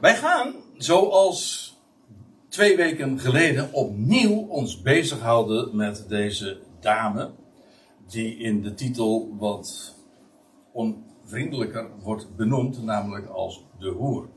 Wij 0.00 0.16
gaan, 0.16 0.54
zoals 0.76 1.74
twee 2.48 2.76
weken 2.76 3.18
geleden, 3.18 3.72
opnieuw 3.72 4.46
ons 4.48 4.82
bezighouden 4.82 5.76
met 5.76 6.04
deze 6.08 6.60
dame. 6.80 7.30
Die 8.06 8.36
in 8.36 8.62
de 8.62 8.74
titel 8.74 9.36
wat 9.38 9.94
onvriendelijker 10.72 11.88
wordt 12.02 12.36
benoemd, 12.36 12.82
namelijk 12.82 13.28
als 13.28 13.64
de 13.78 13.88
hoer. 13.88 14.28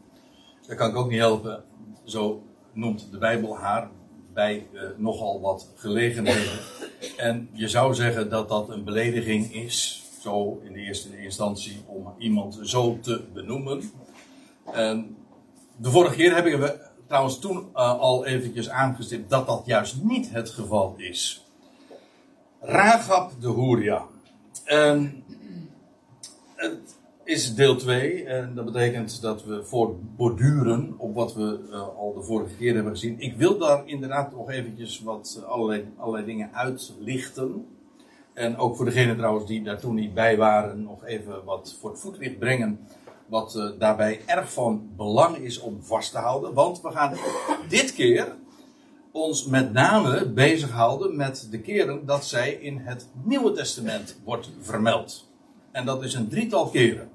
Dat 0.68 0.78
kan 0.78 0.90
ik 0.90 0.96
ook 0.96 1.10
niet 1.10 1.20
helpen. 1.20 1.64
Zo 2.04 2.44
noemt 2.74 3.12
de 3.12 3.18
Bijbel 3.18 3.58
haar 3.58 3.90
bij 4.34 4.68
uh, 4.74 4.82
nogal 4.98 5.42
wat 5.42 5.72
gelegenheden. 5.76 6.60
En 7.18 7.50
je 7.54 7.68
zou 7.68 7.94
zeggen 7.94 8.30
dat 8.30 8.50
dat 8.50 8.70
een 8.70 8.84
belediging 8.84 9.54
is, 9.54 10.04
zo 10.22 10.62
in 10.64 10.74
de 10.74 10.80
eerste 10.80 11.24
instantie, 11.24 11.84
om 11.86 12.14
iemand 12.18 12.60
zo 12.62 13.00
te 13.02 13.24
benoemen. 13.34 13.92
En 14.74 15.18
de 15.78 15.90
vorige 15.90 16.16
keer 16.16 16.34
hebben 16.34 16.60
we 16.60 16.80
trouwens 17.08 17.40
toen 17.40 17.58
uh, 17.58 18.00
al 18.00 18.26
eventjes 18.26 18.70
aangestipt 18.70 19.30
dat 19.30 19.48
dat 19.48 19.64
juist 19.66 20.04
niet 20.04 20.30
het 20.30 20.50
geval 20.50 20.94
is. 20.98 21.46
Ragab 22.60 23.32
de 23.40 23.48
Hoeria. 23.48 24.06
En 24.64 25.24
het 26.56 26.98
is 27.24 27.56
deel 27.56 27.76
2 27.76 28.24
en 28.26 28.56
dat 28.56 28.66
betekent 28.66 29.22
dat 29.22 29.44
we 29.44 29.64
voortborduren 29.64 30.94
op 30.98 31.16
wat 31.16 31.34
we 31.34 31.60
uh, 31.70 31.88
al 31.98 32.14
de 32.14 32.24
vorige 32.24 32.56
keer 32.56 32.74
hebben 32.74 32.92
gezien. 32.92 33.20
Ik 33.20 33.36
wil 33.36 33.58
daar 33.58 33.88
inderdaad 33.88 34.32
nog 34.32 34.50
eventjes 34.52 35.02
wat 35.02 35.38
uh, 35.40 35.46
allerlei, 35.46 35.86
allerlei 35.98 36.26
dingen 36.26 36.54
uitlichten. 36.54 37.68
En 38.34 38.58
ook 38.58 38.76
voor 38.76 38.86
degenen 38.86 39.18
trouwens 39.18 39.48
die 39.48 39.64
daar 39.64 39.80
toen 39.80 39.96
niet 39.96 40.14
bij 40.14 40.38
waren, 40.38 40.84
nog 40.84 41.06
even 41.06 41.44
wat 41.44 41.78
voor 41.80 41.90
het 41.90 42.00
voetlicht 42.00 42.40
brengen 42.40 42.80
wat 43.26 43.56
uh, 43.56 43.70
daarbij 43.80 44.22
erg 44.26 44.54
van 44.54 44.90
belang 44.96 45.38
is 45.38 45.60
om 45.60 45.84
vast 45.84 46.12
te 46.12 46.18
houden. 46.18 46.54
Want 46.54 46.82
we 46.82 46.92
gaan 46.92 47.18
dit 47.68 47.94
keer 47.94 48.36
ons 49.12 49.46
met 49.46 49.74
name 49.74 50.30
bezighouden 50.30 51.16
met 51.16 51.48
de 51.52 51.60
keren 51.60 52.06
dat 52.06 52.26
zij 52.26 52.52
in 52.52 52.78
het 52.78 53.08
Nieuwe 53.24 53.52
Testament 53.52 54.20
wordt 54.24 54.50
vermeld. 54.62 55.32
En 55.72 55.86
dat 55.86 56.04
is 56.04 56.14
een 56.14 56.28
drietal 56.28 56.70
keren. 56.70 57.10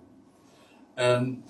En 0.94 1.44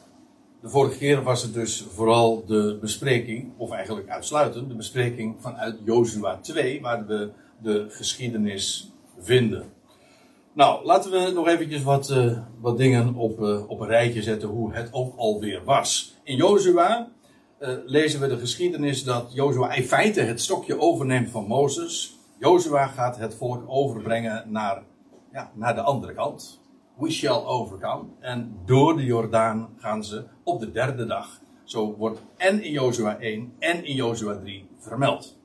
de 0.60 0.68
vorige 0.68 0.98
keer 0.98 1.22
was 1.22 1.42
het 1.42 1.54
dus 1.54 1.86
vooral 1.94 2.44
de 2.46 2.78
bespreking, 2.80 3.52
of 3.56 3.70
eigenlijk 3.70 4.08
uitsluitend 4.08 4.68
de 4.68 4.74
bespreking 4.74 5.36
vanuit 5.38 5.76
Jozua 5.84 6.36
2, 6.36 6.80
waar 6.80 7.06
we 7.06 7.30
de 7.62 7.86
geschiedenis 7.88 8.92
vinden. 9.18 9.72
Nou, 10.58 10.84
laten 10.84 11.10
we 11.10 11.30
nog 11.30 11.48
eventjes 11.48 11.82
wat, 11.82 12.10
uh, 12.10 12.38
wat 12.60 12.76
dingen 12.76 13.14
op, 13.14 13.40
uh, 13.40 13.70
op 13.70 13.80
een 13.80 13.88
rijtje 13.88 14.22
zetten 14.22 14.48
hoe 14.48 14.74
het 14.74 14.92
ook 14.92 15.16
alweer 15.16 15.64
was. 15.64 16.16
In 16.22 16.36
Jozua 16.36 17.08
uh, 17.60 17.68
lezen 17.84 18.20
we 18.20 18.26
de 18.26 18.38
geschiedenis 18.38 19.04
dat 19.04 19.34
Jozua 19.34 19.72
in 19.72 19.82
feite 19.82 20.20
het 20.20 20.40
stokje 20.40 20.80
overneemt 20.80 21.30
van 21.30 21.46
Mozes. 21.46 22.16
Jozua 22.38 22.86
gaat 22.86 23.16
het 23.16 23.34
volk 23.34 23.64
overbrengen 23.66 24.44
naar, 24.46 24.82
ja, 25.32 25.50
naar 25.54 25.74
de 25.74 25.80
andere 25.80 26.14
kant. 26.14 26.60
We 26.96 27.10
shall 27.10 27.44
overcome. 27.44 28.04
En 28.20 28.56
door 28.64 28.96
de 28.96 29.04
Jordaan 29.04 29.68
gaan 29.76 30.04
ze 30.04 30.24
op 30.42 30.60
de 30.60 30.72
derde 30.72 31.06
dag. 31.06 31.40
Zo 31.64 31.96
wordt 31.96 32.20
en 32.36 32.62
in 32.62 32.72
Jozua 32.72 33.18
1 33.18 33.52
en 33.58 33.84
in 33.84 33.94
Jozua 33.94 34.38
3 34.38 34.68
vermeld. 34.78 35.38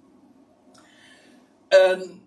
En 1.68 2.23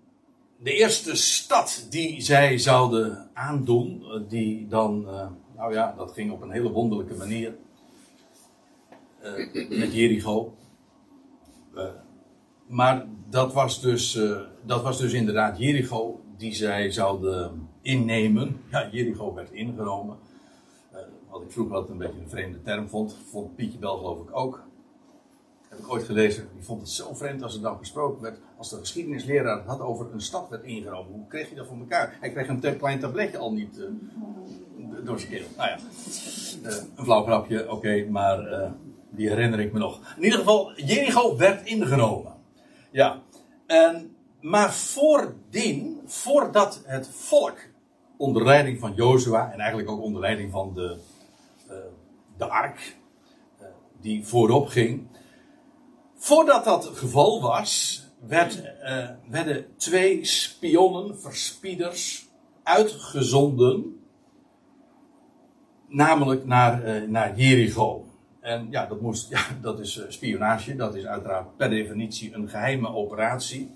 de 0.58 0.72
eerste 0.72 1.16
stad 1.16 1.86
die 1.90 2.20
zij 2.20 2.58
zouden 2.58 3.30
aandoen, 3.32 4.04
die 4.28 4.68
dan, 4.68 5.04
uh, 5.08 5.26
nou 5.56 5.72
ja, 5.72 5.94
dat 5.96 6.12
ging 6.12 6.32
op 6.32 6.42
een 6.42 6.50
hele 6.50 6.70
wonderlijke 6.70 7.14
manier. 7.14 7.56
Uh, 9.22 9.78
met 9.78 9.94
Jericho. 9.94 10.54
Maar 12.66 13.06
dat 13.30 13.52
was, 13.52 13.80
dus, 13.80 14.20
dat 14.64 14.82
was 14.82 14.98
dus 14.98 15.12
inderdaad 15.12 15.58
Jericho 15.58 16.20
die 16.36 16.54
zij 16.54 16.91
zouden 16.91 17.69
innemen. 17.82 18.60
Ja, 18.70 18.88
Jericho 18.92 19.34
werd 19.34 19.50
ingenomen. 19.50 20.16
wat 21.31 21.42
ik 21.42 21.50
vroeger 21.50 21.75
altijd 21.75 21.92
een 21.92 21.98
beetje 21.98 22.20
een 22.20 22.28
vreemde 22.28 22.62
term 22.62 22.88
vond. 22.88 23.16
Vond 23.31 23.56
Pietje 23.56 23.78
Bel 23.78 23.97
geloof 23.97 24.20
ik 24.20 24.36
ook 24.36 24.66
heb 25.76 25.84
ik 25.84 25.92
ooit 25.92 26.04
gelezen, 26.04 26.48
die 26.54 26.64
vond 26.64 26.81
het 26.81 26.91
zo 26.91 27.14
vreemd 27.14 27.42
als 27.42 27.54
er 27.54 27.60
dan 27.60 27.78
gesproken 27.78 28.22
werd, 28.22 28.38
als 28.56 28.70
de 28.70 28.76
geschiedenisleraar 28.76 29.62
had 29.66 29.81
over 29.81 30.12
een 30.12 30.20
stad 30.20 30.48
werd 30.48 30.64
ingenomen. 30.64 31.12
Hoe 31.12 31.26
kreeg 31.26 31.48
je 31.48 31.54
dat 31.54 31.66
voor 31.66 31.78
elkaar? 31.78 32.16
Hij 32.20 32.31
kreeg 32.31 32.48
een 32.48 32.78
klein 32.78 33.00
tabletje 33.00 33.38
al 33.38 33.53
niet 33.53 33.78
uh, 33.78 33.87
door 35.04 35.19
zijn 35.19 35.31
keel. 35.31 35.47
Nou 35.56 35.69
ja, 35.69 35.78
uh, 36.62 36.76
een 36.97 37.04
flauw 37.04 37.22
grapje, 37.22 37.70
oké, 37.70 38.06
maar 38.10 38.53
uh, 38.53 38.70
die 39.10 39.28
herinner 39.28 39.60
ik 39.60 39.72
me 39.72 39.78
nog. 39.78 40.14
In 40.16 40.25
ieder 40.25 40.38
geval, 40.38 40.72
Jericho 40.72 41.37
werd 41.37 41.66
ingenomen. 41.66 42.32
Ja, 42.91 43.22
en, 43.66 44.16
maar 44.41 44.72
voordien, 44.72 46.00
voordat 46.06 46.82
het 46.84 47.08
volk 47.08 47.58
onder 48.16 48.44
leiding 48.44 48.81
van 48.81 48.94
Jozua, 48.94 49.53
en 49.53 49.58
eigenlijk 49.58 49.91
ook 49.91 50.03
onder 50.03 50.20
leiding 50.20 50.53
van 50.53 50.75
de, 50.75 50.97
de 52.37 52.44
ark, 52.47 52.97
die 54.00 54.26
voorop 54.26 54.69
ging, 54.69 55.06
Voordat 56.26 56.64
dat 56.64 56.87
geval 56.87 57.41
was, 57.41 58.03
werd, 58.26 58.62
uh, 58.82 59.09
werden 59.28 59.66
twee 59.76 60.25
spionnen, 60.25 61.20
verspieders, 61.20 62.28
uitgezonden. 62.62 64.00
Namelijk 65.88 66.44
naar, 66.44 67.03
uh, 67.03 67.09
naar 67.09 67.37
Jericho. 67.37 68.04
En 68.41 68.66
ja, 68.70 68.87
dat, 68.87 69.00
moest, 69.00 69.28
ja, 69.31 69.41
dat 69.60 69.81
is 69.81 70.00
spionage. 70.09 70.76
Dat 70.76 70.94
is 70.94 71.06
uiteraard 71.06 71.56
per 71.56 71.70
definitie 71.70 72.34
een 72.34 72.48
geheime 72.48 72.88
operatie. 72.88 73.75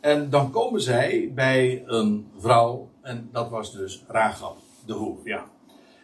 En 0.00 0.30
dan 0.30 0.50
komen 0.50 0.80
zij 0.80 1.30
bij 1.34 1.82
een 1.86 2.30
vrouw. 2.38 2.90
En 3.02 3.28
dat 3.32 3.50
was 3.50 3.72
dus 3.72 4.04
Ragab, 4.08 4.56
de 4.86 4.92
hoer. 4.92 5.18
Ja. 5.24 5.44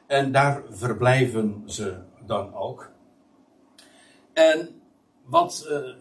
En 0.06 0.32
daar 0.32 0.62
verblijven 0.70 1.62
ze 1.66 1.96
dan 2.26 2.54
ook. 2.54 2.90
En 4.32 4.77
wat 5.28 5.66
uh, 5.70 5.94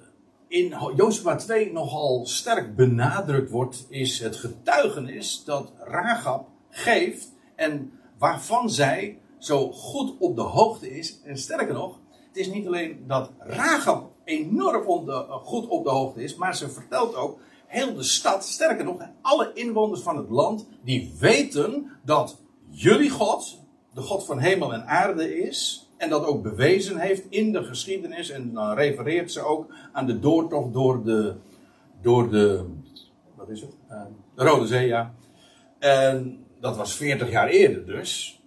in 0.48 0.74
Jozua 0.96 1.36
2 1.36 1.72
nogal 1.72 2.26
sterk 2.26 2.76
benadrukt 2.76 3.52
wordt, 3.52 3.86
is 3.90 4.20
het 4.20 4.36
getuigenis 4.36 5.44
dat 5.44 5.72
Ragab 5.80 6.48
geeft 6.70 7.32
en 7.56 7.92
waarvan 8.18 8.70
zij 8.70 9.20
zo 9.38 9.72
goed 9.72 10.14
op 10.20 10.36
de 10.36 10.42
hoogte 10.42 10.98
is. 10.98 11.22
En 11.24 11.38
sterker 11.38 11.74
nog, 11.74 12.00
het 12.28 12.38
is 12.38 12.48
niet 12.48 12.68
alleen 12.68 13.04
dat 13.08 13.32
Ragab 13.40 14.12
enorm 14.24 15.06
de, 15.06 15.26
goed 15.30 15.68
op 15.68 15.84
de 15.84 15.90
hoogte 15.90 16.24
is, 16.24 16.36
maar 16.36 16.56
ze 16.56 16.70
vertelt 16.70 17.16
ook 17.16 17.40
heel 17.68 17.94
de 17.94 18.04
stad, 18.04 18.46
sterker 18.46 18.86
nog, 18.86 19.02
alle 19.22 19.52
inwoners 19.54 20.02
van 20.02 20.18
het 20.18 20.30
land, 20.30 20.68
die 20.84 21.16
weten 21.20 21.92
dat 22.04 22.38
jullie 22.70 23.10
God, 23.10 23.60
de 23.94 24.02
God 24.02 24.26
van 24.26 24.40
hemel 24.40 24.74
en 24.74 24.88
aarde 24.88 25.38
is, 25.38 25.87
en 25.98 26.10
dat 26.10 26.26
ook 26.26 26.44
bewezen 26.44 26.98
heeft 26.98 27.24
in 27.30 27.52
de 27.52 27.64
geschiedenis. 27.64 28.30
En 28.30 28.54
dan 28.54 28.74
refereert 28.74 29.32
ze 29.32 29.42
ook 29.42 29.74
aan 29.92 30.06
de 30.06 30.20
doortocht 30.20 30.74
door 30.74 31.04
de. 31.04 31.36
Door 32.02 32.30
de 32.30 32.66
wat 33.36 33.50
is 33.50 33.62
het? 33.62 33.76
Uh, 33.92 34.02
de 34.36 34.44
Rode 34.44 34.68
Zee, 34.68 34.88
ja. 34.88 35.14
En 35.80 36.46
dat 36.60 36.78
was 36.78 36.96
40 36.96 37.32
jaar 37.32 37.48
eerder 37.48 37.86
dus. 37.86 38.42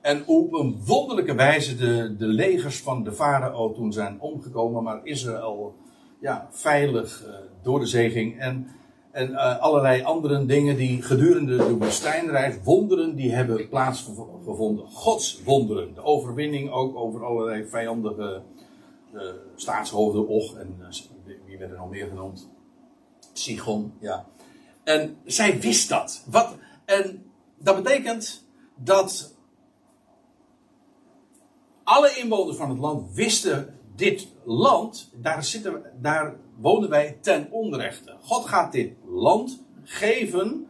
En 0.00 0.26
op 0.26 0.52
een 0.52 0.82
wonderlijke 0.84 1.34
wijze 1.34 1.76
de, 1.76 2.16
de 2.16 2.26
legers 2.26 2.80
van 2.80 3.04
de 3.04 3.12
farao 3.12 3.72
toen 3.72 3.92
zijn 3.92 4.20
omgekomen. 4.20 4.82
Maar 4.82 5.00
Israël 5.04 5.74
ja, 6.20 6.48
veilig 6.50 7.24
uh, 7.26 7.34
door 7.62 7.80
de 7.80 7.86
zee 7.86 8.10
ging. 8.10 8.40
En 8.40 8.68
en 9.12 9.30
uh, 9.30 9.58
allerlei 9.58 10.02
andere 10.02 10.46
dingen 10.46 10.76
die 10.76 11.02
gedurende 11.02 11.56
de 11.56 11.76
woestijnreis, 11.76 12.54
wonderen 12.64 13.14
die 13.14 13.32
hebben 13.32 13.68
plaatsgevonden. 13.68 14.86
Gods 14.86 15.42
wonderen. 15.42 15.94
De 15.94 16.02
overwinning 16.02 16.70
ook 16.70 16.96
over 16.96 17.24
allerlei 17.24 17.66
vijandige 17.66 18.42
uh, 19.14 19.20
staatshoofden. 19.54 20.28
Och, 20.28 20.56
en 20.56 20.76
uh, 20.80 21.34
wie 21.46 21.58
werden 21.58 21.78
al 21.78 21.86
meer 21.86 22.06
genoemd? 22.06 22.50
Sigon, 23.32 23.92
ja. 24.00 24.26
En 24.84 25.16
zij 25.24 25.60
wist 25.60 25.88
dat. 25.88 26.24
Wat, 26.30 26.56
en 26.84 27.24
dat 27.58 27.82
betekent 27.82 28.46
dat 28.76 29.34
alle 31.84 32.16
inwoners 32.16 32.56
van 32.56 32.70
het 32.70 32.78
land 32.78 33.14
wisten 33.14 33.78
dit 33.96 34.28
land, 34.44 35.10
daar, 35.14 35.44
zitten, 35.44 35.82
daar 36.00 36.36
wonen 36.62 36.90
wij 36.90 37.18
ten 37.20 37.50
onrechte. 37.50 38.16
God 38.20 38.44
gaat 38.44 38.72
dit 38.72 38.92
land 39.06 39.64
geven 39.82 40.66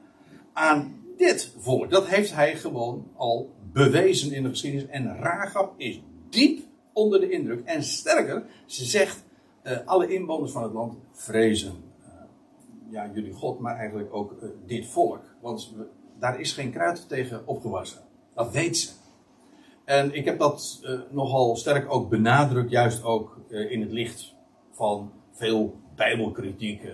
aan 0.52 1.00
dit 1.16 1.54
volk. 1.58 1.90
Dat 1.90 2.06
heeft 2.06 2.34
hij 2.34 2.56
gewoon 2.56 3.10
al 3.16 3.50
bewezen 3.72 4.32
in 4.32 4.42
de 4.42 4.48
geschiedenis. 4.48 4.88
En 4.88 5.16
Ragab 5.16 5.74
is 5.76 6.02
diep 6.28 6.60
onder 6.92 7.20
de 7.20 7.30
indruk. 7.30 7.64
En 7.64 7.82
sterker, 7.82 8.44
ze 8.66 8.84
zegt, 8.84 9.24
uh, 9.64 9.78
alle 9.84 10.14
inwoners 10.14 10.52
van 10.52 10.62
het 10.62 10.72
land 10.72 10.94
vrezen. 11.12 11.72
Uh, 12.00 12.08
ja, 12.90 13.10
jullie 13.14 13.32
God, 13.32 13.58
maar 13.58 13.76
eigenlijk 13.76 14.14
ook 14.14 14.32
uh, 14.42 14.48
dit 14.66 14.86
volk. 14.86 15.20
Want 15.40 15.74
daar 16.18 16.40
is 16.40 16.52
geen 16.52 16.72
kruid 16.72 17.08
tegen 17.08 17.46
opgewassen. 17.46 18.00
Dat 18.34 18.52
weet 18.52 18.78
ze. 18.78 18.90
En 19.84 20.14
ik 20.14 20.24
heb 20.24 20.38
dat 20.38 20.80
nogal 21.10 21.56
sterk 21.56 21.92
ook 21.92 22.10
benadrukt, 22.10 22.70
juist 22.70 23.02
ook 23.04 23.40
in 23.48 23.80
het 23.80 23.92
licht 23.92 24.34
van 24.70 25.12
veel 25.32 25.80
bijbelkritiek, 25.96 26.82
uh, 26.82 26.92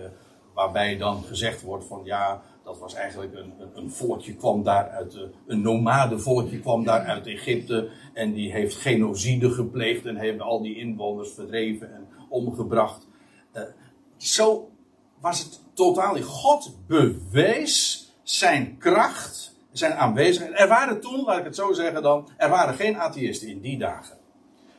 waarbij 0.53 0.97
dan 0.97 1.23
gezegd 1.23 1.61
wordt 1.61 1.85
van 1.85 2.01
ja, 2.03 2.41
dat 2.63 2.79
was 2.79 2.93
eigenlijk 2.93 3.33
een, 3.33 3.53
een, 3.73 3.91
volkje 3.91 4.35
kwam 4.35 4.63
daar 4.63 4.89
uit, 4.89 5.17
een 5.47 5.61
nomadenvolkje 5.61 6.59
kwam 6.59 6.83
daar 6.83 7.01
uit 7.05 7.27
Egypte 7.27 7.89
en 8.13 8.33
die 8.33 8.51
heeft 8.51 8.75
genocide 8.75 9.51
gepleegd 9.51 10.05
en 10.05 10.15
hebben 10.15 10.45
al 10.45 10.61
die 10.61 10.77
inwoners 10.77 11.31
verdreven 11.31 11.93
en 11.93 12.07
omgebracht. 12.29 13.07
zo 14.17 14.69
was 15.19 15.39
het 15.43 15.61
totaal. 15.73 16.21
God 16.21 16.77
bewees 16.87 18.07
zijn 18.23 18.77
kracht 18.77 19.49
zijn 19.71 19.93
aanwezigheid. 19.93 20.59
Er 20.59 20.67
waren 20.67 21.01
toen, 21.01 21.23
laat 21.23 21.37
ik 21.37 21.43
het 21.43 21.55
zo 21.55 21.73
zeggen 21.73 22.01
dan, 22.01 22.29
er 22.37 22.49
waren 22.49 22.73
geen 22.73 22.97
atheïsten 22.97 23.47
in 23.47 23.61
die 23.61 23.77
dagen. 23.77 24.17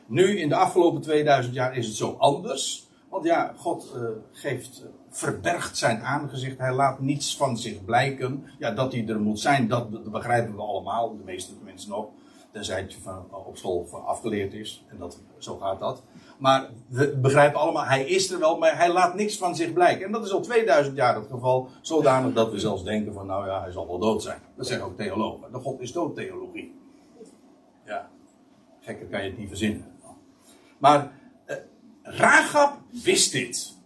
Nu, 0.05 0.39
in 0.39 0.49
de 0.49 0.55
afgelopen 0.55 1.01
2000 1.01 1.53
jaar, 1.53 1.77
is 1.77 1.87
het 1.87 1.95
zo 1.95 2.15
anders. 2.19 2.89
Want 3.11 3.25
ja, 3.25 3.53
God 3.57 3.93
uh, 3.95 4.09
geeft, 4.31 4.81
uh, 4.83 4.89
verbergt 5.09 5.77
zijn 5.77 6.01
aangezicht. 6.01 6.57
Hij 6.57 6.73
laat 6.73 6.99
niets 6.99 7.37
van 7.37 7.57
zich 7.57 7.85
blijken. 7.85 8.45
Ja, 8.59 8.71
dat 8.71 8.91
hij 8.91 9.07
er 9.07 9.19
moet 9.19 9.39
zijn, 9.39 9.67
dat, 9.67 10.11
begrijpen 10.11 10.55
we 10.55 10.61
allemaal. 10.61 11.17
De 11.17 11.23
meeste 11.23 11.53
mensen 11.63 11.89
nog. 11.89 12.07
Tenzij 12.51 12.81
het 12.81 12.95
van, 13.03 13.25
op 13.45 13.57
school 13.57 13.85
van 13.85 14.05
afgeleerd 14.05 14.53
is. 14.53 14.85
En 14.87 14.97
dat, 14.97 15.21
zo 15.37 15.57
gaat 15.57 15.79
dat. 15.79 16.03
Maar 16.37 16.69
we 16.87 17.17
begrijpen 17.21 17.59
allemaal, 17.59 17.85
hij 17.85 18.03
is 18.05 18.31
er 18.31 18.39
wel, 18.39 18.57
maar 18.57 18.77
hij 18.77 18.91
laat 18.91 19.15
niks 19.15 19.37
van 19.37 19.55
zich 19.55 19.73
blijken. 19.73 20.05
En 20.05 20.11
dat 20.11 20.25
is 20.25 20.31
al 20.31 20.41
2000 20.41 20.95
jaar 20.95 21.15
het 21.15 21.27
geval. 21.31 21.67
Zodanig 21.81 22.33
dat 22.33 22.51
we 22.51 22.59
zelfs 22.59 22.83
denken 22.83 23.13
van, 23.13 23.25
nou 23.25 23.47
ja, 23.47 23.61
hij 23.61 23.71
zal 23.71 23.87
wel 23.87 23.99
dood 23.99 24.23
zijn. 24.23 24.39
Dat 24.55 24.67
zeggen 24.67 24.85
ook 24.85 24.97
theologen. 24.97 25.51
De 25.51 25.59
God 25.59 25.81
is 25.81 25.91
dood 25.91 26.15
theologie. 26.15 26.79
Ja, 27.85 28.09
gekker 28.79 29.05
kan 29.05 29.23
je 29.23 29.29
het 29.29 29.37
niet 29.37 29.47
verzinnen. 29.47 29.85
Maar 30.77 30.99
eh, 30.99 31.07
Ragab 32.17 32.77
wist 33.03 33.31
dit. 33.31 33.77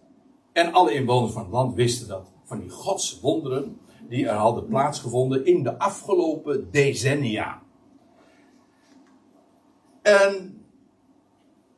En 0.52 0.72
alle 0.72 0.92
inwoners 0.92 1.32
van 1.32 1.42
het 1.42 1.52
land 1.52 1.74
wisten 1.74 2.08
dat. 2.08 2.30
Van 2.44 2.60
die 2.60 2.70
godswonderen 2.70 3.78
die 4.08 4.28
er 4.28 4.34
hadden 4.34 4.66
plaatsgevonden 4.66 5.46
in 5.46 5.62
de 5.62 5.78
afgelopen 5.78 6.70
decennia. 6.70 7.62
En 10.02 10.64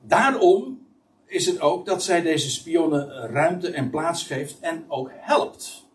daarom 0.01 0.87
is 1.27 1.47
het 1.47 1.61
ook 1.61 1.87
dat 1.87 2.03
zij 2.03 2.23
deze 2.23 2.51
spionnen 2.51 3.09
ruimte 3.11 3.71
en 3.71 3.91
plaats 3.91 4.23
geeft 4.23 4.61
en 4.61 4.85
ook 4.89 5.11
helpt. 5.13 5.87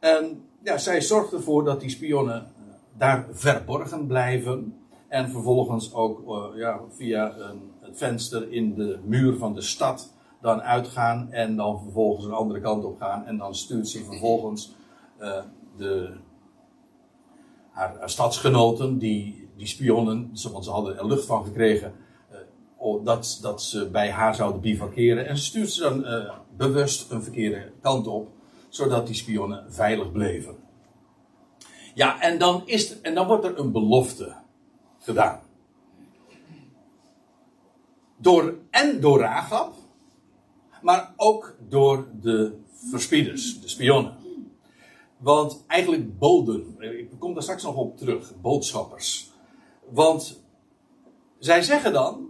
En 0.00 0.44
ja, 0.62 0.78
zij 0.78 1.00
zorgt 1.00 1.32
ervoor 1.32 1.64
dat 1.64 1.80
die 1.80 1.90
spionnen 1.90 2.52
daar 2.96 3.26
verborgen 3.30 4.06
blijven. 4.06 4.78
En 5.08 5.30
vervolgens 5.30 5.94
ook 5.94 6.28
uh, 6.28 6.58
ja, 6.58 6.80
via 6.90 7.36
een, 7.36 7.72
venster 7.94 8.52
in 8.52 8.74
de 8.74 8.98
muur 9.04 9.36
van 9.36 9.54
de 9.54 9.62
stad 9.62 10.12
dan 10.40 10.62
uitgaan. 10.62 11.32
En 11.32 11.56
dan 11.56 11.80
vervolgens 11.82 12.26
een 12.26 12.32
andere 12.32 12.60
kant 12.60 12.84
op 12.84 13.00
gaan. 13.00 13.26
En 13.26 13.36
dan 13.36 13.54
stuurt 13.54 13.88
ze 13.88 14.04
vervolgens 14.04 14.74
uh, 15.20 15.42
de, 15.76 16.16
haar, 17.70 18.10
stadsgenoten, 18.10 18.98
die, 18.98 19.48
die 19.56 19.66
spionnen, 19.66 20.30
want 20.52 20.64
ze 20.64 20.70
hadden 20.70 20.98
er 20.98 21.06
lucht 21.06 21.26
van 21.26 21.44
gekregen 21.44 21.94
dat, 23.02 23.38
dat 23.42 23.62
ze 23.62 23.90
bij 23.90 24.10
haar 24.10 24.34
zouden 24.34 24.60
bivakeren. 24.60 25.26
En 25.26 25.38
stuurt 25.38 25.70
ze 25.70 25.80
dan 25.80 26.00
uh, 26.00 26.32
bewust 26.56 27.10
een 27.10 27.22
verkeerde 27.22 27.70
kant 27.80 28.06
op, 28.06 28.28
zodat 28.68 29.06
die 29.06 29.14
spionnen 29.14 29.72
veilig 29.72 30.12
bleven. 30.12 30.56
Ja, 31.94 32.20
en 32.20 32.38
dan, 32.38 32.62
is 32.64 33.00
en 33.00 33.14
dan 33.14 33.26
wordt 33.26 33.44
er 33.44 33.58
een 33.58 33.72
belofte 33.72 34.34
gedaan. 34.98 35.40
Door, 38.16 38.54
en 38.70 39.00
door 39.00 39.20
Ragab, 39.20 39.74
maar 40.82 41.12
ook 41.16 41.56
door 41.68 42.08
de 42.20 42.58
verspieders, 42.90 43.60
de 43.60 43.68
spionnen. 43.68 44.16
Want 45.16 45.64
eigenlijk 45.66 46.18
boden, 46.18 46.76
ik 46.78 47.10
kom 47.18 47.34
daar 47.34 47.42
straks 47.42 47.62
nog 47.62 47.76
op 47.76 47.96
terug, 47.96 48.32
boodschappers. 48.40 49.30
Want 49.90 50.42
zij 51.38 51.62
zeggen 51.62 51.92
dan, 51.92 52.28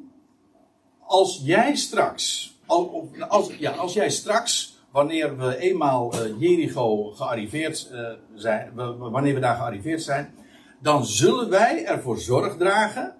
als 1.00 1.40
jij 1.44 1.76
straks, 1.76 2.54
als, 3.28 3.56
ja, 3.58 3.70
als 3.70 3.92
jij 3.92 4.10
straks, 4.10 4.78
wanneer 4.90 5.36
we 5.36 5.56
eenmaal 5.56 6.14
uh, 6.14 6.40
Jericho 6.40 7.10
gearriveerd 7.10 7.90
uh, 7.92 8.12
zijn, 8.34 8.74
wanneer 8.98 9.34
we 9.34 9.40
daar 9.40 9.56
gearriveerd 9.56 10.02
zijn, 10.02 10.34
dan 10.80 11.06
zullen 11.06 11.50
wij 11.50 11.84
ervoor 11.84 12.18
zorg 12.18 12.56
dragen 12.56 13.16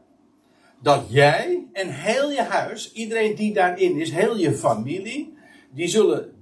dat 0.84 1.04
jij 1.08 1.66
en 1.72 1.88
heel 1.88 2.30
je 2.30 2.42
huis, 2.42 2.92
iedereen 2.92 3.34
die 3.34 3.52
daarin 3.52 4.00
is, 4.00 4.10
heel 4.10 4.36
je 4.36 4.52
familie, 4.52 5.36
die 5.70 5.88
zullen 5.88 6.32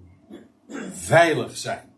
veilig 0.92 1.56
zijn. 1.56 1.90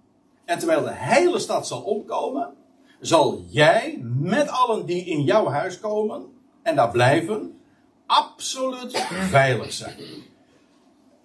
En 0.44 0.58
terwijl 0.58 0.82
de 0.82 0.94
hele 0.94 1.38
stad 1.38 1.67
zal 1.67 1.81
omkomen, 1.81 2.55
zal 3.00 3.44
jij 3.49 3.99
met 4.02 4.49
allen 4.49 4.87
die 4.87 5.05
in 5.05 5.23
jouw 5.23 5.46
huis 5.46 5.81
komen 5.81 6.26
en 6.62 6.76
daar 6.76 6.91
blijven, 6.91 7.61
absoluut 8.06 8.97
veilig 9.31 9.73
zijn. 9.73 9.97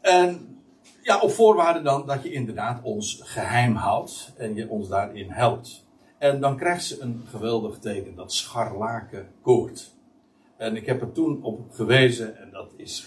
En 0.02 0.60
ja, 1.02 1.20
op 1.20 1.32
voorwaarde 1.32 1.82
dan 1.82 2.06
dat 2.06 2.24
je 2.24 2.32
inderdaad 2.32 2.84
ons 2.84 3.20
geheim 3.24 3.76
houdt 3.76 4.34
en 4.38 4.56
je 4.56 4.70
ons 4.70 4.88
daarin 4.88 5.30
helpt. 5.30 5.86
En 6.18 6.40
dan 6.40 6.58
krijgt 6.58 6.86
ze 6.86 7.02
een 7.02 7.24
geweldig 7.30 7.78
teken, 7.78 8.16
dat 8.16 8.34
scharlakenkoord. 8.34 9.98
En 10.60 10.76
ik 10.76 10.86
heb 10.86 11.02
er 11.02 11.12
toen 11.12 11.44
op 11.44 11.72
gewezen, 11.72 12.38
en 12.38 12.52
dat 12.52 12.74
is 12.76 13.00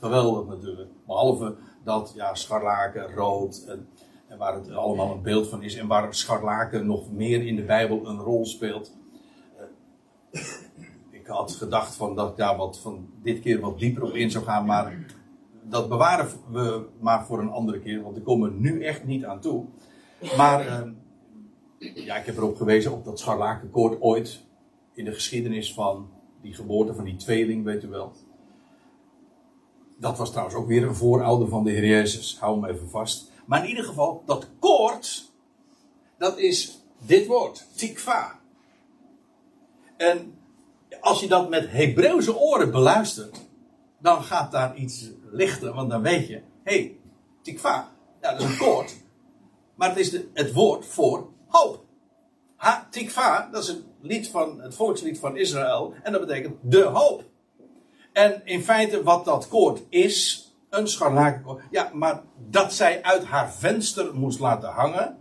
geweldig 0.00 0.46
natuurlijk. 0.46 0.90
Behalve 1.06 1.54
dat 1.84 2.12
ja, 2.14 2.34
scharlaken, 2.34 3.14
rood, 3.14 3.64
en, 3.68 3.88
en 4.28 4.38
waar 4.38 4.54
het 4.54 4.70
allemaal 4.70 5.12
een 5.12 5.22
beeld 5.22 5.48
van 5.48 5.62
is. 5.62 5.74
En 5.74 5.86
waar 5.86 6.14
scharlaken 6.14 6.86
nog 6.86 7.12
meer 7.12 7.46
in 7.46 7.56
de 7.56 7.64
Bijbel 7.64 8.06
een 8.06 8.18
rol 8.18 8.44
speelt 8.44 8.92
ik 11.24 11.30
had 11.30 11.52
gedacht 11.52 11.94
van 11.94 12.14
dat 12.14 12.30
ik 12.30 12.36
daar 12.36 12.56
wat 12.56 12.80
van 12.80 13.08
dit 13.22 13.40
keer 13.40 13.60
wat 13.60 13.78
dieper 13.78 14.02
op 14.02 14.14
in 14.14 14.30
zou 14.30 14.44
gaan, 14.44 14.66
maar 14.66 15.06
dat 15.62 15.88
bewaren 15.88 16.28
we 16.50 16.86
maar 17.00 17.26
voor 17.26 17.40
een 17.40 17.50
andere 17.50 17.80
keer, 17.80 18.02
want 18.02 18.16
ik 18.16 18.24
kom 18.24 18.44
er 18.44 18.52
nu 18.52 18.84
echt 18.84 19.04
niet 19.04 19.24
aan 19.24 19.40
toe. 19.40 19.64
Maar 20.36 20.66
uh, 20.66 20.90
ja, 21.78 22.16
ik 22.16 22.26
heb 22.26 22.36
erop 22.36 22.56
gewezen 22.56 22.92
op 22.92 23.04
dat 23.04 23.18
scharlakenkoord 23.18 24.00
ooit 24.00 24.44
in 24.92 25.04
de 25.04 25.12
geschiedenis 25.12 25.74
van 25.74 26.08
die 26.44 26.54
geboorte 26.54 26.94
van 26.94 27.04
die 27.04 27.16
tweeling, 27.16 27.64
weet 27.64 27.82
u 27.82 27.88
wel. 27.88 28.12
Dat 29.96 30.18
was 30.18 30.30
trouwens 30.30 30.56
ook 30.56 30.66
weer 30.66 30.82
een 30.82 30.94
voorouder 30.94 31.48
van 31.48 31.64
de 31.64 31.70
Heer 31.70 31.86
Jezus. 31.86 32.38
Hou 32.40 32.60
hem 32.60 32.74
even 32.74 32.90
vast. 32.90 33.30
Maar 33.46 33.62
in 33.62 33.68
ieder 33.68 33.84
geval, 33.84 34.22
dat 34.26 34.50
koord, 34.58 35.32
dat 36.18 36.38
is 36.38 36.80
dit 37.06 37.26
woord, 37.26 37.66
tikva. 37.76 38.40
En 39.96 40.38
als 41.00 41.20
je 41.20 41.28
dat 41.28 41.48
met 41.48 41.70
Hebreeuwse 41.70 42.38
oren 42.38 42.70
beluistert, 42.70 43.40
dan 43.98 44.22
gaat 44.22 44.52
daar 44.52 44.76
iets 44.76 45.10
lichten, 45.30 45.74
want 45.74 45.90
dan 45.90 46.02
weet 46.02 46.26
je, 46.28 46.42
hé, 46.62 46.76
hey, 46.76 46.96
tikva, 47.42 47.92
ja, 48.20 48.32
dat 48.32 48.40
is 48.40 48.50
een 48.50 48.56
koord, 48.56 48.96
maar 49.74 49.88
het 49.88 49.98
is 49.98 50.10
de, 50.10 50.28
het 50.32 50.52
woord 50.52 50.86
voor 50.86 51.28
hoop. 51.46 51.84
Ha, 52.56 52.86
tikva, 52.90 53.48
dat 53.52 53.62
is 53.62 53.68
het 53.68 53.82
lied 54.04 54.28
van, 54.28 54.60
het 54.60 54.74
volkslied 54.74 55.18
van 55.18 55.36
Israël, 55.36 55.94
en 56.02 56.12
dat 56.12 56.26
betekent 56.26 56.56
de 56.60 56.82
hoop. 56.82 57.24
En 58.12 58.42
in 58.44 58.62
feite 58.62 59.02
wat 59.02 59.24
dat 59.24 59.48
koord 59.48 59.82
is, 59.88 60.48
een 60.70 60.88
scharlakenkoord, 60.88 61.62
ja, 61.70 61.90
maar 61.92 62.22
dat 62.48 62.72
zij 62.72 63.02
uit 63.02 63.24
haar 63.24 63.52
venster 63.52 64.14
moest 64.14 64.38
laten 64.38 64.68
hangen, 64.68 65.18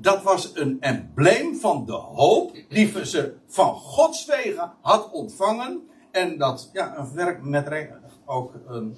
dat 0.00 0.22
was 0.22 0.50
een 0.54 0.80
embleem 0.80 1.56
van 1.56 1.86
de 1.86 1.92
hoop 1.92 2.56
die 2.68 3.06
ze 3.06 3.34
van 3.46 3.74
Gods 3.74 4.26
wegen 4.26 4.72
had 4.80 5.10
ontvangen. 5.10 5.88
En 6.10 6.38
dat 6.38 6.70
ja, 6.72 6.98
een 6.98 7.14
werk 7.14 7.42
met 7.42 7.90
ook 8.24 8.54
een, 8.66 8.96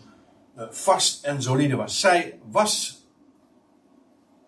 uh, 0.56 0.64
vast 0.70 1.24
en 1.24 1.42
solide 1.42 1.76
was. 1.76 2.00
Zij 2.00 2.38
was 2.50 3.04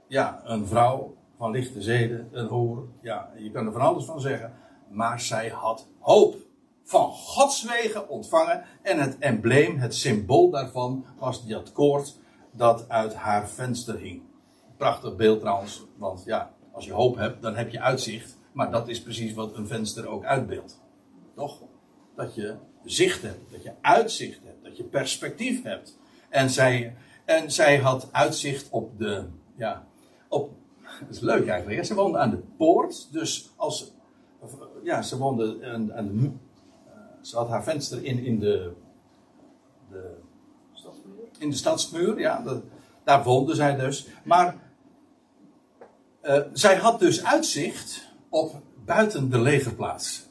ja, 0.06 0.40
een 0.44 0.66
vrouw 0.66 1.16
van 1.36 1.50
lichte 1.50 1.82
zeden, 1.82 2.28
een 2.32 2.46
hoer. 2.46 2.84
Ja, 3.00 3.30
je 3.36 3.50
kan 3.50 3.66
er 3.66 3.72
van 3.72 3.80
alles 3.80 4.04
van 4.04 4.20
zeggen. 4.20 4.52
Maar 4.92 5.20
zij 5.20 5.48
had 5.48 5.86
hoop 5.98 6.36
van 6.84 7.10
Gods 7.10 7.64
wegen 7.64 8.08
ontvangen. 8.08 8.64
En 8.82 9.00
het 9.00 9.18
embleem, 9.18 9.78
het 9.78 9.94
symbool 9.94 10.50
daarvan, 10.50 11.04
was 11.18 11.46
dat 11.46 11.72
koord 11.72 12.18
dat 12.50 12.88
uit 12.88 13.14
haar 13.14 13.48
venster 13.48 13.98
hing. 13.98 14.22
Prachtig 14.76 15.16
beeld 15.16 15.40
trouwens, 15.40 15.82
want 15.96 16.22
ja, 16.24 16.54
als 16.72 16.84
je 16.84 16.92
hoop 16.92 17.16
hebt, 17.16 17.42
dan 17.42 17.56
heb 17.56 17.70
je 17.70 17.80
uitzicht. 17.80 18.38
Maar 18.52 18.70
dat 18.70 18.88
is 18.88 19.02
precies 19.02 19.34
wat 19.34 19.56
een 19.56 19.66
venster 19.66 20.08
ook 20.08 20.24
uitbeeldt. 20.24 20.80
Toch? 21.34 21.60
Dat 22.16 22.34
je 22.34 22.56
zicht 22.84 23.22
hebt, 23.22 23.50
dat 23.50 23.62
je 23.62 23.72
uitzicht 23.80 24.40
hebt, 24.44 24.64
dat 24.64 24.76
je 24.76 24.84
perspectief 24.84 25.62
hebt. 25.62 25.98
En 26.28 26.50
zij, 26.50 26.94
en 27.24 27.50
zij 27.50 27.78
had 27.78 28.08
uitzicht 28.12 28.70
op 28.70 28.98
de, 28.98 29.24
ja, 29.56 29.86
op, 30.28 30.50
dat 31.06 31.16
is 31.16 31.20
leuk 31.20 31.46
eigenlijk. 31.46 31.84
Ze 31.84 31.94
woonde 31.94 32.18
aan 32.18 32.30
de 32.30 32.42
poort, 32.56 33.12
dus 33.12 33.52
als, 33.56 33.92
ja, 34.82 35.02
ze 35.02 35.18
woonde 35.18 35.58
aan, 35.72 35.94
aan 35.94 36.06
de, 36.16 36.30
ze 37.20 37.36
had 37.36 37.48
haar 37.48 37.64
venster 37.64 38.04
in, 38.04 38.24
in 38.24 38.38
de, 38.38 38.72
de 39.90 40.14
in 41.38 41.50
de 41.50 41.56
stadsmuur, 41.56 42.20
ja, 42.20 42.44
daar 43.04 43.22
woonde 43.22 43.54
zij 43.54 43.76
dus. 43.76 44.06
Maar 44.24 44.56
uh, 46.22 46.40
zij 46.52 46.76
had 46.76 46.98
dus 46.98 47.24
uitzicht 47.24 48.08
op 48.28 48.54
buiten 48.84 49.30
de 49.30 49.40
legerplaats. 49.40 50.28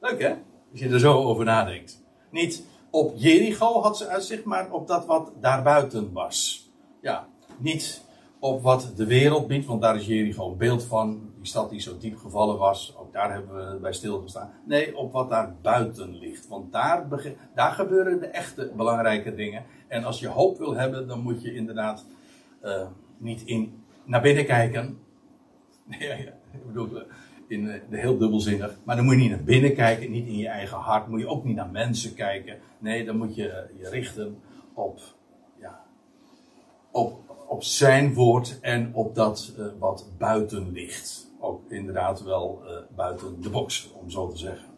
Leuk 0.00 0.20
hè? 0.20 0.34
Als 0.70 0.80
je 0.80 0.88
er 0.88 1.00
zo 1.00 1.22
over 1.22 1.44
nadenkt. 1.44 2.02
Niet 2.30 2.64
op 2.90 3.12
Jericho 3.16 3.80
had 3.82 3.96
ze 3.96 4.06
uitzicht, 4.06 4.44
maar 4.44 4.70
op 4.70 4.86
dat 4.86 5.06
wat 5.06 5.32
daarbuiten 5.40 6.12
was. 6.12 6.68
Ja, 7.00 7.28
niet 7.58 8.02
op 8.38 8.62
wat 8.62 8.92
de 8.96 9.06
wereld 9.06 9.46
biedt, 9.46 9.66
want 9.66 9.82
daar 9.82 9.96
is 9.96 10.06
Jericho 10.06 10.50
een 10.50 10.56
beeld 10.56 10.82
van. 10.82 11.34
Die 11.46 11.54
stad 11.54 11.70
die 11.70 11.80
zo 11.80 11.98
diep 11.98 12.18
gevallen 12.18 12.58
was, 12.58 12.94
ook 12.98 13.12
daar 13.12 13.32
hebben 13.32 13.72
we 13.72 13.78
bij 13.78 13.92
stilgestaan. 13.92 14.50
Nee, 14.64 14.96
op 14.96 15.12
wat 15.12 15.30
daar 15.30 15.54
buiten 15.62 16.18
ligt. 16.18 16.48
Want 16.48 16.72
daar, 16.72 17.06
daar 17.54 17.72
gebeuren 17.72 18.20
de 18.20 18.26
echte 18.26 18.72
belangrijke 18.76 19.34
dingen. 19.34 19.64
En 19.88 20.04
als 20.04 20.20
je 20.20 20.28
hoop 20.28 20.58
wil 20.58 20.74
hebben, 20.74 21.06
dan 21.08 21.20
moet 21.20 21.42
je 21.42 21.54
inderdaad 21.54 22.06
uh, 22.64 22.86
niet 23.18 23.42
in, 23.44 23.82
naar 24.04 24.20
binnen 24.20 24.46
kijken. 24.46 24.98
Nee, 25.84 26.08
ja, 26.08 26.14
ik 26.52 26.66
bedoel, 26.66 26.96
eh, 26.96 27.04
in 27.46 27.70
eh, 27.70 27.80
de, 27.90 27.96
heel 27.96 28.18
dubbelzinnig. 28.18 28.78
Maar 28.84 28.96
dan 28.96 29.04
moet 29.04 29.14
je 29.14 29.20
niet 29.20 29.30
naar 29.30 29.44
binnen 29.44 29.74
kijken, 29.74 30.10
niet 30.10 30.26
in 30.26 30.36
je 30.36 30.48
eigen 30.48 30.78
hart. 30.78 31.08
Moet 31.08 31.20
je 31.20 31.28
ook 31.28 31.44
niet 31.44 31.56
naar 31.56 31.70
mensen 31.70 32.14
kijken. 32.14 32.58
Nee, 32.78 33.04
dan 33.04 33.16
moet 33.16 33.34
je 33.34 33.68
je 33.78 33.88
richten 33.88 34.40
op, 34.74 35.00
ja, 35.60 35.84
op, 36.90 37.18
op 37.46 37.62
zijn 37.62 38.14
woord 38.14 38.58
en 38.60 38.94
op 38.94 39.14
dat 39.14 39.52
wat 39.78 40.06
buiten 40.18 40.72
ligt. 40.72 41.25
Ook 41.46 41.70
inderdaad 41.70 42.22
wel 42.22 42.62
uh, 42.64 42.70
buiten 42.96 43.42
de 43.42 43.50
box, 43.50 43.90
om 43.92 44.10
zo 44.10 44.28
te 44.28 44.36
zeggen. 44.36 44.68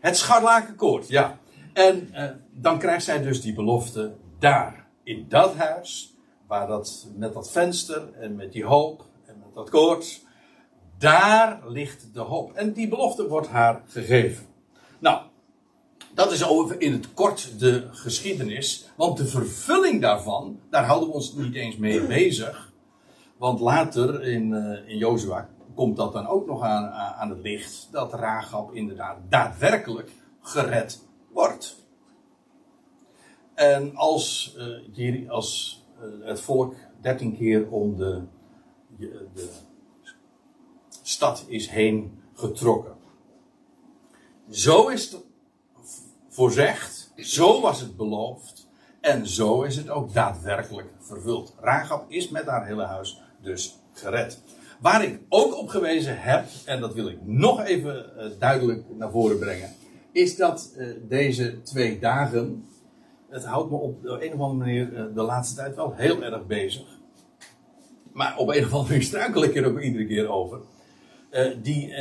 Het 0.00 0.16
scharlakenkoord, 0.16 1.08
ja. 1.08 1.38
En 1.72 2.08
uh, 2.12 2.24
dan 2.50 2.78
krijgt 2.78 3.04
zij 3.04 3.22
dus 3.22 3.40
die 3.40 3.54
belofte 3.54 4.14
daar, 4.38 4.86
in 5.02 5.26
dat 5.28 5.54
huis, 5.54 6.16
waar 6.46 6.66
dat, 6.66 7.06
met 7.16 7.32
dat 7.32 7.50
venster 7.50 8.12
en 8.12 8.34
met 8.34 8.52
die 8.52 8.64
hoop 8.64 9.04
en 9.24 9.38
met 9.38 9.54
dat 9.54 9.70
koord, 9.70 10.20
daar 10.98 11.60
ligt 11.66 12.14
de 12.14 12.20
hoop. 12.20 12.52
En 12.52 12.72
die 12.72 12.88
belofte 12.88 13.28
wordt 13.28 13.48
haar 13.48 13.82
gegeven. 13.86 14.46
Nou, 14.98 15.22
dat 16.14 16.32
is 16.32 16.44
over 16.44 16.80
in 16.80 16.92
het 16.92 17.14
kort 17.14 17.58
de 17.58 17.88
geschiedenis. 17.90 18.90
Want 18.96 19.16
de 19.16 19.26
vervulling 19.26 20.00
daarvan, 20.00 20.60
daar 20.70 20.84
houden 20.84 21.08
we 21.08 21.14
ons 21.14 21.34
niet 21.34 21.54
eens 21.54 21.76
mee 21.76 22.06
bezig. 22.06 22.72
Want 23.36 23.60
later 23.60 24.22
in, 24.22 24.50
uh, 24.50 24.90
in 24.90 24.96
Jozua 24.96 25.48
komt 25.74 25.96
dat 25.96 26.12
dan 26.12 26.26
ook 26.26 26.46
nog 26.46 26.62
aan, 26.62 26.90
aan 26.90 27.30
het 27.30 27.40
licht. 27.42 27.88
Dat 27.90 28.14
Rahab 28.14 28.74
inderdaad 28.74 29.16
daadwerkelijk 29.28 30.10
gered 30.40 31.02
wordt. 31.32 31.76
En 33.54 33.96
als, 33.96 34.56
uh, 34.96 35.30
als 35.30 35.82
uh, 36.02 36.26
het 36.26 36.40
volk 36.40 36.74
dertien 37.00 37.36
keer 37.36 37.70
om 37.70 37.96
de, 37.96 38.22
de 38.96 39.50
stad 41.02 41.44
is 41.48 41.68
heen 41.68 42.22
getrokken. 42.34 42.94
Zo 44.50 44.88
is 44.88 45.10
het 45.10 45.22
voorzegd, 46.28 47.12
zo 47.16 47.60
was 47.60 47.80
het 47.80 47.96
beloofd 47.96 48.68
en 49.00 49.26
zo 49.26 49.62
is 49.62 49.76
het 49.76 49.88
ook 49.88 50.12
daadwerkelijk 50.12 50.88
vervuld. 50.98 51.54
Rahab 51.60 52.10
is 52.10 52.28
met 52.28 52.46
haar 52.46 52.66
hele 52.66 52.84
huis 52.84 53.22
dus 53.40 53.78
gered. 53.92 54.42
Waar 54.82 55.04
ik 55.04 55.20
ook 55.28 55.58
op 55.58 55.68
gewezen 55.68 56.20
heb, 56.20 56.44
en 56.64 56.80
dat 56.80 56.94
wil 56.94 57.08
ik 57.08 57.18
nog 57.24 57.64
even 57.64 58.12
uh, 58.16 58.24
duidelijk 58.38 58.84
naar 58.98 59.10
voren 59.10 59.38
brengen, 59.38 59.68
is 60.12 60.36
dat 60.36 60.74
uh, 60.76 60.86
deze 61.08 61.62
twee 61.62 61.98
dagen, 61.98 62.64
het 63.28 63.44
houdt 63.44 63.70
me 63.70 63.76
op 63.76 64.02
de 64.02 64.26
een 64.26 64.32
of 64.32 64.40
andere 64.40 64.54
manier 64.58 64.92
uh, 64.92 65.14
de 65.14 65.22
laatste 65.22 65.56
tijd 65.56 65.74
wel 65.74 65.94
heel 65.94 66.22
erg 66.22 66.46
bezig. 66.46 67.00
Maar 68.12 68.36
op 68.36 68.48
een 68.48 68.64
of 68.64 68.72
andere 68.72 68.88
manier 68.88 69.02
struikel 69.02 69.44
ik 69.44 69.56
er 69.56 69.66
ook 69.66 69.80
iedere 69.80 70.06
keer 70.06 70.28
over. 70.28 70.60
die, 71.62 71.94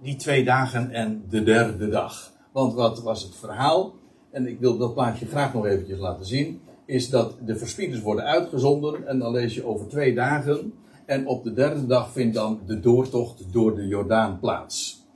die 0.00 0.16
twee 0.16 0.44
dagen 0.44 0.90
en 0.90 1.24
de 1.28 1.42
derde 1.42 1.88
dag. 1.88 2.32
Want 2.52 2.74
wat 2.74 3.02
was 3.02 3.22
het 3.22 3.36
verhaal? 3.36 3.94
En 4.30 4.46
ik 4.46 4.60
wil 4.60 4.76
dat 4.76 4.94
plaatje 4.94 5.26
graag 5.26 5.54
nog 5.54 5.66
eventjes 5.66 5.98
laten 5.98 6.26
zien. 6.26 6.60
Is 6.86 7.10
dat 7.10 7.36
de 7.46 7.56
verspieders 7.56 8.00
worden 8.00 8.24
uitgezonden. 8.24 9.06
En 9.06 9.18
dan 9.18 9.32
lees 9.32 9.54
je 9.54 9.66
over 9.66 9.88
twee 9.88 10.14
dagen. 10.14 10.72
En 11.06 11.26
op 11.26 11.44
de 11.44 11.52
derde 11.52 11.86
dag 11.86 12.12
vindt 12.12 12.34
dan 12.34 12.60
de 12.66 12.80
doortocht 12.80 13.52
door 13.52 13.74
de 13.74 13.86
Jordaan 13.86 14.38
plaats. 14.40 15.06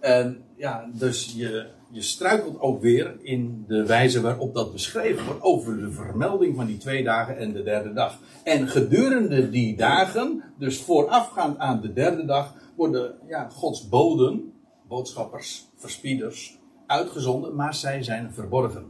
En 0.00 0.44
ja, 0.56 0.88
dus 0.92 1.34
je, 1.36 1.66
je 1.90 2.02
struikelt 2.02 2.60
ook 2.60 2.80
weer 2.80 3.16
in 3.22 3.64
de 3.68 3.86
wijze 3.86 4.20
waarop 4.20 4.54
dat 4.54 4.72
beschreven 4.72 5.24
wordt. 5.24 5.42
Over 5.42 5.78
de 5.78 5.90
vermelding 5.90 6.56
van 6.56 6.66
die 6.66 6.76
twee 6.76 7.04
dagen 7.04 7.38
en 7.38 7.52
de 7.52 7.62
derde 7.62 7.92
dag. 7.92 8.18
En 8.44 8.68
gedurende 8.68 9.50
die 9.50 9.76
dagen, 9.76 10.42
dus 10.58 10.80
voorafgaand 10.80 11.58
aan 11.58 11.80
de 11.80 11.92
derde 11.92 12.24
dag, 12.24 12.54
worden 12.76 13.14
ja, 13.28 13.48
Gods 13.48 13.88
boden, 13.88 14.52
boodschappers, 14.88 15.68
verspieders, 15.74 16.58
uitgezonden, 16.86 17.54
maar 17.54 17.74
zij 17.74 18.02
zijn 18.02 18.32
verborgen. 18.32 18.84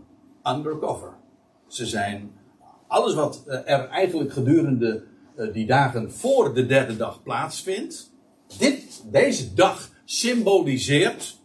Undercover. 0.48 1.12
Ze 1.66 1.86
zijn 1.86 2.30
alles 2.86 3.14
wat 3.14 3.44
eh, 3.46 3.72
er 3.72 3.88
eigenlijk 3.88 4.32
gedurende 4.32 5.04
die 5.52 5.66
dagen 5.66 6.12
voor 6.12 6.54
de 6.54 6.66
derde 6.66 6.96
dag 6.96 7.22
plaatsvindt. 7.22 8.12
Dit, 8.58 9.02
deze 9.10 9.54
dag 9.54 9.90
symboliseert 10.04 11.40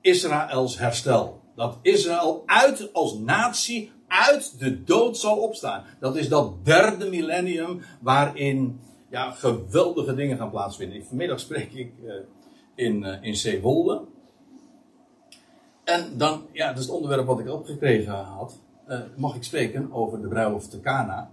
Israëls 0.00 0.78
herstel. 0.78 1.40
Dat 1.54 1.78
Israël 1.82 2.42
uit 2.46 2.92
als 2.92 3.18
natie 3.18 3.92
uit 4.08 4.58
de 4.58 4.84
dood 4.84 5.18
zal 5.18 5.36
opstaan. 5.36 5.84
Dat 6.00 6.16
is 6.16 6.28
dat 6.28 6.64
derde 6.64 7.08
millennium 7.08 7.80
waarin 8.00 8.80
ja, 9.10 9.30
geweldige 9.30 10.14
dingen 10.14 10.36
gaan 10.36 10.50
plaatsvinden. 10.50 11.04
Vanmiddag 11.04 11.40
spreek 11.40 11.72
ik 11.72 11.92
uh, 12.02 12.12
in, 12.74 13.02
uh, 13.02 13.22
in 13.22 13.36
Zeewolde. 13.36 14.04
En 15.84 16.18
dan, 16.18 16.46
ja, 16.52 16.68
dat 16.68 16.78
is 16.78 16.84
het 16.84 16.94
onderwerp 16.94 17.26
wat 17.26 17.38
ik 17.38 17.50
opgekregen 17.50 18.14
had. 18.14 18.58
Uh, 18.88 19.00
mag 19.16 19.34
ik 19.34 19.42
spreken 19.42 19.92
over 19.92 20.20
de 20.20 20.28
bruiloft 20.28 20.70
te 20.70 20.80
Cana. 20.80 21.30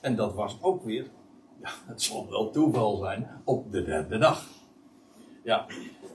En 0.00 0.16
dat 0.16 0.34
was 0.34 0.58
ook 0.60 0.84
weer, 0.84 1.06
ja, 1.64 1.70
het 1.86 2.02
zal 2.02 2.26
wel 2.30 2.50
toeval 2.50 2.96
zijn, 2.96 3.28
op 3.44 3.72
de 3.72 3.84
derde 3.84 4.18
dag. 4.18 4.46
Ja, 5.44 5.66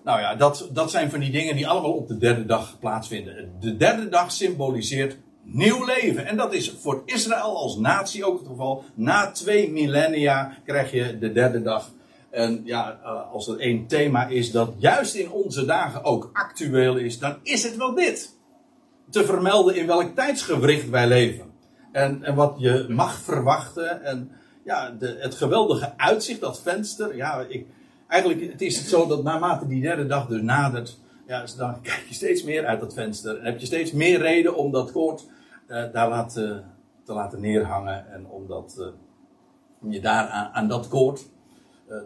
nou 0.03 0.19
ja, 0.19 0.35
dat, 0.35 0.69
dat 0.71 0.91
zijn 0.91 1.09
van 1.09 1.19
die 1.19 1.31
dingen 1.31 1.55
die 1.55 1.67
allemaal 1.67 1.93
op 1.93 2.07
de 2.07 2.17
derde 2.17 2.45
dag 2.45 2.79
plaatsvinden. 2.79 3.55
De 3.59 3.77
derde 3.77 4.09
dag 4.09 4.31
symboliseert 4.31 5.17
nieuw 5.43 5.85
leven. 5.85 6.25
En 6.25 6.37
dat 6.37 6.53
is 6.53 6.71
voor 6.79 7.01
Israël 7.05 7.57
als 7.57 7.77
natie 7.77 8.25
ook 8.25 8.39
het 8.39 8.47
geval. 8.47 8.83
Na 8.93 9.31
twee 9.31 9.71
millennia 9.71 10.57
krijg 10.65 10.91
je 10.91 11.19
de 11.19 11.31
derde 11.31 11.61
dag 11.61 11.91
en 12.29 12.61
ja, 12.63 12.99
eh, 13.03 13.31
als 13.31 13.47
er 13.47 13.59
één 13.59 13.87
thema 13.87 14.27
is 14.27 14.51
dat 14.51 14.73
juist 14.77 15.15
in 15.15 15.31
onze 15.31 15.65
dagen 15.65 16.03
ook 16.03 16.29
actueel 16.33 16.97
is, 16.97 17.19
dan 17.19 17.37
is 17.43 17.63
het 17.63 17.77
wel 17.77 17.95
dit. 17.95 18.37
Te 19.09 19.25
vermelden 19.25 19.75
in 19.75 19.87
welk 19.87 20.15
tijdsgewricht 20.15 20.89
wij 20.89 21.07
leven. 21.07 21.45
En, 21.91 22.23
en 22.23 22.35
wat 22.35 22.55
je 22.57 22.85
mag 22.89 23.19
verwachten. 23.19 24.03
En 24.03 24.31
ja, 24.69 24.89
de, 24.89 25.17
het 25.19 25.35
geweldige 25.35 25.97
uitzicht, 25.97 26.39
dat 26.39 26.61
venster. 26.61 27.15
Ja, 27.15 27.45
ik, 27.47 27.65
eigenlijk 28.07 28.51
het 28.51 28.61
is 28.61 28.77
het 28.77 28.87
zo 28.87 29.07
dat 29.07 29.23
naarmate 29.23 29.67
die 29.67 29.81
derde 29.81 30.05
dag 30.05 30.27
dus 30.27 30.41
nadert. 30.41 30.97
Ja, 31.27 31.45
dan 31.57 31.81
kijk 31.89 32.05
je 32.07 32.13
steeds 32.13 32.43
meer 32.43 32.65
uit 32.65 32.79
dat 32.79 32.93
venster. 32.93 33.37
En 33.37 33.45
heb 33.45 33.59
je 33.59 33.65
steeds 33.65 33.91
meer 33.91 34.19
reden 34.19 34.55
om 34.55 34.71
dat 34.71 34.91
koord 34.91 35.27
uh, 35.67 35.83
daar 35.93 36.09
laten, 36.09 36.71
te 37.05 37.13
laten 37.13 37.41
neerhangen. 37.41 38.11
En 38.11 38.27
om, 38.27 38.47
dat, 38.47 38.75
uh, 38.79 38.85
om 39.81 39.91
je 39.91 40.01
daar 40.01 40.27
aan, 40.27 40.49
aan 40.53 40.67
dat 40.67 40.87
koord 40.87 41.27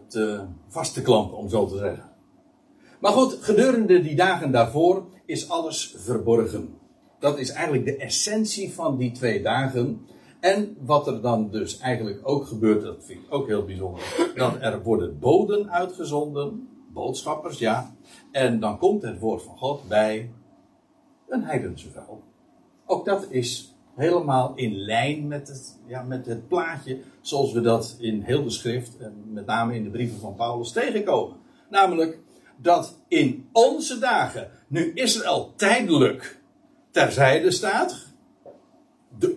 te 0.07 0.43
vast 0.67 0.93
te 0.93 1.01
klampen, 1.01 1.37
om 1.37 1.49
zo 1.49 1.67
te 1.67 1.77
zeggen. 1.77 2.09
Maar 2.99 3.11
goed, 3.11 3.37
gedurende 3.41 4.01
die 4.01 4.15
dagen 4.15 4.51
daarvoor 4.51 5.05
is 5.25 5.49
alles 5.49 5.95
verborgen. 5.97 6.77
Dat 7.19 7.39
is 7.39 7.49
eigenlijk 7.49 7.85
de 7.85 7.97
essentie 7.97 8.73
van 8.73 8.97
die 8.97 9.11
twee 9.11 9.41
dagen. 9.41 10.07
En 10.43 10.77
wat 10.79 11.07
er 11.07 11.21
dan 11.21 11.49
dus 11.51 11.77
eigenlijk 11.77 12.19
ook 12.23 12.45
gebeurt, 12.45 12.81
dat 12.81 13.03
vind 13.05 13.19
ik 13.19 13.33
ook 13.33 13.47
heel 13.47 13.65
bijzonder. 13.65 14.31
Dan 14.35 14.61
er 14.61 14.83
worden 14.83 15.19
boden 15.19 15.71
uitgezonden, 15.71 16.67
boodschappers, 16.93 17.59
ja. 17.59 17.95
En 18.31 18.59
dan 18.59 18.77
komt 18.77 19.01
het 19.01 19.19
woord 19.19 19.41
van 19.41 19.57
God 19.57 19.87
bij 19.87 20.31
een 21.27 21.43
heidense 21.43 21.89
vrouw. 21.89 22.21
Ook 22.85 23.05
dat 23.05 23.27
is 23.29 23.75
helemaal 23.95 24.51
in 24.55 24.75
lijn 24.75 25.27
met 25.27 25.47
het, 25.47 25.79
ja, 25.85 26.01
met 26.01 26.25
het 26.25 26.47
plaatje 26.47 26.99
zoals 27.21 27.53
we 27.53 27.61
dat 27.61 27.95
in 27.99 28.21
heel 28.21 28.43
de 28.43 28.49
schrift, 28.49 28.97
en 28.97 29.23
met 29.25 29.45
name 29.45 29.75
in 29.75 29.83
de 29.83 29.89
brieven 29.89 30.19
van 30.19 30.35
Paulus, 30.35 30.71
tegenkomen. 30.71 31.37
Namelijk 31.69 32.19
dat 32.57 32.99
in 33.07 33.49
onze 33.51 33.99
dagen, 33.99 34.49
nu 34.67 34.91
Israël 34.93 35.53
tijdelijk 35.55 36.41
terzijde 36.91 37.51
staat, 37.51 38.12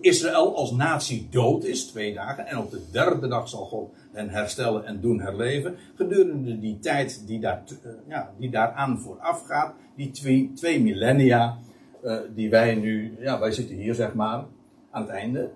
Israël 0.01 0.55
als 0.55 0.71
natie 0.71 1.27
dood 1.29 1.63
is, 1.63 1.85
twee 1.85 2.13
dagen, 2.13 2.47
en 2.47 2.57
op 2.57 2.71
de 2.71 2.81
derde 2.91 3.27
dag 3.27 3.49
zal 3.49 3.65
God 3.65 3.89
hen 4.11 4.29
herstellen 4.29 4.85
en 4.85 5.01
doen 5.01 5.19
herleven. 5.19 5.75
Gedurende 5.95 6.59
die 6.59 6.79
tijd 6.79 7.27
die, 7.27 7.39
daar, 7.39 7.63
uh, 7.85 7.91
ja, 8.07 8.33
die 8.37 8.49
daaraan 8.49 8.99
vooraf 8.99 9.45
gaat, 9.45 9.73
die 9.95 10.11
twee, 10.53 10.81
millennia, 10.81 11.57
uh, 12.03 12.19
die 12.35 12.49
wij 12.49 12.75
nu, 12.75 13.17
ja, 13.19 13.39
wij 13.39 13.51
zitten 13.51 13.75
hier 13.75 13.95
zeg 13.95 14.13
maar, 14.13 14.45
aan 14.91 15.01
het 15.01 15.11
einde. 15.11 15.51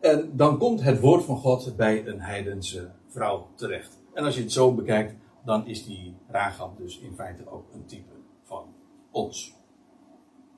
En 0.00 0.30
dan 0.32 0.58
komt 0.58 0.82
het 0.82 1.00
woord 1.00 1.24
van 1.24 1.36
God 1.36 1.76
bij 1.76 2.06
een 2.06 2.20
heidense 2.20 2.90
vrouw 3.08 3.46
terecht. 3.54 3.98
En 4.14 4.24
als 4.24 4.34
je 4.34 4.40
het 4.40 4.52
zo 4.52 4.74
bekijkt, 4.74 5.14
dan 5.44 5.66
is 5.66 5.84
die 5.84 6.16
Rahab 6.28 6.76
dus 6.78 6.98
in 6.98 7.14
feite 7.14 7.50
ook 7.50 7.64
een 7.72 7.84
type 7.84 8.12
van 8.42 8.64
ons. 9.10 9.54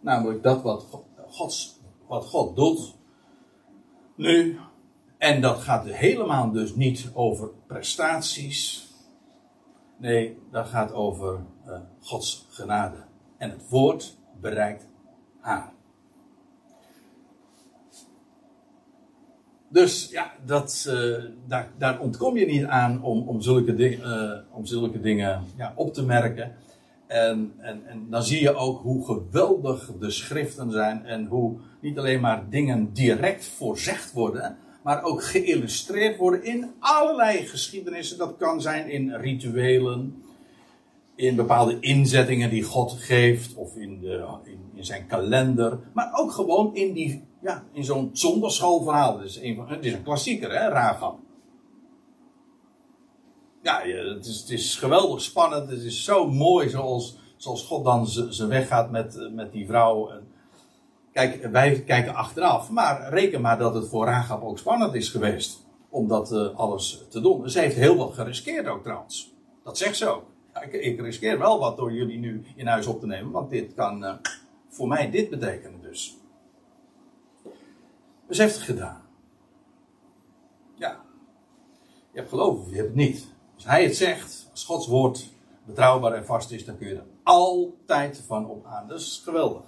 Namelijk 0.00 0.42
dat 0.42 0.62
wat, 0.62 0.87
Gods, 1.28 1.81
wat 2.07 2.25
God 2.25 2.57
doet. 2.57 3.00
Nu, 4.23 4.59
en 5.19 5.41
dat 5.41 5.61
gaat 5.61 5.87
helemaal 5.87 6.50
dus 6.50 6.75
niet 6.75 7.11
over 7.14 7.50
prestaties. 7.67 8.88
Nee, 9.99 10.38
dat 10.50 10.67
gaat 10.67 10.93
over 10.93 11.41
uh, 11.67 11.73
Gods 12.00 12.47
genade. 12.50 12.97
En 13.37 13.50
het 13.50 13.69
woord 13.69 14.17
bereikt 14.41 14.88
haar. 15.41 15.73
Dus 19.69 20.09
ja, 20.11 20.33
dat, 20.45 20.87
uh, 20.88 21.25
daar, 21.47 21.71
daar, 21.79 22.00
ontkom 22.00 22.37
je 22.37 22.47
niet 22.47 22.64
aan 22.64 23.02
om, 23.02 23.29
om 23.29 23.41
zulke, 23.41 23.99
uh, 23.99 24.57
om 24.57 24.67
zulke 24.67 25.00
dingen 25.00 25.45
ja, 25.57 25.73
op 25.76 25.95
te 25.95 26.05
merken. 26.05 26.55
En, 27.12 27.52
en, 27.59 27.83
en 27.87 28.07
dan 28.11 28.23
zie 28.23 28.40
je 28.40 28.54
ook 28.54 28.83
hoe 28.83 29.04
geweldig 29.04 29.90
de 30.00 30.11
schriften 30.11 30.71
zijn 30.71 31.07
en 31.07 31.26
hoe 31.26 31.57
niet 31.81 31.99
alleen 31.99 32.21
maar 32.21 32.45
dingen 32.50 32.92
direct 32.92 33.45
voorzegd 33.45 34.12
worden, 34.12 34.57
maar 34.83 35.02
ook 35.02 35.25
geïllustreerd 35.25 36.16
worden 36.16 36.45
in 36.45 36.71
allerlei 36.78 37.47
geschiedenissen. 37.47 38.19
Dat 38.19 38.37
kan 38.37 38.61
zijn 38.61 38.90
in 38.90 39.14
rituelen, 39.14 40.23
in 41.14 41.37
bepaalde 41.37 41.81
inzettingen 41.81 42.50
die 42.50 42.62
God 42.62 42.92
geeft, 42.92 43.54
of 43.54 43.76
in, 43.76 44.00
de, 44.00 44.26
in, 44.45 44.59
in 44.75 44.85
zijn 44.85 45.07
kalender, 45.07 45.78
maar 45.92 46.11
ook 46.14 46.33
gewoon 46.33 46.75
in, 46.75 46.92
die, 46.92 47.25
ja, 47.42 47.64
in 47.73 47.85
zo'n 47.85 48.11
zonderschoolverhaal. 48.12 49.21
Is, 49.21 49.40
een, 49.42 49.59
het 49.66 49.85
is 49.85 49.92
een 49.92 50.02
klassieker, 50.02 50.50
hè, 50.50 50.69
Rahab. 50.69 51.19
Ja, 53.62 53.83
het 54.14 54.26
is, 54.26 54.40
het 54.40 54.50
is 54.50 54.76
geweldig 54.76 55.21
spannend. 55.21 55.71
Het 55.71 55.83
is 55.83 56.04
zo 56.04 56.28
mooi 56.28 56.69
zoals, 56.69 57.19
zoals 57.37 57.66
God 57.66 57.85
dan 57.85 58.07
zijn 58.07 58.49
weg 58.49 58.69
gaat 58.69 58.90
met, 58.90 59.31
met 59.33 59.52
die 59.52 59.66
vrouw. 59.66 60.11
Kijk, 61.12 61.47
wij 61.47 61.83
kijken 61.83 62.14
achteraf, 62.14 62.71
maar 62.71 63.09
reken 63.09 63.40
maar 63.40 63.59
dat 63.59 63.75
het 63.75 63.88
voor 63.88 64.04
Rahab 64.04 64.42
ook 64.42 64.59
spannend 64.59 64.95
is 64.95 65.09
geweest. 65.09 65.61
Om 65.88 66.09
dat 66.09 66.33
uh, 66.33 66.59
alles 66.59 67.04
te 67.09 67.21
doen. 67.21 67.50
Ze 67.50 67.59
heeft 67.61 67.76
heel 67.76 67.97
wat 67.97 68.14
geriskeerd 68.14 68.66
ook 68.66 68.83
trouwens. 68.83 69.33
Dat 69.64 69.78
zegt 69.78 69.97
ze 69.97 70.07
ook. 70.07 70.25
Ik, 70.61 70.73
ik, 70.73 71.00
riskeer 71.00 71.38
wel 71.38 71.59
wat 71.59 71.76
door 71.76 71.92
jullie 71.92 72.19
nu 72.19 72.45
in 72.57 72.66
huis 72.66 72.87
op 72.87 73.00
te 73.00 73.07
nemen, 73.07 73.33
want 73.33 73.50
dit 73.50 73.75
kan 73.75 74.04
uh, 74.04 74.14
voor 74.69 74.88
mij 74.88 75.11
dit 75.11 75.31
betekenen 75.31 75.81
dus. 75.83 76.16
Dus 78.26 78.38
heeft 78.38 78.54
het 78.54 78.64
gedaan. 78.64 79.02
Ja. 80.75 81.00
Je 82.12 82.19
hebt 82.19 82.28
geloof 82.28 82.59
of 82.59 82.71
je 82.71 82.76
hebt 82.76 82.88
het 82.88 82.97
niet. 82.97 83.32
Als 83.62 83.71
hij 83.71 83.85
het 83.85 83.97
zegt, 83.97 84.49
als 84.50 84.64
Gods 84.64 84.87
woord 84.87 85.28
betrouwbaar 85.64 86.12
en 86.12 86.25
vast 86.25 86.50
is, 86.50 86.64
dan 86.64 86.78
kun 86.78 86.88
je 86.88 86.95
er 86.95 87.04
altijd 87.23 88.23
van 88.26 88.47
op 88.47 88.66
aan. 88.66 88.88
Dat 88.88 89.00
is 89.00 89.21
geweldig. 89.25 89.62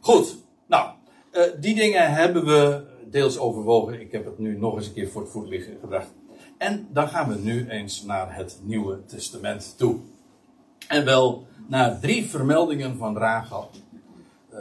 Goed, 0.00 0.36
nou, 0.66 0.90
uh, 1.32 1.42
die 1.60 1.74
dingen 1.74 2.12
hebben 2.12 2.44
we 2.44 2.86
deels 3.10 3.38
overwogen. 3.38 4.00
Ik 4.00 4.12
heb 4.12 4.24
het 4.24 4.38
nu 4.38 4.58
nog 4.58 4.76
eens 4.76 4.86
een 4.86 4.92
keer 4.92 5.08
voor 5.08 5.22
het 5.22 5.30
voetlicht 5.30 5.68
gebracht. 5.80 6.14
En 6.58 6.88
dan 6.92 7.08
gaan 7.08 7.28
we 7.28 7.34
nu 7.34 7.68
eens 7.68 8.02
naar 8.02 8.36
het 8.36 8.60
Nieuwe 8.62 9.04
Testament 9.04 9.74
toe. 9.76 9.98
En 10.88 11.04
wel 11.04 11.46
naar 11.66 12.00
drie 12.00 12.26
vermeldingen 12.26 12.96
van 12.96 13.16
Rahab. 13.16 13.70
Uh, 14.52 14.58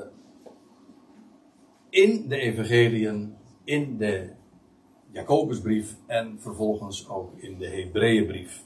in 1.90 2.28
de 2.28 2.38
Evangeliën, 2.38 3.36
in 3.64 3.98
de 3.98 4.30
Jacobusbrief 5.16 5.96
en 6.08 6.38
vervolgens 6.40 7.10
ook 7.10 7.38
in 7.38 7.58
de 7.58 7.68
Hebreeënbrief. 7.68 8.64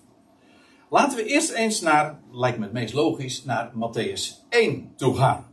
Laten 0.89 1.17
we 1.17 1.25
eerst 1.25 1.51
eens 1.51 1.81
naar, 1.81 2.19
lijkt 2.31 2.57
me 2.57 2.63
het 2.63 2.73
meest 2.73 2.93
logisch, 2.93 3.43
naar 3.43 3.71
Matthäus 3.73 4.47
1 4.49 4.93
toe 4.95 5.15
gaan. 5.15 5.45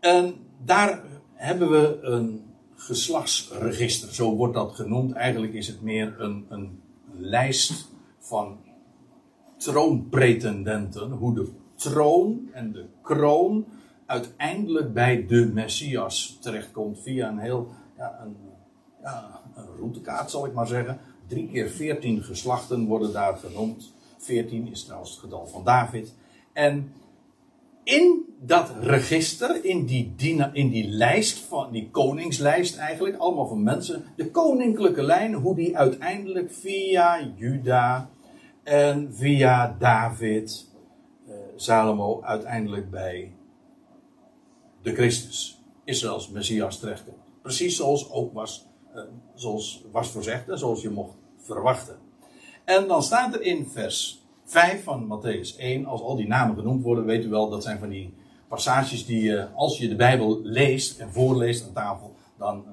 En 0.00 0.34
daar 0.64 1.02
hebben 1.34 1.70
we 1.70 1.98
een 2.02 2.44
geslachtsregister, 2.74 4.14
zo 4.14 4.36
wordt 4.36 4.54
dat 4.54 4.74
genoemd. 4.74 5.12
Eigenlijk 5.12 5.52
is 5.52 5.66
het 5.66 5.82
meer 5.82 6.20
een, 6.20 6.46
een 6.48 6.82
lijst 7.10 7.88
van 8.18 8.58
troonpretendenten. 9.56 11.10
Hoe 11.10 11.34
de 11.34 11.52
troon 11.74 12.48
en 12.52 12.72
de 12.72 12.86
kroon 13.02 13.66
uiteindelijk 14.06 14.92
bij 14.92 15.26
de 15.26 15.50
Messias 15.54 16.38
terechtkomt 16.40 17.00
via 17.02 17.28
een 17.28 17.38
heel 17.38 17.68
ja, 17.96 18.18
een, 18.22 18.36
ja, 19.02 19.41
een 19.54 19.76
routekaart, 19.78 20.30
zal 20.30 20.46
ik 20.46 20.52
maar 20.52 20.66
zeggen. 20.66 21.00
Drie 21.26 21.48
keer 21.48 21.68
veertien 21.68 22.22
geslachten 22.22 22.86
worden 22.86 23.12
daar 23.12 23.36
genoemd. 23.36 23.92
Veertien 24.18 24.70
is 24.70 24.84
trouwens 24.84 25.10
het 25.10 25.20
getal 25.20 25.46
van 25.46 25.64
David. 25.64 26.14
En 26.52 26.92
in 27.84 28.24
dat 28.40 28.72
register, 28.80 29.64
in 29.64 29.86
die, 29.86 30.14
in 30.52 30.68
die 30.68 30.88
lijst, 30.88 31.38
van 31.38 31.72
die 31.72 31.90
koningslijst 31.90 32.76
eigenlijk, 32.76 33.16
allemaal 33.16 33.46
van 33.46 33.62
mensen, 33.62 34.04
de 34.16 34.30
koninklijke 34.30 35.02
lijn, 35.02 35.34
hoe 35.34 35.54
die 35.54 35.76
uiteindelijk 35.76 36.52
via 36.52 37.32
Juda 37.36 38.10
en 38.62 39.14
via 39.14 39.76
David, 39.78 40.68
eh, 41.26 41.34
Salomo, 41.56 42.22
uiteindelijk 42.22 42.90
bij 42.90 43.32
de 44.82 44.94
Christus, 44.94 45.60
Israëls 45.84 46.28
Messias 46.28 46.78
terechtkomt. 46.78 47.16
Precies 47.42 47.76
zoals 47.76 48.10
ook 48.10 48.32
was, 48.32 48.66
zoals 49.34 49.84
was 49.92 50.08
voorzegd 50.08 50.48
en 50.48 50.58
zoals 50.58 50.82
je 50.82 50.90
mocht 50.90 51.14
verwachten. 51.36 51.98
En 52.64 52.88
dan 52.88 53.02
staat 53.02 53.34
er 53.34 53.42
in 53.42 53.68
vers 53.68 54.22
5 54.44 54.84
van 54.84 55.06
Matthäus 55.06 55.56
1, 55.58 55.86
als 55.86 56.02
al 56.02 56.16
die 56.16 56.26
namen 56.26 56.56
genoemd 56.56 56.82
worden, 56.82 57.04
weet 57.04 57.24
u 57.24 57.28
wel, 57.28 57.48
dat 57.48 57.62
zijn 57.62 57.78
van 57.78 57.88
die 57.88 58.14
passages 58.48 59.06
die 59.06 59.22
je, 59.22 59.48
als 59.54 59.78
je 59.78 59.88
de 59.88 59.96
Bijbel 59.96 60.40
leest 60.42 60.98
en 60.98 61.12
voorleest 61.12 61.66
aan 61.66 61.72
tafel, 61.72 62.14
dan, 62.38 62.64
eh, 62.66 62.72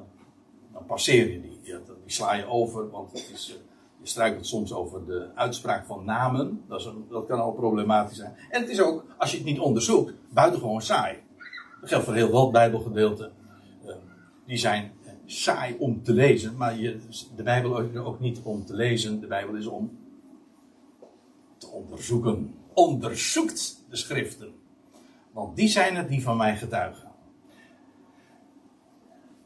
dan 0.74 0.86
passeer 0.86 1.32
je 1.32 1.42
die. 1.42 1.58
Die, 1.62 1.78
sla 2.06 2.34
je 2.34 2.46
over, 2.46 2.90
want 2.90 3.12
het 3.12 3.32
is, 3.34 3.50
eh, 3.50 3.62
je 4.02 4.08
struikelt 4.08 4.48
soms 4.48 4.74
over 4.74 5.06
de 5.06 5.28
uitspraak 5.36 5.86
van 5.86 6.06
namen. 6.06 6.64
Dat, 6.68 6.80
is 6.80 6.90
dat 7.10 7.26
kan 7.26 7.40
al 7.40 7.52
problematisch 7.52 8.18
zijn. 8.18 8.36
En 8.50 8.62
het 8.62 8.70
is 8.70 8.82
ook, 8.82 9.06
als 9.18 9.32
je 9.32 9.38
het 9.38 9.46
niet 9.46 9.60
onderzoekt, 9.60 10.14
buitengewoon 10.30 10.82
saai. 10.82 11.18
Dat 11.80 11.90
geldt 11.90 12.06
voor 12.06 12.16
heel 12.16 12.30
veel 12.30 12.52
Bijbelgedeelten. 12.52 13.32
Die 14.46 14.58
zijn 14.58 14.92
saai 15.32 15.76
om 15.80 16.04
te 16.04 16.14
lezen, 16.14 16.58
maar 16.58 16.80
je, 16.80 17.00
de 17.36 17.44
Bijbel 17.44 17.80
is 17.80 17.96
ook 17.96 18.20
niet 18.20 18.42
om 18.44 18.66
te 18.66 18.74
lezen. 18.74 19.20
De 19.20 19.28
Bijbel 19.28 19.56
is 19.56 19.66
om 19.66 19.98
te 21.58 21.68
onderzoeken. 21.68 22.56
Onderzoekt 22.74 23.86
de 23.90 23.96
schriften. 23.96 24.54
Want 25.32 25.56
die 25.56 25.68
zijn 25.68 25.96
het 25.96 26.10
die 26.10 26.24
van 26.24 26.38
mij 26.38 26.58
getuigen. 26.58 27.08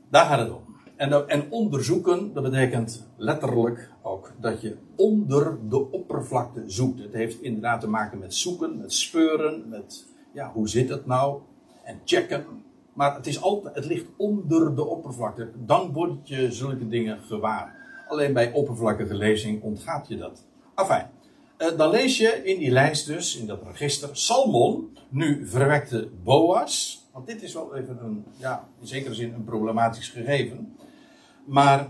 Daar 0.09 0.25
gaat 0.25 0.39
het 0.39 0.51
om. 0.51 0.63
En, 0.95 1.27
en 1.27 1.51
onderzoeken, 1.51 2.33
dat 2.33 2.43
betekent 2.43 3.07
letterlijk 3.17 3.91
ook 4.01 4.33
dat 4.39 4.61
je 4.61 4.77
onder 4.95 5.57
de 5.69 5.91
oppervlakte 5.91 6.63
zoekt. 6.65 6.99
Het 6.99 7.13
heeft 7.13 7.41
inderdaad 7.41 7.81
te 7.81 7.89
maken 7.89 8.19
met 8.19 8.35
zoeken, 8.35 8.77
met 8.77 8.93
speuren, 8.93 9.69
met 9.69 10.07
ja, 10.33 10.51
hoe 10.51 10.69
zit 10.69 10.89
het 10.89 11.05
nou? 11.05 11.41
En 11.83 12.01
checken. 12.05 12.45
Maar 12.93 13.15
het, 13.15 13.27
is 13.27 13.41
altijd, 13.41 13.75
het 13.75 13.85
ligt 13.85 14.05
onder 14.17 14.75
de 14.75 14.85
oppervlakte. 14.85 15.51
Dan 15.55 15.93
word 15.93 16.27
je 16.27 16.51
zulke 16.51 16.87
dingen 16.87 17.19
gewaar. 17.19 17.75
Alleen 18.07 18.33
bij 18.33 18.51
oppervlakkige 18.51 19.15
lezing 19.15 19.61
ontgaat 19.61 20.07
je 20.07 20.17
dat. 20.17 20.45
Enfin, 20.75 21.05
eh, 21.57 21.77
dan 21.77 21.89
lees 21.89 22.17
je 22.17 22.43
in 22.43 22.59
die 22.59 22.71
lijst 22.71 23.07
dus, 23.07 23.37
in 23.37 23.47
dat 23.47 23.63
register, 23.63 24.09
Salmon, 24.11 24.97
nu 25.09 25.47
verwekte 25.47 26.09
Boas. 26.23 27.07
Want 27.11 27.27
dit 27.27 27.41
is 27.41 27.53
wel 27.53 27.75
even 27.75 27.97
een, 28.03 28.25
ja, 28.37 28.67
in 28.79 28.87
zekere 28.87 29.13
zin 29.13 29.33
een 29.33 29.43
problematisch 29.43 30.09
gegeven. 30.09 30.75
Maar 31.45 31.89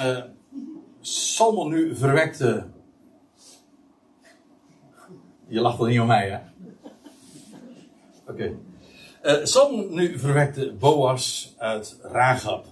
uh, 0.00 0.22
Salmon 1.00 1.68
nu 1.68 1.96
verwekte. 1.96 2.66
Je 5.46 5.60
lacht 5.60 5.78
wel 5.78 5.86
niet 5.86 6.00
om 6.00 6.06
mij, 6.06 6.30
hè? 6.30 6.38
Oké. 8.30 8.56
Uh, 9.26 9.44
Salmon 9.44 9.94
nu 9.94 10.18
verwekte 10.18 10.72
Boas 10.72 11.54
uit 11.58 11.98
Ragab. 12.02 12.66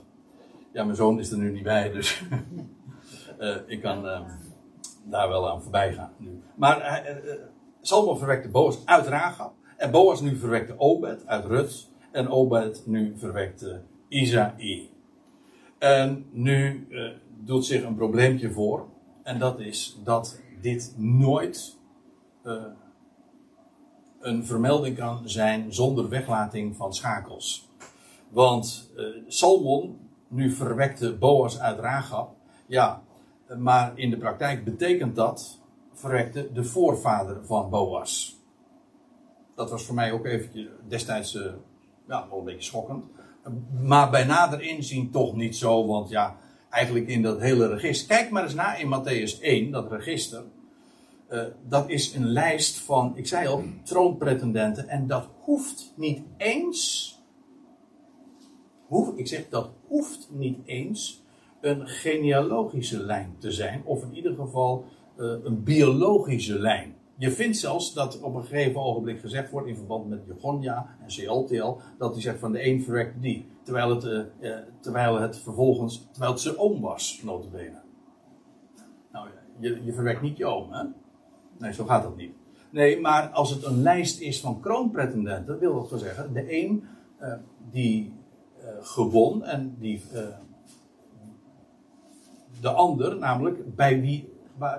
Ja, 0.73 0.85
mijn 0.85 0.97
zoon 0.97 1.19
is 1.19 1.31
er 1.31 1.39
nu 1.39 1.53
niet 1.53 1.63
bij, 1.63 1.91
dus 1.91 2.23
uh, 3.41 3.57
ik 3.75 3.81
kan 3.81 4.05
uh, 4.07 4.21
daar 5.05 5.29
wel 5.29 5.51
aan 5.51 5.63
voorbij 5.63 5.93
gaan 5.93 6.13
nu. 6.17 6.43
Maar 6.55 7.07
Salmon 7.81 8.19
verwekte 8.19 8.49
Boas 8.49 8.79
uit 8.85 9.07
Ragab. 9.07 9.55
En 9.77 9.91
Boas 9.91 10.21
nu 10.21 10.37
verwekte 10.37 10.75
Obed 10.79 11.27
uit 11.27 11.45
Rut. 11.45 11.89
En 12.13 12.29
Obed 12.29 12.83
nu 12.87 13.15
verwekte 13.17 13.83
Isaïe. 14.09 14.91
En 15.79 16.27
nu 16.31 16.87
uh, 16.91 17.11
doet 17.45 17.67
zich 17.67 17.83
een 17.83 17.97
probleempje 17.97 18.51
voor. 18.51 18.89
En 19.23 19.39
dat 19.39 19.61
is 19.61 20.01
dat 20.05 20.41
dit 20.61 20.95
nooit 20.97 21.79
uh, 22.45 22.63
een 24.25 24.47
vermelding 24.47 24.97
kan 24.97 25.21
zijn 25.25 25.73
zonder 25.73 26.09
weglating 26.09 26.77
van 26.77 26.95
schakels. 26.95 27.69
Want 28.29 28.91
uh, 28.97 29.07
Salmon, 29.27 29.99
nu 30.29 30.51
verwekte 30.51 31.17
Boas 31.17 31.59
uit 31.59 31.79
Ragab. 31.79 32.35
Ja, 32.67 33.03
maar 33.59 33.93
in 33.95 34.11
de 34.11 34.17
praktijk 34.17 34.65
betekent 34.65 35.17
dat 35.17 35.61
verwekte 35.93 36.53
de 36.53 36.65
voorvader 36.65 37.47
van 37.47 37.71
Boas. 37.71 38.37
Dat 39.55 39.71
was 39.71 39.85
voor 39.85 39.95
mij 39.95 40.13
ook 40.13 40.27
eventjes 40.27 40.67
destijds 40.89 41.35
uh, 41.35 41.53
ja, 42.09 42.27
wel 42.29 42.39
een 42.39 42.45
beetje 42.45 42.63
schokkend. 42.63 43.05
Maar 43.81 44.11
bij 44.11 44.25
nader 44.25 44.61
inzien 44.61 45.11
toch 45.11 45.35
niet 45.35 45.57
zo, 45.57 45.87
want 45.87 46.09
ja, 46.09 46.37
eigenlijk 46.71 47.07
in 47.07 47.23
dat 47.23 47.41
hele 47.41 47.69
register. 47.69 48.17
Kijk 48.17 48.31
maar 48.31 48.43
eens 48.43 48.55
na 48.55 48.75
in 48.75 48.95
Matthäus 48.95 49.41
1, 49.41 49.71
dat 49.71 49.93
register. 49.93 50.43
Uh, 51.31 51.43
dat 51.69 51.91
is 51.91 52.15
een 52.15 52.27
lijst 52.27 52.79
van, 52.79 53.13
ik 53.17 53.27
zei 53.27 53.47
al, 53.47 53.63
troonpretendenten. 53.83 54.89
En 54.89 55.07
dat 55.07 55.29
hoeft 55.41 55.93
niet 55.97 56.23
eens. 56.37 57.13
Hoef, 58.87 59.17
ik 59.17 59.29
zeg 59.29 59.49
dat 59.49 59.71
hoeft 59.87 60.29
niet 60.33 60.59
eens 60.65 61.23
een 61.61 61.89
genealogische 61.89 63.03
lijn 63.03 63.37
te 63.39 63.51
zijn. 63.51 63.83
Of 63.85 64.03
in 64.03 64.15
ieder 64.15 64.35
geval 64.35 64.85
uh, 65.17 65.35
een 65.45 65.63
biologische 65.63 66.59
lijn. 66.59 66.95
Je 67.17 67.31
vindt 67.31 67.57
zelfs 67.57 67.95
dat 67.95 68.21
op 68.21 68.35
een 68.35 68.45
gegeven 68.45 68.81
ogenblik 68.81 69.21
gezegd 69.21 69.51
wordt 69.51 69.69
in 69.69 69.77
verband 69.77 70.09
met 70.09 70.23
Jegonia 70.27 70.97
en 71.03 71.13
Shealtiel, 71.13 71.81
dat 71.99 72.13
hij 72.13 72.23
zegt 72.23 72.39
van 72.39 72.53
de 72.53 72.67
een 72.67 72.83
verwekt 72.83 73.23
die. 73.23 73.47
Terwijl 73.63 73.91
het, 73.91 74.05
uh, 74.41 74.57
terwijl 74.81 75.21
het 75.21 75.39
vervolgens, 75.39 76.09
terwijl 76.11 76.33
het 76.33 76.41
zijn 76.41 76.59
oom 76.59 76.81
was, 76.81 77.21
notabene. 77.25 77.83
Nou, 79.13 79.29
je, 79.59 79.85
je 79.85 79.93
verwekt 79.93 80.23
niet 80.23 80.37
je 80.37 80.47
oom, 80.47 80.73
hè? 80.73 80.85
Nee, 81.65 81.73
zo 81.73 81.85
gaat 81.85 82.03
dat 82.03 82.17
niet. 82.17 82.33
Nee, 82.71 83.01
maar 83.01 83.29
als 83.29 83.51
het 83.51 83.65
een 83.65 83.83
lijst 83.83 84.21
is 84.21 84.41
van 84.41 84.61
kroonpretendenten, 84.61 85.59
wil 85.59 85.75
dat 85.75 85.91
wel 85.91 85.99
zeggen, 85.99 86.33
de 86.33 86.63
een 86.63 86.85
uh, 87.21 87.33
die 87.71 88.13
gewon 88.81 89.45
en 89.45 89.77
die 89.79 90.03
de 92.61 92.71
ander, 92.71 93.17
namelijk 93.17 93.77
bij 93.77 94.01
wie 94.01 94.29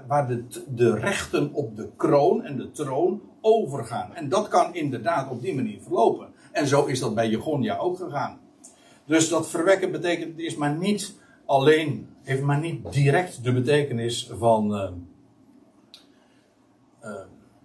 waar, 0.08 0.28
de, 0.28 0.44
de 0.68 0.96
rechten 0.96 1.54
op 1.54 1.76
de 1.76 1.90
kroon 1.96 2.44
en 2.44 2.58
de 2.58 2.72
troon 2.72 3.22
overgaan. 3.42 4.16
En 4.16 4.30
dat 4.30 4.48
kan 4.48 4.74
inderdaad 4.76 5.32
op 5.32 5.42
die 5.42 5.56
manier 5.56 5.82
verlopen. 5.82 6.28
En 6.52 6.68
zo 6.68 6.86
is 6.86 7.00
dat 7.00 7.16
bij 7.16 7.30
Jegonia 7.30 7.78
ook 7.78 7.98
gegaan. 7.98 8.40
Dus 9.06 9.30
dat 9.30 9.50
verwekken 9.50 9.92
betekent, 9.92 10.40
is 10.40 10.56
maar 10.56 10.76
niet 10.76 11.20
alleen, 11.46 12.10
heeft 12.24 12.42
maar 12.42 12.60
niet 12.60 12.94
direct 12.94 13.44
de 13.44 13.54
betekenis 13.54 14.30
van, 14.34 14.76
uh, 14.76 14.82
uh, 14.82 14.90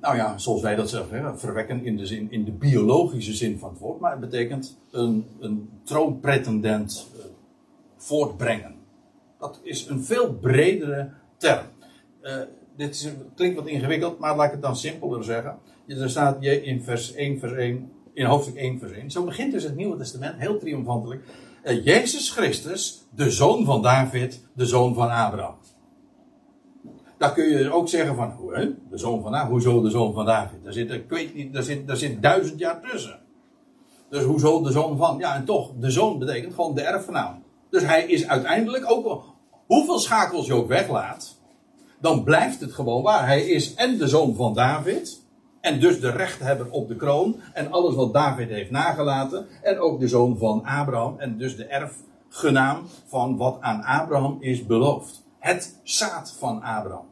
nou 0.00 0.16
ja, 0.16 0.38
zoals 0.38 0.62
wij 0.62 0.74
dat 0.74 0.90
zeggen, 0.90 1.38
verwekken 1.38 1.84
in 1.84 1.96
de, 1.96 2.06
zin, 2.06 2.30
in 2.30 2.44
de 2.44 2.52
biologische 2.52 3.34
zin 3.34 3.58
van 3.58 3.70
het 3.70 3.78
woord, 3.78 4.00
maar 4.00 4.10
het 4.10 4.20
betekent 4.20 4.78
een, 4.90 5.26
een 5.40 5.70
troonpretendent 5.84 7.06
uh, 7.16 7.24
voortbrengen. 7.96 8.74
Dat 9.38 9.60
is 9.62 9.86
een 9.86 10.04
veel 10.04 10.34
bredere 10.34 11.10
term. 11.36 11.66
Uh, 12.22 12.32
dit 12.76 13.14
klinkt 13.34 13.56
wat 13.56 13.66
ingewikkeld, 13.66 14.18
maar 14.18 14.36
laat 14.36 14.46
ik 14.46 14.52
het 14.52 14.62
dan 14.62 14.76
simpeler 14.76 15.24
zeggen. 15.24 15.58
Er 15.86 16.10
staat 16.10 16.36
je 16.40 16.62
in 16.62 16.82
vers 16.82 17.14
1, 17.14 17.38
vers 17.38 17.52
1, 17.52 17.92
in 18.12 18.24
hoofdstuk 18.24 18.56
1, 18.56 18.78
vers 18.78 18.92
1. 18.92 19.10
Zo 19.10 19.24
begint 19.24 19.52
dus 19.52 19.62
het 19.62 19.76
Nieuwe 19.76 19.96
Testament, 19.96 20.38
heel 20.38 20.58
triomfantelijk. 20.58 21.24
Jezus 21.84 22.30
Christus, 22.30 23.02
de 23.14 23.30
zoon 23.30 23.64
van 23.64 23.82
David, 23.82 24.40
de 24.52 24.66
zoon 24.66 24.94
van 24.94 25.10
Abraham. 25.10 25.54
Daar 27.20 27.32
kun 27.32 27.48
je 27.48 27.72
ook 27.72 27.88
zeggen 27.88 28.16
van, 28.16 28.30
hoe, 28.30 28.74
de 28.90 28.98
zoon 28.98 29.22
van 29.22 29.32
David, 29.32 29.50
hoezo 29.50 29.82
de 29.82 29.90
zoon 29.90 30.12
van 30.12 30.24
David? 30.24 30.64
Daar 30.64 30.72
zit, 30.72 30.90
ik 30.90 31.08
weet 31.08 31.34
niet, 31.34 31.52
daar 31.52 31.62
zit, 31.62 31.86
daar 31.86 31.96
zit 31.96 32.22
duizend 32.22 32.58
jaar 32.58 32.80
tussen. 32.80 33.18
Dus 34.08 34.22
hoezo 34.22 34.62
de 34.62 34.72
zoon 34.72 34.96
van? 34.96 35.18
Ja, 35.18 35.34
en 35.34 35.44
toch, 35.44 35.72
de 35.78 35.90
zoon 35.90 36.18
betekent 36.18 36.54
gewoon 36.54 36.74
de 36.74 36.82
erfgenaam. 36.82 37.42
Dus 37.70 37.82
hij 37.82 38.04
is 38.04 38.26
uiteindelijk 38.26 38.90
ook, 38.90 39.24
hoeveel 39.66 39.98
schakels 39.98 40.46
je 40.46 40.54
ook 40.54 40.68
weglaat, 40.68 41.38
dan 42.00 42.24
blijft 42.24 42.60
het 42.60 42.72
gewoon 42.72 43.02
waar. 43.02 43.26
Hij 43.26 43.42
is 43.46 43.74
en 43.74 43.98
de 43.98 44.08
zoon 44.08 44.34
van 44.34 44.54
David, 44.54 45.22
en 45.60 45.80
dus 45.80 46.00
de 46.00 46.10
rechthebber 46.10 46.70
op 46.70 46.88
de 46.88 46.96
kroon, 46.96 47.36
en 47.52 47.72
alles 47.72 47.94
wat 47.94 48.12
David 48.12 48.48
heeft 48.48 48.70
nagelaten, 48.70 49.46
en 49.62 49.78
ook 49.78 50.00
de 50.00 50.08
zoon 50.08 50.38
van 50.38 50.64
Abraham, 50.64 51.18
en 51.18 51.38
dus 51.38 51.56
de 51.56 51.64
erfgenaam 51.64 52.82
van 53.06 53.36
wat 53.36 53.56
aan 53.60 53.82
Abraham 53.82 54.36
is 54.40 54.66
beloofd. 54.66 55.22
Het 55.38 55.80
zaad 55.82 56.36
van 56.38 56.62
Abraham. 56.62 57.09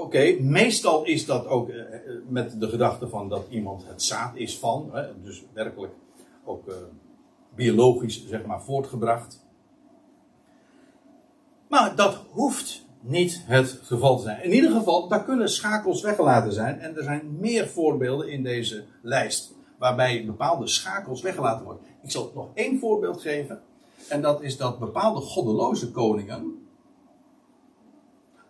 Oké, 0.00 0.36
meestal 0.40 1.04
is 1.04 1.26
dat 1.26 1.46
ook 1.46 1.68
eh, 1.68 1.94
eh, 1.94 2.00
met 2.28 2.60
de 2.60 2.68
gedachte 2.68 3.08
van 3.08 3.28
dat 3.28 3.46
iemand 3.48 3.86
het 3.86 4.02
zaad 4.02 4.36
is 4.36 4.58
van, 4.58 4.90
hè, 4.92 5.22
dus 5.22 5.44
werkelijk 5.52 5.92
ook 6.44 6.68
eh, 6.68 6.74
biologisch 7.54 8.26
zeg 8.26 8.44
maar 8.44 8.62
voortgebracht. 8.62 9.46
Maar 11.68 11.96
dat 11.96 12.14
hoeft 12.30 12.86
niet 13.00 13.42
het 13.46 13.80
geval 13.82 14.16
te 14.16 14.22
zijn. 14.22 14.44
In 14.44 14.52
ieder 14.52 14.70
geval, 14.70 15.08
daar 15.08 15.24
kunnen 15.24 15.48
schakels 15.48 16.02
weggelaten 16.02 16.52
zijn. 16.52 16.78
En 16.78 16.96
er 16.96 17.02
zijn 17.02 17.36
meer 17.38 17.68
voorbeelden 17.68 18.28
in 18.28 18.42
deze 18.42 18.84
lijst. 19.02 19.54
Waarbij 19.78 20.26
bepaalde 20.26 20.66
schakels 20.66 21.22
weggelaten 21.22 21.64
worden. 21.64 21.82
Ik 22.02 22.10
zal 22.10 22.32
nog 22.34 22.48
één 22.54 22.78
voorbeeld 22.78 23.20
geven. 23.20 23.62
En 24.08 24.22
dat 24.22 24.42
is 24.42 24.56
dat 24.56 24.78
bepaalde 24.78 25.20
goddeloze 25.20 25.90
koningen. 25.90 26.58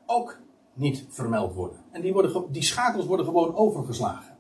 ook 0.07 0.39
niet 0.75 1.05
vermeld 1.09 1.55
worden. 1.55 1.79
En 1.91 2.01
die, 2.01 2.13
worden, 2.13 2.53
die 2.53 2.63
schakels 2.63 3.07
worden 3.07 3.27
gewoon 3.27 3.55
overgeslagen. 3.55 4.39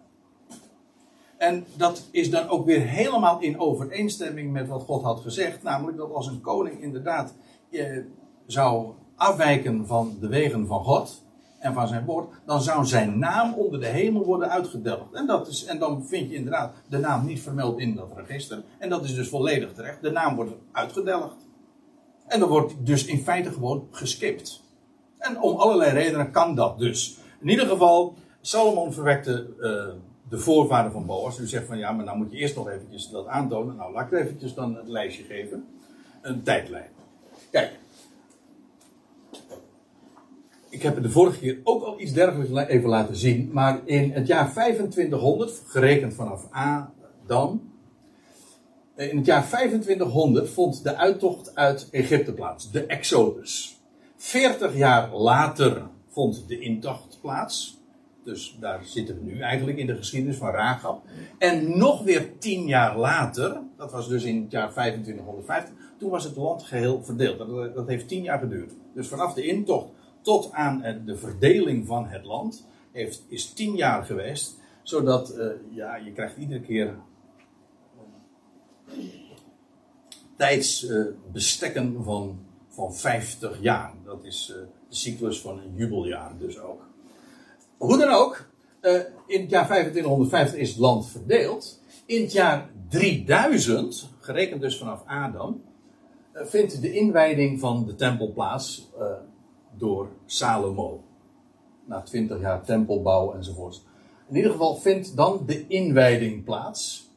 En 1.38 1.64
dat 1.76 2.08
is 2.10 2.30
dan 2.30 2.48
ook 2.48 2.66
weer 2.66 2.80
helemaal 2.80 3.40
in 3.40 3.58
overeenstemming 3.58 4.52
met 4.52 4.68
wat 4.68 4.82
God 4.82 5.02
had 5.02 5.20
gezegd. 5.20 5.62
Namelijk 5.62 5.96
dat 5.96 6.12
als 6.12 6.26
een 6.26 6.40
koning 6.40 6.82
inderdaad 6.82 7.34
eh, 7.70 7.98
zou 8.46 8.92
afwijken 9.16 9.86
van 9.86 10.16
de 10.20 10.28
wegen 10.28 10.66
van 10.66 10.84
God 10.84 11.22
en 11.58 11.74
van 11.74 11.88
zijn 11.88 12.04
woord, 12.04 12.28
dan 12.46 12.62
zou 12.62 12.86
zijn 12.86 13.18
naam 13.18 13.54
onder 13.54 13.80
de 13.80 13.86
hemel 13.86 14.24
worden 14.24 14.50
uitgedelgd. 14.50 15.12
En, 15.12 15.26
dat 15.26 15.48
is, 15.48 15.64
en 15.64 15.78
dan 15.78 16.06
vind 16.06 16.30
je 16.30 16.36
inderdaad 16.36 16.74
de 16.88 16.98
naam 16.98 17.26
niet 17.26 17.40
vermeld 17.40 17.78
in 17.78 17.94
dat 17.94 18.12
register. 18.16 18.62
En 18.78 18.88
dat 18.88 19.04
is 19.04 19.14
dus 19.14 19.28
volledig 19.28 19.72
terecht. 19.72 20.02
De 20.02 20.10
naam 20.10 20.36
wordt 20.36 20.52
uitgedelgd. 20.72 21.36
En 22.26 22.40
dan 22.40 22.48
wordt 22.48 22.74
dus 22.86 23.04
in 23.04 23.18
feite 23.18 23.52
gewoon 23.52 23.88
geskipt. 23.90 24.62
En 25.20 25.40
om 25.40 25.56
allerlei 25.56 25.90
redenen 25.90 26.30
kan 26.30 26.54
dat 26.54 26.78
dus. 26.78 27.18
In 27.40 27.48
ieder 27.48 27.66
geval, 27.66 28.14
Salomon 28.40 28.92
verwekte 28.92 29.46
uh, 29.58 29.88
de 30.28 30.38
voorvader 30.38 30.92
van 30.92 31.06
Boas. 31.06 31.38
U 31.38 31.46
zegt 31.46 31.66
van 31.66 31.78
ja, 31.78 31.92
maar 31.92 32.04
dan 32.04 32.18
moet 32.18 32.32
je 32.32 32.38
eerst 32.38 32.56
nog 32.56 32.68
eventjes 32.68 33.08
dat 33.08 33.26
aantonen. 33.26 33.76
Nou, 33.76 33.92
laat 33.92 34.12
ik 34.12 34.18
eventjes 34.18 34.54
dan 34.54 34.76
het 34.76 34.88
lijstje 34.88 35.24
geven. 35.24 35.66
Een 36.22 36.42
tijdlijn. 36.42 36.90
Kijk, 37.50 37.78
ik 40.68 40.82
heb 40.82 41.02
de 41.02 41.10
vorige 41.10 41.38
keer 41.38 41.58
ook 41.64 41.82
al 41.82 42.00
iets 42.00 42.12
dergelijks 42.12 42.68
even 42.68 42.88
laten 42.88 43.16
zien. 43.16 43.50
Maar 43.52 43.80
in 43.84 44.12
het 44.12 44.26
jaar 44.26 44.50
2500, 44.50 45.62
gerekend 45.66 46.14
vanaf 46.14 46.46
Adam. 46.50 47.72
In 48.96 49.16
het 49.16 49.26
jaar 49.26 49.46
2500 49.46 50.50
vond 50.50 50.82
de 50.82 50.96
uittocht 50.96 51.54
uit 51.54 51.88
Egypte 51.90 52.32
plaats, 52.32 52.70
de 52.70 52.86
Exodus. 52.86 53.79
40 54.20 54.76
jaar 54.76 55.14
later 55.14 55.88
vond 56.08 56.48
de 56.48 56.58
intocht 56.58 57.18
plaats. 57.20 57.78
Dus 58.24 58.56
daar 58.60 58.84
zitten 58.84 59.14
we 59.14 59.22
nu 59.22 59.40
eigenlijk 59.40 59.78
in 59.78 59.86
de 59.86 59.96
geschiedenis 59.96 60.36
van 60.36 60.50
Rahab. 60.50 61.02
En 61.38 61.78
nog 61.78 62.02
weer 62.02 62.38
10 62.38 62.66
jaar 62.66 62.98
later, 62.98 63.60
dat 63.76 63.92
was 63.92 64.08
dus 64.08 64.24
in 64.24 64.42
het 64.42 64.50
jaar 64.50 64.70
2550, 64.70 65.74
toen 65.98 66.10
was 66.10 66.24
het 66.24 66.36
land 66.36 66.62
geheel 66.62 67.02
verdeeld. 67.02 67.38
Dat, 67.74 67.88
heeft 67.88 68.08
10 68.08 68.22
jaar 68.22 68.38
geduurd. 68.38 68.72
Dus 68.94 69.08
vanaf 69.08 69.34
de 69.34 69.46
intocht 69.46 69.88
tot 70.20 70.52
aan 70.52 71.02
de 71.04 71.16
verdeling 71.16 71.86
van 71.86 72.06
het 72.06 72.24
land 72.24 72.66
heeft, 72.92 73.24
is 73.28 73.52
tien 73.52 73.76
jaar 73.76 74.04
geweest. 74.04 74.58
Zodat 74.82 75.38
uh, 75.38 75.46
ja, 75.70 75.96
je 75.96 76.12
krijgt 76.12 76.36
iedere 76.36 76.60
keer 76.60 76.86
uh, 76.86 76.92
tijdsbestekken 80.36 82.04
van, 82.04 82.38
van 82.70 82.94
50 82.94 83.58
jaar. 83.60 83.92
Dat 84.04 84.24
is 84.24 84.50
uh, 84.50 84.56
de 84.88 84.94
cyclus 84.94 85.40
van 85.40 85.58
een 85.58 85.74
jubeljaar 85.74 86.38
dus 86.38 86.58
ook. 86.58 86.88
Hoe 87.76 87.98
dan 87.98 88.10
ook, 88.10 88.48
in 89.26 89.40
het 89.40 89.50
jaar 89.50 89.66
2550 89.66 90.58
is 90.58 90.68
het 90.68 90.78
land 90.78 91.10
verdeeld. 91.10 91.80
In 92.06 92.22
het 92.22 92.32
jaar 92.32 92.70
3000, 92.88 94.08
gerekend 94.18 94.60
dus 94.60 94.78
vanaf 94.78 95.02
Adam, 95.06 95.62
vindt 96.32 96.80
de 96.80 96.92
inwijding 96.92 97.60
van 97.60 97.86
de 97.86 97.94
tempel 97.94 98.32
plaats 98.32 98.90
door 99.76 100.08
Salomo. 100.26 101.02
Na 101.84 102.02
twintig 102.02 102.40
jaar 102.40 102.62
tempelbouw 102.62 103.32
enzovoort. 103.32 103.82
In 104.28 104.36
ieder 104.36 104.50
geval 104.50 104.76
vindt 104.76 105.16
dan 105.16 105.42
de 105.46 105.66
inwijding 105.66 106.44
plaats. 106.44 107.08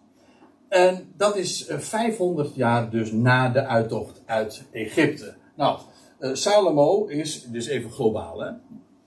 En 0.69 1.13
dat 1.17 1.35
is 1.35 1.65
500 1.69 2.49
eh, 2.49 2.55
jaar 2.55 2.89
dus 2.89 3.11
na 3.11 3.49
de 3.49 3.65
uittocht 3.65 4.21
uit 4.25 4.63
Egypte. 4.71 5.35
Nou, 5.55 5.79
uh, 6.19 6.33
Salomo 6.33 7.05
is 7.05 7.47
dus 7.51 7.67
even 7.67 7.91
globaal. 7.91 8.39
Hè? 8.39 8.51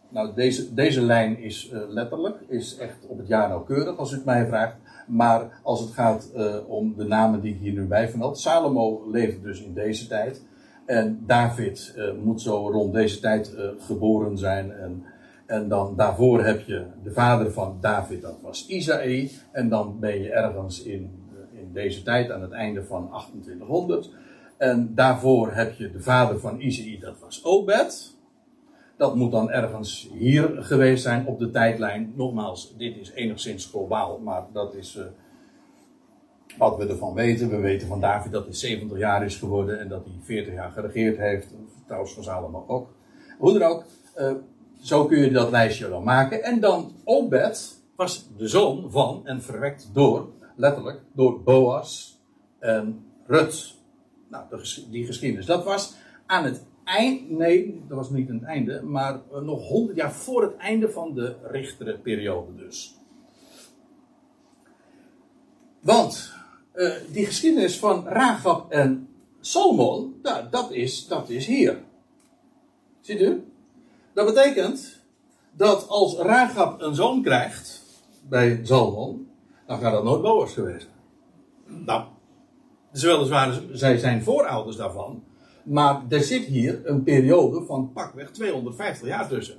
Nou, 0.08 0.34
deze, 0.34 0.74
deze 0.74 1.02
lijn 1.02 1.38
is 1.38 1.70
uh, 1.72 1.80
letterlijk, 1.88 2.36
is 2.48 2.76
echt 2.76 3.06
op 3.06 3.18
het 3.18 3.28
jaar 3.28 3.48
nauwkeurig 3.48 3.96
als 3.96 4.12
u 4.12 4.14
het 4.14 4.24
mij 4.24 4.46
vraagt. 4.46 4.76
Maar 5.06 5.60
als 5.62 5.80
het 5.80 5.90
gaat 5.90 6.30
uh, 6.36 6.56
om 6.66 6.94
de 6.96 7.04
namen 7.04 7.40
die 7.40 7.54
hier 7.54 7.72
nu 7.72 7.84
bij 7.84 8.08
vermeld. 8.08 8.38
Salomo 8.38 9.10
leefde 9.10 9.40
dus 9.40 9.62
in 9.62 9.74
deze 9.74 10.06
tijd. 10.06 10.42
En 10.86 11.22
David 11.26 11.94
moet 12.22 12.42
zo 12.42 12.68
rond 12.70 12.92
deze 12.92 13.20
tijd 13.20 13.56
geboren 13.78 14.38
zijn. 14.38 14.72
En, 14.72 15.02
en 15.46 15.68
dan 15.68 15.96
daarvoor 15.96 16.44
heb 16.44 16.60
je 16.60 16.86
de 17.02 17.12
vader 17.12 17.52
van 17.52 17.78
David, 17.80 18.22
dat 18.22 18.38
was 18.42 18.66
Isaïe. 18.66 19.30
En 19.52 19.68
dan 19.68 19.96
ben 20.00 20.22
je 20.22 20.30
ergens 20.30 20.82
in, 20.82 21.10
in 21.52 21.70
deze 21.72 22.02
tijd, 22.02 22.30
aan 22.30 22.42
het 22.42 22.52
einde 22.52 22.84
van 22.84 23.08
2800. 23.08 24.10
En 24.56 24.94
daarvoor 24.94 25.52
heb 25.52 25.74
je 25.74 25.90
de 25.90 26.00
vader 26.00 26.38
van 26.38 26.60
Isaïe, 26.60 26.98
dat 26.98 27.18
was 27.20 27.44
Obed. 27.44 28.14
Dat 28.96 29.14
moet 29.14 29.32
dan 29.32 29.50
ergens 29.50 30.10
hier 30.12 30.50
geweest 30.58 31.02
zijn 31.02 31.26
op 31.26 31.38
de 31.38 31.50
tijdlijn. 31.50 32.12
Nogmaals, 32.14 32.74
dit 32.76 32.96
is 32.96 33.10
enigszins 33.10 33.66
globaal, 33.66 34.18
maar 34.18 34.46
dat 34.52 34.74
is 34.74 34.96
uh, 34.96 35.04
wat 36.58 36.76
we 36.76 36.86
ervan 36.86 37.14
weten. 37.14 37.50
We 37.50 37.56
weten 37.56 37.88
van 37.88 38.00
David 38.00 38.32
dat 38.32 38.44
hij 38.44 38.54
70 38.54 38.98
jaar 38.98 39.24
is 39.24 39.36
geworden 39.36 39.80
en 39.80 39.88
dat 39.88 40.04
hij 40.04 40.14
40 40.22 40.54
jaar 40.54 40.70
geregeerd 40.70 41.18
heeft. 41.18 41.54
Trouwens 41.86 42.14
van 42.14 42.22
Salomo 42.22 42.64
ook. 42.66 42.88
Hoe 43.38 43.58
dan 43.58 43.70
ook, 43.70 43.84
uh, 44.18 44.32
zo 44.80 45.06
kun 45.06 45.18
je 45.18 45.30
dat 45.30 45.50
lijstje 45.50 45.88
dan 45.88 46.02
maken. 46.02 46.42
En 46.42 46.60
dan 46.60 46.92
Obed 47.04 47.82
was 47.96 48.28
de 48.36 48.48
zoon 48.48 48.90
van 48.90 49.20
en 49.24 49.42
verwekt 49.42 49.90
door, 49.92 50.28
letterlijk, 50.56 51.00
door 51.12 51.42
Boas 51.42 52.20
en 52.58 53.04
Rut. 53.26 53.75
Nou, 54.50 54.62
die 54.90 55.06
geschiedenis. 55.06 55.46
Dat 55.46 55.64
was 55.64 55.94
aan 56.26 56.44
het 56.44 56.64
eind, 56.84 57.30
nee, 57.30 57.82
dat 57.88 57.96
was 57.96 58.10
niet 58.10 58.28
aan 58.28 58.34
het 58.34 58.44
einde, 58.44 58.82
maar 58.82 59.20
eh, 59.32 59.40
nog 59.40 59.68
honderd 59.68 59.96
jaar 59.96 60.12
voor 60.12 60.42
het 60.42 60.56
einde 60.56 60.90
van 60.90 61.14
de 61.14 61.36
richtere 61.42 61.98
periode 61.98 62.54
dus. 62.54 62.94
Want 65.80 66.32
uh, 66.74 66.94
die 67.12 67.26
geschiedenis 67.26 67.78
van 67.78 68.06
Ragab 68.06 68.72
en 68.72 69.08
Salmon, 69.40 70.18
nou, 70.22 70.44
dat, 70.50 70.70
is, 70.70 71.06
dat 71.06 71.28
is 71.28 71.46
hier. 71.46 71.82
Ziet 73.00 73.20
u? 73.20 73.44
Dat 74.12 74.26
betekent 74.26 75.02
dat 75.52 75.88
als 75.88 76.16
Ragab 76.16 76.80
een 76.80 76.94
zoon 76.94 77.22
krijgt 77.22 77.82
bij 78.28 78.60
Salmon, 78.62 79.30
dan 79.66 79.78
gaat 79.78 79.92
dat 79.92 80.04
nooit 80.04 80.22
Boas 80.22 80.52
geweest 80.52 80.88
Nou, 81.66 82.04
weliswaar, 83.02 83.60
zij 83.72 83.98
zijn 83.98 84.22
voorouders 84.22 84.76
daarvan. 84.76 85.24
Maar 85.64 86.02
er 86.08 86.22
zit 86.22 86.44
hier 86.44 86.80
een 86.84 87.02
periode 87.02 87.64
van 87.64 87.92
pakweg 87.92 88.30
250 88.30 89.08
jaar 89.08 89.28
tussen. 89.28 89.56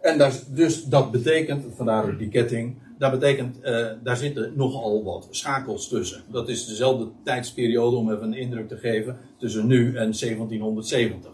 En 0.00 0.32
dus 0.48 0.84
dat 0.84 1.10
betekent, 1.10 1.64
vandaar 1.74 2.16
die 2.16 2.28
ketting, 2.28 2.76
dat 2.98 3.10
betekent, 3.10 3.58
uh, 3.62 3.86
daar 4.02 4.16
zitten 4.16 4.52
nogal 4.56 5.04
wat 5.04 5.28
schakels 5.30 5.88
tussen. 5.88 6.22
Dat 6.30 6.48
is 6.48 6.66
dezelfde 6.66 7.08
tijdsperiode, 7.24 7.96
om 7.96 8.12
even 8.12 8.24
een 8.24 8.34
indruk 8.34 8.68
te 8.68 8.76
geven, 8.76 9.18
tussen 9.38 9.66
nu 9.66 9.86
en 9.86 10.12
1770. 10.12 11.30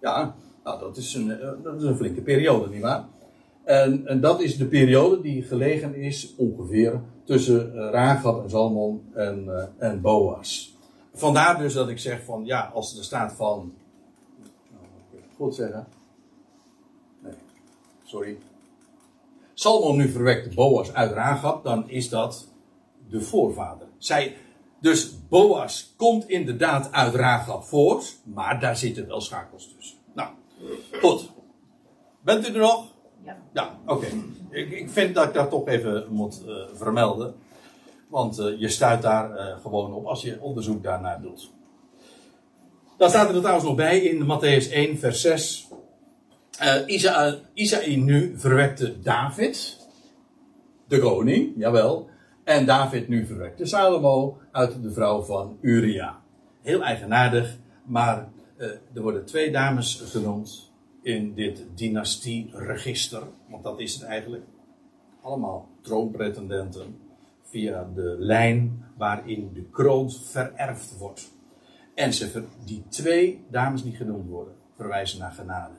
Ja, 0.00 0.34
nou, 0.64 0.80
dat, 0.80 0.96
is 0.96 1.14
een, 1.14 1.30
eh, 1.30 1.48
dat 1.62 1.76
is 1.76 1.82
een 1.82 1.96
flinke 1.96 2.20
periode, 2.20 2.70
nietwaar? 2.70 3.04
En, 3.64 4.06
en 4.06 4.20
dat 4.20 4.40
is 4.42 4.56
de 4.56 4.66
periode 4.66 5.20
die 5.20 5.42
gelegen 5.42 5.94
is 5.94 6.34
ongeveer 6.36 7.00
tussen 7.30 7.72
uh, 7.74 8.24
en 8.24 8.50
Zalmon 8.50 9.10
en, 9.14 9.44
uh, 9.44 9.64
en 9.88 10.00
Boas. 10.00 10.76
Vandaar 11.14 11.58
dus 11.58 11.72
dat 11.72 11.88
ik 11.88 11.98
zeg 11.98 12.24
van 12.24 12.44
ja, 12.44 12.70
als 12.74 12.98
er 12.98 13.04
staat 13.04 13.32
van. 13.32 13.74
Nou, 14.70 14.84
goed 15.36 15.54
zeggen. 15.54 15.86
Nee, 17.22 17.32
sorry. 18.04 18.38
Salmon 19.54 19.96
nu 19.96 20.08
verwekte 20.08 20.54
Boas 20.54 20.92
uit 20.92 21.12
Ragab, 21.12 21.64
dan 21.64 21.88
is 21.88 22.08
dat 22.08 22.46
de 23.08 23.20
voorvader. 23.20 23.86
Zij, 23.98 24.36
dus 24.80 25.28
Boas 25.28 25.94
komt 25.96 26.28
inderdaad 26.28 26.92
uit 26.92 27.14
Ragab 27.14 27.64
voort, 27.64 28.16
maar 28.22 28.60
daar 28.60 28.76
zitten 28.76 29.06
wel 29.06 29.20
schakels 29.20 29.74
tussen. 29.76 29.98
Nou, 30.12 30.28
goed. 31.00 31.30
Bent 32.20 32.48
u 32.48 32.52
er 32.52 32.60
nog? 32.60 32.86
Ja. 33.24 33.36
Ja, 33.52 33.78
oké. 33.86 34.06
Ik, 34.50 34.70
ik, 34.70 34.90
vind 34.90 35.14
dat 35.14 35.24
ik 35.26 35.34
dat 35.34 35.50
toch 35.50 35.68
even 35.68 36.06
moet 36.10 36.42
uh, 36.46 36.54
vermelden. 36.74 37.34
Want 38.08 38.38
uh, 38.38 38.60
je 38.60 38.68
stuit 38.68 39.02
daar 39.02 39.30
uh, 39.30 39.60
gewoon 39.62 39.92
op 39.92 40.06
als 40.06 40.22
je 40.22 40.40
onderzoek 40.40 40.82
daarnaar 40.82 41.20
doet. 41.20 41.50
Dan 42.96 43.08
staat 43.08 43.28
er 43.28 43.38
trouwens 43.38 43.64
nog 43.64 43.74
bij 43.76 44.00
in 44.00 44.22
Matthäus 44.22 44.72
1, 44.72 44.98
vers 44.98 45.20
6. 45.20 45.68
Uh, 46.62 47.36
Isaïe 47.54 47.96
nu 47.96 48.34
verwekte 48.36 49.00
David, 49.00 49.78
de 50.88 50.98
koning, 50.98 51.52
jawel. 51.56 52.08
En 52.44 52.66
David 52.66 53.08
nu 53.08 53.26
verwekte 53.26 53.66
Salomo 53.66 54.38
uit 54.52 54.82
de 54.82 54.92
vrouw 54.92 55.22
van 55.22 55.58
Uria. 55.60 56.20
Heel 56.62 56.82
eigenaardig, 56.82 57.56
maar 57.84 58.28
er 58.94 59.02
worden 59.02 59.24
twee 59.24 59.50
dames 59.52 60.02
genoemd 60.06 60.69
in 61.02 61.34
dit 61.34 61.66
dynastieregister, 61.74 63.22
want 63.48 63.64
dat 63.64 63.80
is 63.80 63.94
het 63.94 64.02
eigenlijk. 64.02 64.44
Allemaal 65.20 65.68
troonpretendenten 65.80 66.98
via 67.42 67.90
de 67.94 68.16
lijn 68.18 68.84
waarin 68.96 69.50
de 69.52 69.64
kroon 69.70 70.10
vererfd 70.10 70.98
wordt. 70.98 71.32
En 71.94 72.12
ze, 72.12 72.44
die 72.64 72.84
twee 72.88 73.44
dames 73.50 73.82
die 73.82 73.92
genoemd 73.92 74.28
worden, 74.28 74.54
verwijzen 74.74 75.18
naar 75.18 75.32
genade. 75.32 75.74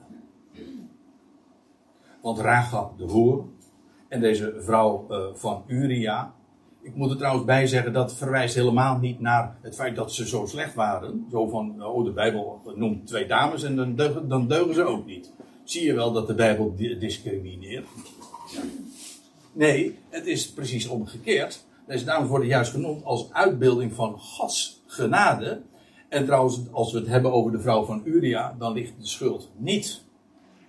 Want 2.21 2.39
Ragab 2.39 2.97
de 2.97 3.03
hoer 3.03 3.45
en 4.07 4.19
deze 4.19 4.55
vrouw 4.59 5.05
uh, 5.09 5.33
van 5.33 5.63
Uria. 5.67 6.33
Ik 6.81 6.95
moet 6.95 7.11
er 7.11 7.17
trouwens 7.17 7.45
bij 7.45 7.67
zeggen, 7.67 7.93
dat 7.93 8.15
verwijst 8.15 8.55
helemaal 8.55 8.97
niet 8.97 9.19
naar 9.19 9.57
het 9.61 9.75
feit 9.75 9.95
dat 9.95 10.13
ze 10.13 10.27
zo 10.27 10.45
slecht 10.45 10.73
waren. 10.73 11.27
Zo 11.31 11.47
van, 11.47 11.85
oh 11.85 12.05
de 12.05 12.11
Bijbel 12.11 12.61
noemt 12.75 13.07
twee 13.07 13.27
dames 13.27 13.63
en 13.63 13.95
dan 14.27 14.47
deugen, 14.47 14.73
ze 14.73 14.83
ook 14.83 15.05
niet. 15.05 15.31
Zie 15.63 15.85
je 15.85 15.93
wel 15.93 16.11
dat 16.11 16.27
de 16.27 16.33
Bijbel 16.33 16.75
discrimineert? 16.99 17.87
Nee, 19.51 19.97
het 20.09 20.25
is 20.25 20.51
precies 20.51 20.87
omgekeerd. 20.87 21.65
Deze 21.87 22.05
dames 22.05 22.29
worden 22.29 22.47
juist 22.47 22.71
genoemd 22.71 23.03
als 23.03 23.33
uitbeelding 23.33 23.93
van 23.93 24.19
Gods 24.19 24.81
genade. 24.85 25.61
En 26.09 26.25
trouwens, 26.25 26.61
als 26.71 26.91
we 26.91 26.99
het 26.99 27.07
hebben 27.07 27.31
over 27.31 27.51
de 27.51 27.59
vrouw 27.59 27.85
van 27.85 28.01
Uria, 28.05 28.55
dan 28.59 28.73
ligt 28.73 28.93
de 28.99 29.07
schuld 29.07 29.51
niet 29.57 30.03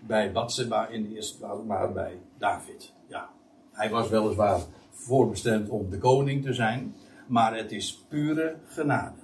bij 0.00 0.32
Batseba 0.32 0.88
in 0.88 1.02
de 1.02 1.14
eerste 1.14 1.38
plaats, 1.38 1.60
maar 1.66 1.92
bij 1.92 2.18
David. 2.38 2.92
Ja, 3.08 3.28
hij 3.72 3.90
was 3.90 4.08
weliswaar 4.08 4.60
voorbestemd 4.92 5.68
om 5.68 5.90
de 5.90 5.98
koning 5.98 6.42
te 6.42 6.52
zijn, 6.52 6.94
maar 7.26 7.56
het 7.56 7.72
is 7.72 8.04
pure 8.08 8.56
genade. 8.66 9.20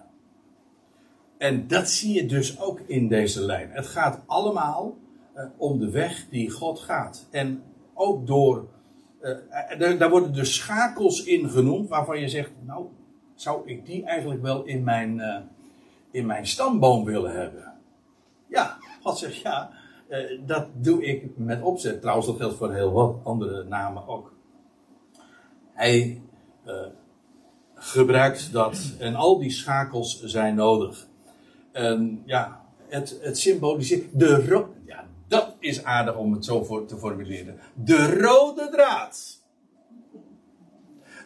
En 1.38 1.68
dat 1.68 1.88
zie 1.88 2.14
je 2.14 2.26
dus 2.26 2.60
ook 2.60 2.80
in 2.80 3.08
deze 3.08 3.40
lijn. 3.40 3.70
Het 3.70 3.86
gaat 3.86 4.22
allemaal 4.26 4.96
uh, 5.36 5.44
om 5.56 5.78
de 5.78 5.90
weg 5.90 6.26
die 6.30 6.50
God 6.50 6.78
gaat. 6.78 7.26
En 7.30 7.62
ook 7.94 8.26
door 8.26 8.68
uh, 9.20 9.98
daar 9.98 10.10
worden 10.10 10.32
dus 10.32 10.54
schakels 10.54 11.24
in 11.24 11.48
genoemd 11.48 11.88
waarvan 11.88 12.20
je 12.20 12.28
zegt, 12.28 12.50
nou, 12.64 12.86
zou 13.34 13.68
ik 13.68 13.86
die 13.86 14.04
eigenlijk 14.04 14.42
wel 14.42 14.64
in 14.64 14.84
mijn, 14.84 15.22
in 16.10 16.26
mijn 16.26 16.46
stamboom 16.46 17.04
willen 17.04 17.32
hebben? 17.32 17.72
Ja, 18.46 18.76
God 19.02 19.18
zegt 19.18 19.36
ja, 19.36 19.70
dat 20.46 20.66
doe 20.74 21.04
ik 21.04 21.36
met 21.36 21.62
opzet. 21.62 22.00
Trouwens, 22.00 22.26
dat 22.26 22.36
geldt 22.36 22.56
voor 22.56 22.74
heel 22.74 22.92
wat 22.92 23.16
andere 23.24 23.64
namen 23.64 24.08
ook. 24.08 24.32
Hij 25.78 26.20
gebruikt 27.74 28.52
dat 28.52 28.78
en 28.98 29.14
al 29.14 29.38
die 29.38 29.50
schakels 29.50 30.22
zijn 30.22 30.54
nodig. 30.54 31.06
En 31.72 32.22
ja, 32.24 32.64
het, 32.88 33.18
het 33.20 33.38
symboliseert 33.38 34.18
de, 34.18 34.66
dat 35.28 35.56
is 35.58 35.84
aardig 35.84 36.16
om 36.16 36.32
het 36.32 36.44
zo 36.44 36.64
voor 36.64 36.86
te 36.86 36.96
formuleren. 36.96 37.58
De 37.74 38.20
rode 38.20 38.68
draad. 38.70 39.42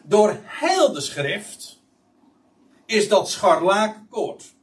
Door 0.03 0.39
heel 0.43 0.93
de 0.93 1.01
schrift 1.01 1.81
is 2.85 3.09
dat 3.09 3.29
scharlakenkoord. 3.29 4.55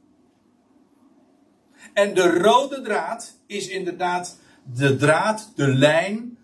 En 1.93 2.13
de 2.13 2.39
rode 2.39 2.81
draad 2.81 3.37
is 3.45 3.67
inderdaad 3.67 4.39
de 4.63 4.95
draad, 4.95 5.51
de 5.55 5.67
lijn, 5.67 6.37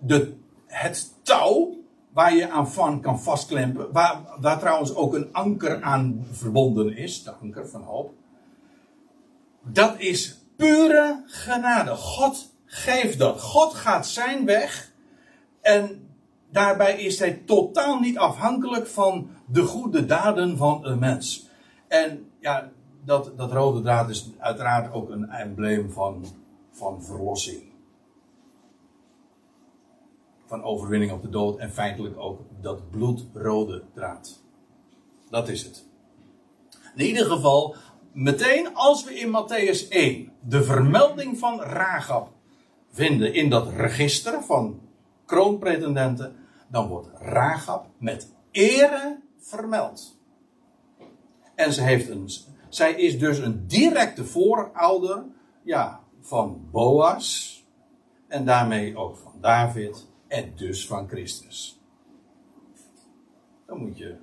de, 0.00 0.32
het 0.66 1.13
touw 1.24 1.84
waar 2.12 2.34
je 2.34 2.50
aan 2.50 2.70
van 2.70 3.00
kan 3.00 3.20
vastklempen. 3.20 3.92
Waar, 3.92 4.58
trouwens 4.58 4.94
ook 4.94 5.14
een 5.14 5.32
anker 5.32 5.82
aan 5.82 6.26
verbonden 6.30 6.96
is, 6.96 7.22
de 7.22 7.30
anker 7.30 7.68
van 7.68 7.82
hoop. 7.82 8.12
Dat 9.62 9.98
is 9.98 10.38
pure 10.56 11.22
genade. 11.26 11.90
God 11.90 12.52
geeft 12.64 13.18
dat. 13.18 13.40
God 13.40 13.74
gaat 13.74 14.06
zijn 14.06 14.44
weg. 14.44 14.92
En 15.60 16.08
daarbij 16.50 17.00
is 17.00 17.18
hij 17.18 17.32
totaal 17.32 17.98
niet 17.98 18.18
afhankelijk 18.18 18.86
van 18.86 19.30
de 19.46 19.62
goede 19.62 20.06
daden 20.06 20.56
van 20.56 20.86
een 20.86 20.98
mens. 20.98 21.48
En 21.88 22.30
ja, 22.38 22.70
dat, 23.04 23.32
dat 23.36 23.52
rode 23.52 23.82
draad 23.82 24.10
is 24.10 24.30
uiteraard 24.38 24.92
ook 24.92 25.10
een 25.10 25.28
embleem 25.28 25.90
van, 25.90 26.24
van 26.70 27.02
verlossing. 27.02 27.73
Van 30.46 30.62
overwinning 30.62 31.12
op 31.12 31.22
de 31.22 31.28
dood 31.28 31.58
en 31.58 31.70
feitelijk 31.70 32.18
ook 32.18 32.40
dat 32.60 32.90
bloedrode 32.90 33.82
draad. 33.94 34.42
Dat 35.30 35.48
is 35.48 35.62
het. 35.62 35.84
In 36.94 37.06
ieder 37.06 37.26
geval, 37.26 37.76
meteen 38.12 38.74
als 38.74 39.04
we 39.04 39.18
in 39.18 39.28
Matthäus 39.28 39.88
1 39.88 40.32
de 40.40 40.64
vermelding 40.64 41.38
van 41.38 41.60
Ragab 41.60 42.32
vinden 42.90 43.34
in 43.34 43.50
dat 43.50 43.68
register 43.68 44.42
van 44.42 44.80
kroonpretendenten, 45.26 46.36
dan 46.68 46.88
wordt 46.88 47.08
Ragab 47.14 47.86
met 47.98 48.32
ere 48.50 49.18
vermeld. 49.38 50.18
En 51.54 51.72
ze 51.72 51.82
heeft 51.82 52.08
een, 52.08 52.30
zij 52.68 52.92
is 52.92 53.18
dus 53.18 53.38
een 53.38 53.66
directe 53.66 54.24
voorouder 54.24 55.24
ja, 55.62 56.00
van 56.20 56.68
Boas. 56.70 57.52
En 58.28 58.44
daarmee 58.44 58.96
ook 58.96 59.16
van 59.16 59.32
David. 59.40 60.06
En 60.34 60.52
dus 60.56 60.86
van 60.86 61.08
Christus. 61.08 61.80
Dan 63.66 63.78
moet 63.78 63.98
je 63.98 64.16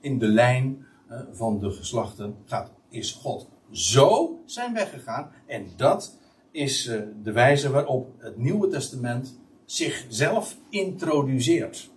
in 0.00 0.18
de 0.18 0.26
lijn 0.26 0.86
van 1.32 1.58
de 1.58 1.70
geslachten 1.70 2.36
gaat, 2.44 2.72
is 2.88 3.12
God 3.12 3.48
zo 3.70 4.40
zijn 4.44 4.74
weggegaan. 4.74 5.32
En 5.46 5.66
dat 5.76 6.18
is 6.50 6.86
eh, 6.86 7.02
de 7.22 7.32
wijze 7.32 7.70
waarop 7.70 8.14
het 8.18 8.36
Nieuwe 8.36 8.68
Testament 8.68 9.38
zichzelf 9.64 10.56
introduceert. 10.68 11.90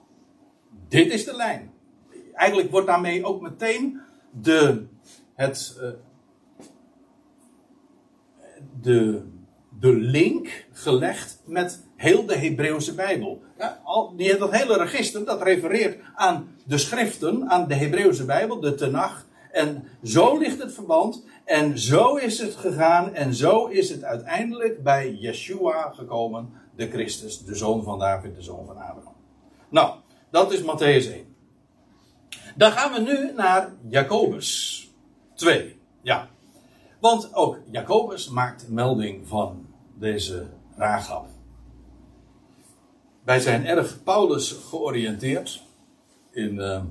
Dit 0.88 1.12
is 1.12 1.26
de 1.26 1.36
lijn. 1.36 1.72
Eigenlijk 2.34 2.72
wordt 2.72 2.88
daarmee 2.88 3.26
ook 3.26 3.42
meteen 3.42 4.02
de, 4.42 4.86
het, 5.34 5.80
uh, 5.82 5.90
de, 8.82 9.24
de 9.80 9.94
link 9.94 10.68
gelegd 10.72 11.42
met 11.46 11.88
heel 12.00 12.26
de 12.26 12.36
Hebreeuwse 12.36 12.96
Bijbel. 12.96 13.42
Ja, 13.58 13.80
al, 13.84 14.16
die, 14.16 14.38
dat 14.38 14.52
hele 14.52 14.78
register 14.78 15.26
dat 15.26 15.42
refereert 15.42 16.00
aan 16.16 16.56
de 16.66 16.78
schriften, 16.78 17.50
aan 17.50 17.68
de 17.68 17.76
Hebreeuwse 17.76 18.26
Bijbel, 18.26 18.60
de 18.60 18.76
Tenach. 18.76 19.26
En 19.52 19.88
zo 20.04 20.38
ligt 20.38 20.62
het 20.62 20.74
verband. 20.74 21.24
En 21.46 21.80
zo 21.80 22.16
is 22.16 22.40
het 22.40 22.56
gegaan. 22.56 23.14
En 23.14 23.34
zo 23.34 23.66
is 23.66 23.90
het 23.90 24.04
uiteindelijk 24.04 24.84
bij 24.84 25.12
Yeshua 25.12 25.92
gekomen. 25.96 26.50
De 26.76 26.90
Christus, 26.90 27.44
de 27.44 27.56
zoon 27.56 27.84
van 27.84 28.00
David, 28.00 28.36
de 28.36 28.42
zoon 28.42 28.66
van 28.66 28.78
Abraham. 28.78 29.16
Nou, 29.70 29.96
dat 30.30 30.54
is 30.54 30.62
Matthäus 30.62 31.14
1. 31.14 31.36
Dan 32.56 32.72
gaan 32.72 32.94
we 32.94 33.00
nu 33.00 33.34
naar 33.36 33.74
Jacobus 33.90 34.90
2. 35.34 35.80
Ja. 36.02 36.28
Want 37.00 37.36
ook 37.36 37.58
Jacobus 37.72 38.30
maakt 38.30 38.70
melding 38.70 39.28
van 39.28 39.66
deze 39.98 40.48
Ragab. 40.76 41.26
Wij 43.30 43.40
zijn 43.40 43.66
erg 43.66 44.04
Paulus 44.04 44.52
georiënteerd. 44.52 45.64
In, 46.32 46.56
uh, 46.56 46.82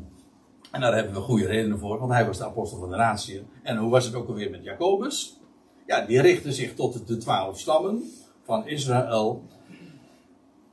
en 0.71 0.81
daar 0.81 0.95
hebben 0.95 1.15
we 1.15 1.21
goede 1.21 1.47
redenen 1.47 1.79
voor, 1.79 1.99
want 1.99 2.13
hij 2.13 2.27
was 2.27 2.39
de 2.39 2.45
apostel 2.45 2.79
van 2.79 2.91
de 2.91 2.97
natie. 2.97 3.43
En 3.63 3.77
hoe 3.77 3.91
was 3.91 4.05
het 4.05 4.15
ook 4.15 4.29
alweer 4.29 4.51
met 4.51 4.65
Jacobus? 4.65 5.41
Ja, 5.87 6.07
die 6.07 6.21
richtte 6.21 6.53
zich 6.53 6.75
tot 6.75 7.07
de 7.07 7.17
twaalf 7.17 7.59
stammen 7.59 8.03
van 8.45 8.67
Israël. 8.69 9.43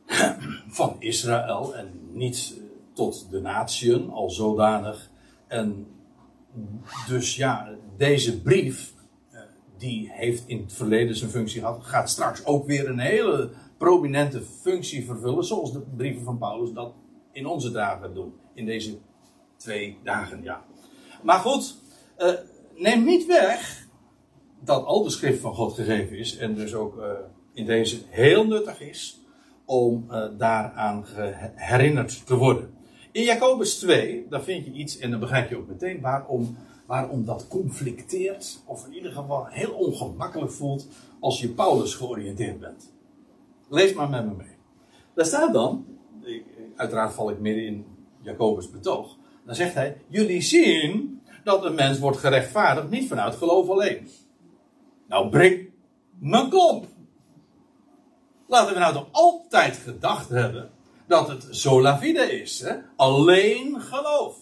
Van 0.68 0.96
Israël 1.00 1.76
en 1.76 2.10
niet 2.12 2.54
tot 2.94 3.28
de 3.32 3.42
natieën 3.42 4.10
al 4.10 4.30
zodanig. 4.30 5.10
En 5.48 5.88
dus 7.08 7.36
ja, 7.36 7.70
deze 7.98 8.42
brief, 8.42 8.94
eh, 9.32 9.40
die 9.78 10.12
heeft 10.12 10.44
in 10.48 10.62
het 10.62 10.74
verleden 10.74 11.16
zijn 11.16 11.32
functie 11.32 11.60
gehad, 11.60 11.84
gaat 11.84 12.10
straks 12.10 12.46
ook 12.46 12.66
weer 12.66 12.90
een 12.90 13.00
hele 13.00 13.52
prominente 13.78 14.42
functie 14.42 15.06
vervullen, 15.06 15.44
zoals 15.44 15.74
de 15.74 15.82
brieven 15.96 16.24
van 16.24 16.38
Paulus 16.38 16.72
dat 16.72 16.94
in 17.32 17.46
onze 17.46 17.72
dagen 17.72 18.14
doen. 18.14 18.34
In 18.54 18.66
deze 18.66 18.98
twee 19.58 19.98
dagen, 20.04 20.44
ja. 20.44 20.66
Maar 21.24 21.40
goed, 21.40 21.76
uh, 22.18 22.34
neem 22.76 23.04
niet 23.04 23.26
weg 23.26 23.88
dat 24.60 24.86
al 24.86 25.04
de 25.04 25.10
schrift 25.10 25.40
van 25.40 25.56
God 25.56 25.74
gegeven 25.74 26.18
is 26.18 26.38
en 26.38 26.56
dus 26.56 26.74
ook 26.74 26.98
uh, 26.98 27.04
in 27.54 27.66
deze 27.66 28.02
heel 28.10 28.48
nuttig 28.48 28.82
is 28.82 29.20
om 29.66 30.06
uh, 30.10 30.26
daaraan 30.38 31.06
herinnerd 31.56 32.26
te 32.26 32.36
worden. 32.36 32.74
In 33.12 33.24
Jacobus 33.24 33.80
2, 33.80 34.26
daar 34.30 34.44
vind 34.44 34.66
je 34.66 34.72
iets 34.72 34.98
en 34.98 35.12
dan 35.12 35.20
begrijp 35.20 35.50
je 35.50 35.58
ook 35.58 35.68
meteen 35.68 36.02
waarom, 36.02 36.58
waarom 36.86 37.26
dat 37.26 37.48
conflicteert, 37.48 38.62
of 38.66 38.86
in 38.86 38.94
ieder 38.94 39.12
geval 39.12 39.46
heel 39.46 39.74
ongemakkelijk 39.74 40.52
voelt 40.52 40.88
als 41.20 41.40
je 41.40 41.50
Paulus 41.50 41.94
georiënteerd 41.96 42.60
bent. 42.60 42.94
Lees 43.70 43.94
maar 43.94 44.10
met 44.10 44.26
me 44.26 44.34
mee. 44.34 44.56
Daar 45.14 45.26
staat 45.26 45.54
dan, 45.54 45.86
uiteraard 46.76 47.14
val 47.14 47.30
ik 47.30 47.40
midden 47.40 47.66
in 47.66 47.86
Jacobus 48.22 48.72
betoog, 48.72 49.18
dan 49.46 49.56
zegt 49.56 49.74
hij: 49.74 50.02
Jullie 50.08 50.42
zien 50.42 51.22
dat 51.44 51.66
een 51.66 51.76
mens 51.76 52.00
wordt 52.00 52.18
gerechtvaardigd 52.18 52.90
niet 52.90 53.08
vanuit 53.08 53.36
geloof 53.36 53.70
alleen. 53.70 54.08
Nou, 55.08 55.30
breng 55.30 55.70
mijn 56.20 56.50
klomp. 56.50 56.86
Laten 58.48 58.74
we 58.74 58.80
nou 58.80 58.94
toch 58.94 59.08
altijd 59.12 59.78
gedacht 59.78 60.30
hebben 60.30 60.70
dat 61.08 61.28
het 61.28 61.48
sola 61.50 61.98
fide 61.98 62.42
is. 62.42 62.60
Hè? 62.60 62.76
Alleen 62.96 63.82
geloof. 63.82 64.38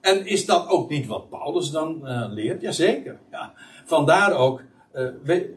En 0.00 0.26
is 0.26 0.46
dat 0.46 0.68
ook 0.68 0.90
niet 0.90 1.06
wat 1.06 1.28
Paulus 1.28 1.70
dan 1.70 2.00
uh, 2.02 2.26
leert? 2.28 2.60
Jazeker. 2.60 3.20
Ja. 3.30 3.52
Vandaar 3.84 4.32
ook, 4.32 4.62
weet, 5.22 5.48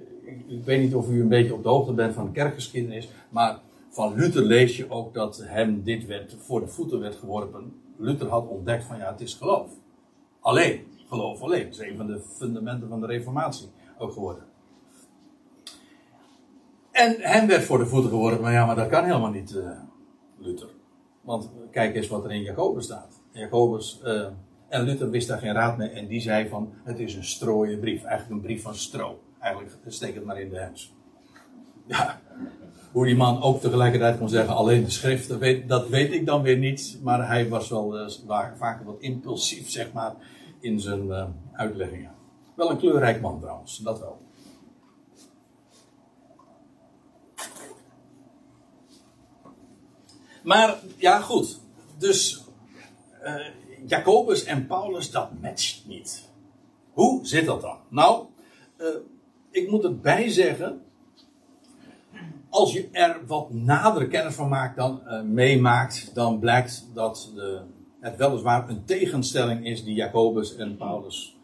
ik 0.47 0.63
weet 0.63 0.81
niet 0.81 0.95
of 0.95 1.09
u 1.09 1.21
een 1.21 1.27
beetje 1.27 1.53
op 1.53 1.63
de 1.63 1.69
hoogte 1.69 1.93
bent 1.93 2.13
van 2.13 2.25
de 2.25 2.31
kerkgeschiedenis, 2.31 3.09
maar 3.29 3.59
van 3.89 4.15
Luther 4.15 4.41
lees 4.41 4.77
je 4.77 4.89
ook 4.89 5.13
dat 5.13 5.43
hem 5.45 5.83
dit 5.83 6.05
werd, 6.05 6.35
voor 6.39 6.59
de 6.59 6.67
voeten 6.67 6.99
werd 6.99 7.15
geworpen. 7.15 7.73
Luther 7.97 8.27
had 8.27 8.47
ontdekt 8.47 8.83
van 8.83 8.97
ja, 8.97 9.11
het 9.11 9.21
is 9.21 9.33
geloof. 9.33 9.71
Alleen, 10.39 10.85
geloof 11.07 11.41
alleen. 11.41 11.63
Dat 11.63 11.73
is 11.73 11.79
een 11.79 11.97
van 11.97 12.07
de 12.07 12.19
fundamenten 12.19 12.89
van 12.89 12.99
de 12.99 13.07
reformatie 13.07 13.69
ook 13.97 14.13
geworden. 14.13 14.43
En 16.91 17.15
hem 17.19 17.47
werd 17.47 17.63
voor 17.63 17.77
de 17.77 17.85
voeten 17.85 18.09
geworpen, 18.09 18.41
maar 18.41 18.53
ja, 18.53 18.65
maar 18.65 18.75
dat 18.75 18.87
kan 18.87 19.03
helemaal 19.03 19.31
niet, 19.31 19.51
uh, 19.51 19.69
Luther. 20.37 20.69
Want 21.21 21.49
kijk 21.71 21.95
eens 21.95 22.07
wat 22.07 22.23
er 22.23 22.31
in 22.31 22.41
Jacobus 22.41 22.83
staat. 22.83 23.21
Jacobus, 23.31 24.01
uh, 24.05 24.27
en 24.67 24.83
Luther 24.83 25.09
wist 25.09 25.27
daar 25.27 25.39
geen 25.39 25.53
raad 25.53 25.77
mee 25.77 25.89
en 25.89 26.07
die 26.07 26.21
zei 26.21 26.47
van, 26.47 26.73
het 26.83 26.99
is 26.99 27.15
een 27.15 27.23
strooien 27.23 27.79
brief. 27.79 28.03
Eigenlijk 28.03 28.31
een 28.31 28.47
brief 28.47 28.61
van 28.61 28.75
stro. 28.75 29.19
Eigenlijk 29.39 29.77
steek 29.87 30.15
het 30.15 30.25
maar 30.25 30.41
in 30.41 30.49
de 30.49 30.59
hens. 30.59 30.93
Ja, 31.85 32.21
hoe 32.91 33.05
die 33.05 33.15
man 33.15 33.41
ook 33.41 33.61
tegelijkertijd 33.61 34.17
kon 34.17 34.29
zeggen, 34.29 34.55
alleen 34.55 34.83
de 34.83 34.89
schrift, 34.89 35.27
dat 35.27 35.39
weet, 35.39 35.67
dat 35.67 35.87
weet 35.87 36.11
ik 36.11 36.25
dan 36.25 36.41
weer 36.41 36.57
niet. 36.57 36.99
Maar 37.03 37.27
hij 37.27 37.49
was 37.49 37.69
wel 37.69 37.99
uh, 37.99 38.09
vaak 38.57 38.83
wat 38.83 38.99
impulsief, 38.99 39.69
zeg 39.69 39.91
maar, 39.91 40.15
in 40.59 40.79
zijn 40.79 41.05
uh, 41.05 41.25
uitleggingen. 41.53 42.11
Wel 42.55 42.69
een 42.69 42.77
kleurrijk 42.77 43.21
man 43.21 43.39
trouwens, 43.39 43.77
dat 43.77 43.99
wel. 43.99 44.21
Maar 50.43 50.79
ja, 50.97 51.19
goed. 51.19 51.59
Dus 51.97 52.43
uh, 53.23 53.45
Jacobus 53.85 54.43
en 54.43 54.67
Paulus, 54.67 55.11
dat 55.11 55.29
matcht 55.41 55.83
niet. 55.85 56.29
Hoe 56.91 57.27
zit 57.27 57.45
dat 57.45 57.61
dan? 57.61 57.77
Nou, 57.89 58.25
ik 59.51 59.69
moet 59.69 59.83
erbij 59.83 60.29
zeggen. 60.29 60.81
Als 62.49 62.73
je 62.73 62.89
er 62.91 63.21
wat 63.27 63.53
nadere 63.53 64.07
kennis 64.07 64.35
van 64.35 64.49
maakt, 64.49 64.77
dan 64.77 65.01
uh, 65.05 65.21
meemaakt, 65.21 66.15
dan 66.15 66.39
blijkt 66.39 66.89
dat 66.93 67.31
de, 67.35 67.61
het 67.99 68.15
weliswaar 68.15 68.69
een 68.69 68.85
tegenstelling 68.85 69.65
is 69.65 69.83
die 69.83 69.95
Jacobus 69.95 70.55
en 70.55 70.77
Paulus 70.77 71.39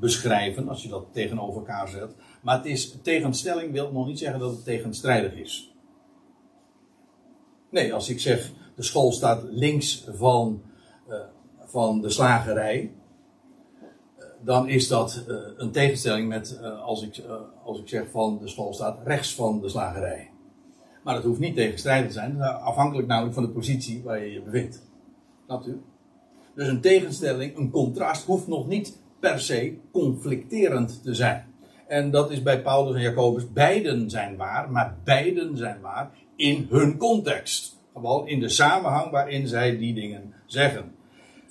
beschrijven, 0.00 0.68
als 0.68 0.82
je 0.82 0.88
dat 0.88 1.06
tegenover 1.12 1.54
elkaar 1.54 1.88
zet. 1.88 2.14
Maar 2.42 2.56
het 2.56 2.66
is, 2.66 2.98
tegenstelling 3.02 3.72
wil 3.72 3.92
nog 3.92 4.06
niet 4.06 4.18
zeggen 4.18 4.40
dat 4.40 4.50
het 4.50 4.64
tegenstrijdig 4.64 5.34
is. 5.34 5.74
Nee, 7.70 7.94
als 7.94 8.08
ik 8.08 8.20
zeg 8.20 8.52
de 8.76 8.82
school 8.82 9.12
staat 9.12 9.42
links 9.42 10.06
van, 10.12 10.62
uh, 11.08 11.16
van 11.64 12.00
de 12.00 12.10
slagerij, 12.10 12.92
dan 14.44 14.68
is 14.68 14.88
dat 14.88 15.24
uh, 15.28 15.36
een 15.56 15.70
tegenstelling 15.70 16.28
met 16.28 16.60
als, 16.84 17.02
ik, 17.02 17.22
als 17.64 17.78
ik 17.78 17.88
zeg 17.88 18.10
van 18.10 18.38
de 18.38 18.48
school 18.48 18.74
staat 18.74 18.98
rechts 19.04 19.34
van 19.34 19.60
de 19.60 19.68
slagerij. 19.68 20.30
Maar 21.02 21.14
dat 21.14 21.24
hoeft 21.24 21.40
niet 21.40 21.54
tegenstrijdig 21.54 22.06
te 22.06 22.12
zijn, 22.12 22.40
afhankelijk 22.42 23.08
namelijk 23.08 23.34
van 23.34 23.42
de 23.42 23.50
positie 23.50 24.02
waar 24.02 24.24
je 24.24 24.32
je 24.32 24.42
bevindt. 24.42 24.82
Snapt 25.46 25.66
u? 25.66 25.80
Dus 26.54 26.68
een 26.68 26.80
tegenstelling, 26.80 27.56
een 27.56 27.70
contrast, 27.70 28.24
hoeft 28.24 28.46
nog 28.46 28.66
niet 28.66 28.98
per 29.20 29.40
se 29.40 29.76
conflicterend 29.92 31.02
te 31.02 31.14
zijn. 31.14 31.44
En 31.86 32.10
dat 32.10 32.30
is 32.30 32.42
bij 32.42 32.62
Paulus 32.62 32.94
en 32.94 33.02
Jacobus, 33.02 33.52
beiden 33.52 34.10
zijn 34.10 34.36
waar, 34.36 34.70
maar 34.70 34.96
beiden 35.04 35.56
zijn 35.56 35.80
waar 35.80 36.10
in 36.36 36.66
hun 36.70 36.96
context. 36.96 37.78
Gewoon 37.94 38.28
in 38.28 38.40
de 38.40 38.48
samenhang 38.48 39.10
waarin 39.10 39.48
zij 39.48 39.78
die 39.78 39.94
dingen 39.94 40.34
zeggen. 40.46 40.94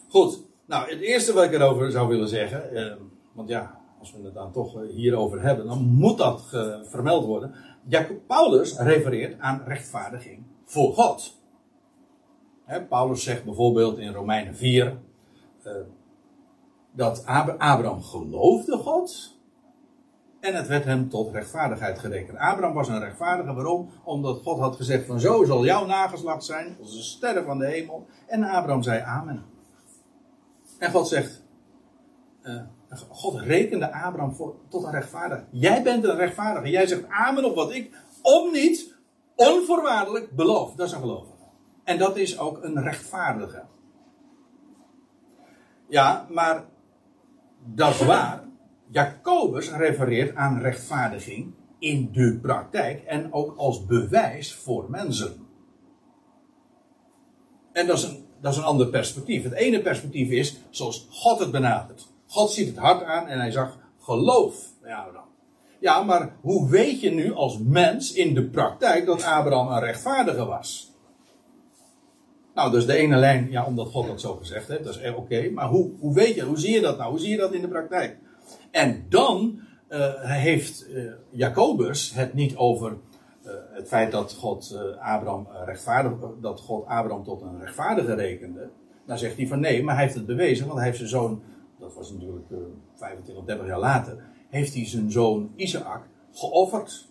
Goed, 0.07 0.39
Nou, 0.65 0.89
het 0.89 0.99
eerste 0.99 1.33
wat 1.33 1.43
ik 1.43 1.53
erover 1.53 1.91
zou 1.91 2.07
willen 2.07 2.27
zeggen, 2.27 2.75
eh, 2.75 2.95
want 3.33 3.49
ja, 3.49 3.79
als 3.99 4.13
we 4.13 4.23
het 4.23 4.33
dan 4.33 4.51
toch 4.51 4.81
eh, 4.81 4.89
hierover 4.89 5.41
hebben, 5.41 5.65
dan 5.65 5.83
moet 5.83 6.17
dat 6.17 6.41
vermeld 6.83 7.25
worden. 7.25 7.55
Jacob 7.87 8.27
Paulus 8.27 8.77
refereert 8.77 9.39
aan 9.39 9.63
rechtvaardiging 9.65 10.43
voor 10.65 10.93
God. 10.93 11.41
Paulus 12.89 13.23
zegt 13.23 13.43
bijvoorbeeld 13.43 13.97
in 13.97 14.13
Romeinen 14.13 14.55
4 14.55 14.97
uh, 15.63 15.73
dat 16.91 17.25
Abraham 17.57 18.01
geloofde 18.01 18.77
God 18.77 19.33
en 20.39 20.55
het 20.55 20.67
werd 20.67 20.83
hem 20.83 21.09
tot 21.09 21.31
rechtvaardigheid 21.31 21.99
gerekend. 21.99 22.37
Abraham 22.37 22.73
was 22.73 22.87
een 22.87 22.99
rechtvaardige. 22.99 23.53
Waarom? 23.53 23.89
Omdat 24.03 24.41
God 24.41 24.59
had 24.59 24.75
gezegd 24.75 25.05
van 25.05 25.19
zo 25.19 25.43
zal 25.43 25.65
jouw 25.65 25.85
nageslacht 25.85 26.43
zijn, 26.43 26.77
als 26.81 26.95
de 26.95 27.01
sterren 27.01 27.45
van 27.45 27.57
de 27.57 27.67
hemel. 27.67 28.05
En 28.27 28.43
Abraham 28.43 28.83
zei 28.83 29.01
amen. 29.01 29.43
En 30.83 30.91
God 30.91 31.07
zegt, 31.07 31.43
uh, 32.43 32.61
God 33.09 33.41
rekende 33.41 33.91
Abraham 33.91 34.33
voor, 34.33 34.55
tot 34.69 34.83
een 34.83 34.91
rechtvaardige. 34.91 35.43
Jij 35.51 35.83
bent 35.83 36.03
een 36.03 36.15
rechtvaardige. 36.15 36.69
Jij 36.69 36.87
zegt 36.87 37.07
amen 37.09 37.45
op 37.45 37.55
wat 37.55 37.73
ik 37.73 37.95
om 38.21 38.51
niet 38.51 38.95
onvoorwaardelijk 39.35 40.35
beloof. 40.35 40.75
Dat 40.75 40.87
is 40.87 40.93
een 40.93 40.99
gelovige. 40.99 41.33
En 41.83 41.97
dat 41.97 42.17
is 42.17 42.39
ook 42.39 42.63
een 42.63 42.81
rechtvaardige. 42.81 43.63
Ja, 45.87 46.27
maar 46.29 46.65
dat 47.65 47.93
is 47.93 48.05
waar. 48.05 48.43
Jacobus 48.89 49.71
refereert 49.71 50.35
aan 50.35 50.59
rechtvaardiging 50.59 51.53
in 51.79 52.09
de 52.11 52.39
praktijk 52.41 53.03
en 53.03 53.33
ook 53.33 53.57
als 53.57 53.85
bewijs 53.85 54.55
voor 54.55 54.89
mensen. 54.89 55.47
En 57.71 57.87
dat 57.87 57.97
is 57.97 58.03
een, 58.03 58.22
dat 58.43 58.51
is 58.51 58.57
een 58.57 58.63
ander 58.63 58.87
perspectief. 58.87 59.43
Het 59.43 59.53
ene 59.53 59.81
perspectief 59.81 60.29
is 60.29 60.55
zoals 60.69 61.07
God 61.09 61.39
het 61.39 61.51
benadert. 61.51 62.07
God 62.27 62.51
ziet 62.51 62.67
het 62.67 62.77
hart 62.77 63.03
aan 63.03 63.27
en 63.27 63.39
hij 63.39 63.51
zag 63.51 63.77
geloof 63.99 64.55
bij 64.81 64.93
Abraham. 64.93 65.27
Ja, 65.79 66.03
maar 66.03 66.35
hoe 66.41 66.69
weet 66.69 67.01
je 67.01 67.11
nu 67.11 67.33
als 67.33 67.57
mens 67.57 68.13
in 68.13 68.33
de 68.33 68.43
praktijk 68.43 69.05
dat 69.05 69.23
Abraham 69.23 69.67
een 69.67 69.79
rechtvaardige 69.79 70.45
was? 70.45 70.91
Nou, 72.55 72.71
dus 72.71 72.85
de 72.85 72.93
ene 72.93 73.15
lijn, 73.15 73.51
ja, 73.51 73.65
omdat 73.65 73.87
God 73.87 74.07
dat 74.07 74.21
zo 74.21 74.35
gezegd 74.35 74.67
heeft, 74.67 74.83
dat 74.83 74.99
is 74.99 75.13
oké. 75.13 75.49
maar 75.49 75.67
hoe, 75.67 75.91
hoe 75.99 76.13
weet 76.13 76.35
je, 76.35 76.41
hoe 76.41 76.59
zie 76.59 76.73
je 76.73 76.81
dat 76.81 76.97
nou? 76.97 77.09
Hoe 77.09 77.19
zie 77.19 77.29
je 77.29 77.37
dat 77.37 77.53
in 77.53 77.61
de 77.61 77.67
praktijk? 77.67 78.17
En 78.71 79.05
dan 79.09 79.59
uh, 79.89 80.13
heeft 80.21 80.85
uh, 80.89 81.11
Jacobus 81.31 82.13
het 82.13 82.33
niet 82.33 82.55
over 82.55 82.97
het 83.71 83.87
feit 83.87 84.11
dat 84.11 84.33
God 84.33 84.77
Abraham 84.99 85.47
rechtvaardig, 85.65 86.13
dat 86.41 86.59
God 86.59 86.85
Abraham 86.85 87.23
tot 87.23 87.41
een 87.41 87.59
rechtvaardige 87.59 88.13
rekende. 88.13 88.69
Dan 89.05 89.17
zegt 89.17 89.37
hij 89.37 89.47
van 89.47 89.59
nee, 89.59 89.83
maar 89.83 89.95
hij 89.95 90.03
heeft 90.03 90.15
het 90.15 90.25
bewezen, 90.25 90.65
want 90.65 90.77
hij 90.77 90.87
heeft 90.87 90.97
zijn 90.97 91.09
zoon, 91.09 91.41
dat 91.79 91.93
was 91.93 92.11
natuurlijk 92.11 92.45
25, 92.95 93.45
30 93.45 93.67
jaar 93.67 93.79
later, 93.79 94.23
heeft 94.49 94.73
hij 94.73 94.85
zijn 94.87 95.11
zoon 95.11 95.51
Isaac 95.55 96.01
geofferd. 96.31 97.07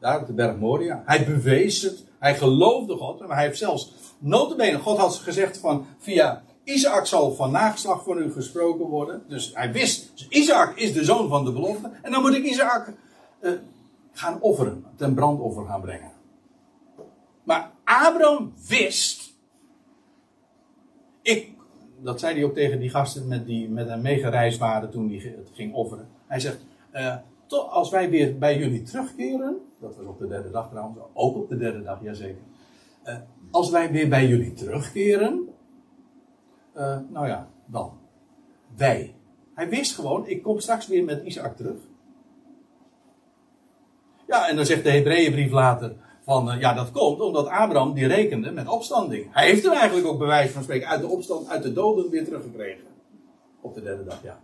Daar 0.00 0.20
op 0.20 0.26
de 0.26 0.32
berg 0.32 0.56
Moria. 0.56 1.02
Hij 1.06 1.24
bewees 1.24 1.82
het. 1.82 2.04
Hij 2.18 2.34
geloofde 2.34 2.96
God. 2.96 3.20
Maar 3.20 3.36
hij 3.36 3.46
heeft 3.46 3.58
zelfs, 3.58 3.94
notabene, 4.18 4.78
God 4.78 4.98
had 4.98 5.14
gezegd 5.14 5.58
van, 5.58 5.86
via 5.98 6.42
Isaac 6.64 7.06
zal 7.06 7.34
van 7.34 7.50
nageslacht 7.50 8.04
voor 8.04 8.20
u 8.20 8.32
gesproken 8.32 8.86
worden. 8.86 9.22
Dus 9.28 9.50
hij 9.54 9.72
wist, 9.72 10.26
Isaac 10.28 10.76
is 10.76 10.92
de 10.92 11.04
zoon 11.04 11.28
van 11.28 11.44
de 11.44 11.52
belofte. 11.52 11.90
En 12.02 12.12
dan 12.12 12.20
moet 12.20 12.34
ik 12.34 12.44
Isaac 12.44 12.92
gaan 14.12 14.40
offeren, 14.40 14.84
ten 14.96 15.14
brandoffer 15.14 15.66
gaan 15.66 15.80
brengen. 15.80 16.12
Maar 17.42 17.70
Abraham 17.84 18.52
wist. 18.68 19.38
Ik, 21.22 21.52
dat 22.02 22.20
zei 22.20 22.34
hij 22.34 22.44
ook 22.44 22.54
tegen 22.54 22.80
die 22.80 22.90
gasten 22.90 23.28
met, 23.28 23.46
die, 23.46 23.68
met 23.68 23.88
hem 23.88 24.00
meegereisd 24.00 24.58
waren 24.58 24.90
toen 24.90 25.08
hij 25.08 25.34
het 25.36 25.50
ging 25.52 25.74
offeren. 25.74 26.08
Hij 26.26 26.40
zegt, 26.40 26.64
uh, 26.92 27.16
tot 27.46 27.68
als 27.68 27.90
wij 27.90 28.10
weer 28.10 28.38
bij 28.38 28.58
jullie 28.58 28.82
terugkeren. 28.82 29.58
Dat 29.80 29.96
was 29.96 30.06
op 30.06 30.18
de 30.18 30.28
derde 30.28 30.50
dag 30.50 30.68
trouwens, 30.68 30.98
ook 31.12 31.36
op 31.36 31.48
de 31.48 31.56
derde 31.56 31.82
dag, 31.82 32.02
jazeker. 32.02 32.42
Uh, 33.04 33.16
als 33.50 33.70
wij 33.70 33.90
weer 33.90 34.08
bij 34.08 34.26
jullie 34.26 34.52
terugkeren 34.52 35.50
uh, 36.76 36.98
nou 37.08 37.26
ja, 37.26 37.48
dan. 37.66 37.98
Wij. 38.76 39.14
Hij 39.54 39.68
wist 39.68 39.94
gewoon, 39.94 40.26
ik 40.26 40.42
kom 40.42 40.58
straks 40.58 40.86
weer 40.86 41.04
met 41.04 41.24
Isaac 41.24 41.56
terug. 41.56 41.78
Ja, 44.30 44.48
en 44.48 44.56
dan 44.56 44.66
zegt 44.66 44.84
de 44.84 44.90
Hebreeënbrief 44.90 45.50
later 45.50 45.92
van, 46.24 46.52
uh, 46.52 46.60
ja, 46.60 46.74
dat 46.74 46.90
komt 46.90 47.20
omdat 47.20 47.46
Abraham 47.46 47.94
die 47.94 48.06
rekende 48.06 48.50
met 48.50 48.68
opstanding. 48.68 49.26
Hij 49.30 49.46
heeft 49.46 49.64
er 49.64 49.72
eigenlijk 49.72 50.06
ook 50.06 50.18
bewijs 50.18 50.50
van 50.50 50.62
spreken 50.62 50.88
uit 50.88 51.00
de 51.00 51.06
opstand, 51.06 51.48
uit 51.48 51.62
de 51.62 51.72
doden 51.72 52.10
weer 52.10 52.24
teruggekregen. 52.24 52.84
Op 53.60 53.74
de 53.74 53.82
derde 53.82 54.04
dag, 54.04 54.22
ja. 54.22 54.40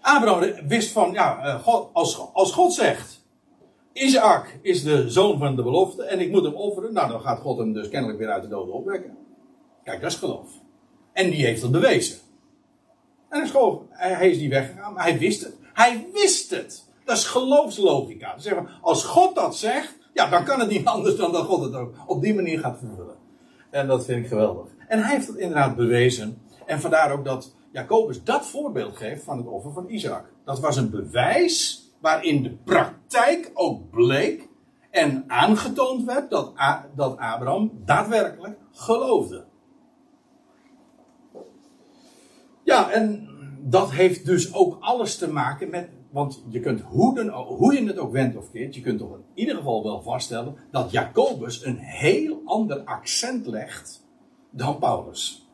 Abraham 0.00 0.68
wist 0.68 0.92
van, 0.92 1.12
ja, 1.12 1.46
uh, 1.46 1.62
God, 1.62 1.88
als, 1.92 2.20
als 2.32 2.52
God 2.52 2.72
zegt, 2.72 3.20
Isaac 3.92 4.58
is 4.62 4.82
de 4.82 5.10
zoon 5.10 5.38
van 5.38 5.56
de 5.56 5.62
belofte 5.62 6.04
en 6.04 6.20
ik 6.20 6.30
moet 6.30 6.44
hem 6.44 6.54
offeren, 6.54 6.92
nou 6.92 7.08
dan 7.08 7.20
gaat 7.20 7.40
God 7.40 7.58
hem 7.58 7.72
dus 7.72 7.88
kennelijk 7.88 8.18
weer 8.18 8.30
uit 8.30 8.42
de 8.42 8.48
doden 8.48 8.74
opwekken. 8.74 9.16
Kijk, 9.84 10.00
dat 10.00 10.10
is 10.10 10.16
geloof. 10.16 10.48
En 11.12 11.30
die 11.30 11.44
heeft 11.44 11.60
dat 11.60 11.70
bewezen. 11.70 12.18
En 13.28 13.42
is 13.42 13.50
gewoon, 13.50 13.86
hij 13.90 14.30
is 14.30 14.38
niet 14.38 14.50
weggegaan, 14.50 14.92
maar 14.92 15.02
hij 15.02 15.18
wist 15.18 15.42
het. 15.42 15.54
Hij 15.72 16.06
wist 16.12 16.50
het. 16.50 16.90
Dat 17.04 17.16
is 17.16 17.24
geloofslogica. 17.24 18.38
Zeg 18.38 18.58
als 18.80 19.04
God 19.04 19.34
dat 19.34 19.56
zegt, 19.56 19.98
ja, 20.12 20.28
dan 20.28 20.44
kan 20.44 20.60
het 20.60 20.68
niet 20.68 20.86
anders 20.94 21.16
dan 21.16 21.32
dat 21.32 21.44
God 21.44 21.64
het 21.64 21.74
ook 21.74 21.94
op 22.06 22.22
die 22.22 22.34
manier 22.34 22.58
gaat 22.58 22.78
vervullen. 22.78 23.16
En 23.70 23.86
dat 23.86 24.04
vind 24.04 24.22
ik 24.22 24.28
geweldig. 24.28 24.66
En 24.88 25.02
hij 25.02 25.14
heeft 25.14 25.26
het 25.26 25.36
inderdaad 25.36 25.76
bewezen. 25.76 26.42
En 26.66 26.80
vandaar 26.80 27.12
ook 27.12 27.24
dat 27.24 27.54
Jacobus 27.72 28.24
dat 28.24 28.46
voorbeeld 28.46 28.96
geeft 28.96 29.24
van 29.24 29.36
het 29.36 29.46
offer 29.46 29.72
van 29.72 29.88
Isaac. 29.88 30.24
Dat 30.44 30.60
was 30.60 30.76
een 30.76 30.90
bewijs 30.90 31.86
waarin 32.00 32.42
de 32.42 32.50
praktijk 32.50 33.50
ook 33.54 33.90
bleek 33.90 34.48
en 34.90 35.24
aangetoond 35.26 36.04
werd 36.04 36.30
dat, 36.30 36.52
dat 36.94 37.18
Abraham 37.18 37.82
daadwerkelijk 37.84 38.58
geloofde. 38.72 39.44
Ja, 42.64 42.90
en 42.90 43.28
dat 43.60 43.90
heeft 43.90 44.26
dus 44.26 44.54
ook 44.54 44.76
alles 44.80 45.16
te 45.16 45.32
maken 45.32 45.70
met. 45.70 45.88
Want 46.12 46.42
je 46.48 46.60
kunt 46.60 46.80
hoe, 46.80 47.14
dan, 47.14 47.28
hoe 47.30 47.74
je 47.74 47.86
het 47.86 47.98
ook 47.98 48.12
wendt 48.12 48.36
of 48.36 48.50
keert, 48.50 48.74
je 48.74 48.80
kunt 48.80 48.98
toch 48.98 49.14
in 49.14 49.24
ieder 49.34 49.56
geval 49.56 49.82
wel 49.82 50.02
vaststellen 50.02 50.56
dat 50.70 50.90
Jacobus 50.90 51.64
een 51.64 51.78
heel 51.78 52.42
ander 52.44 52.80
accent 52.84 53.46
legt 53.46 54.06
dan 54.50 54.78
Paulus. 54.78 55.46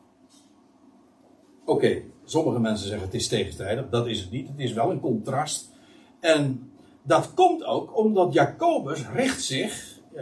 Oké, 1.65 2.01
sommige 2.23 2.59
mensen 2.59 2.87
zeggen 2.87 3.05
het 3.05 3.15
is 3.15 3.27
tegenstrijdig, 3.27 3.89
dat 3.89 4.07
is 4.07 4.19
het 4.21 4.31
niet. 4.31 4.47
Het 4.47 4.59
is 4.59 4.73
wel 4.73 4.91
een 4.91 4.99
contrast. 4.99 5.71
En 6.19 6.71
dat 7.03 7.33
komt 7.33 7.63
ook 7.63 7.97
omdat 7.97 8.33
Jacobus 8.33 9.09
richt 9.09 9.43
zich, 9.43 9.99
ja, 10.13 10.21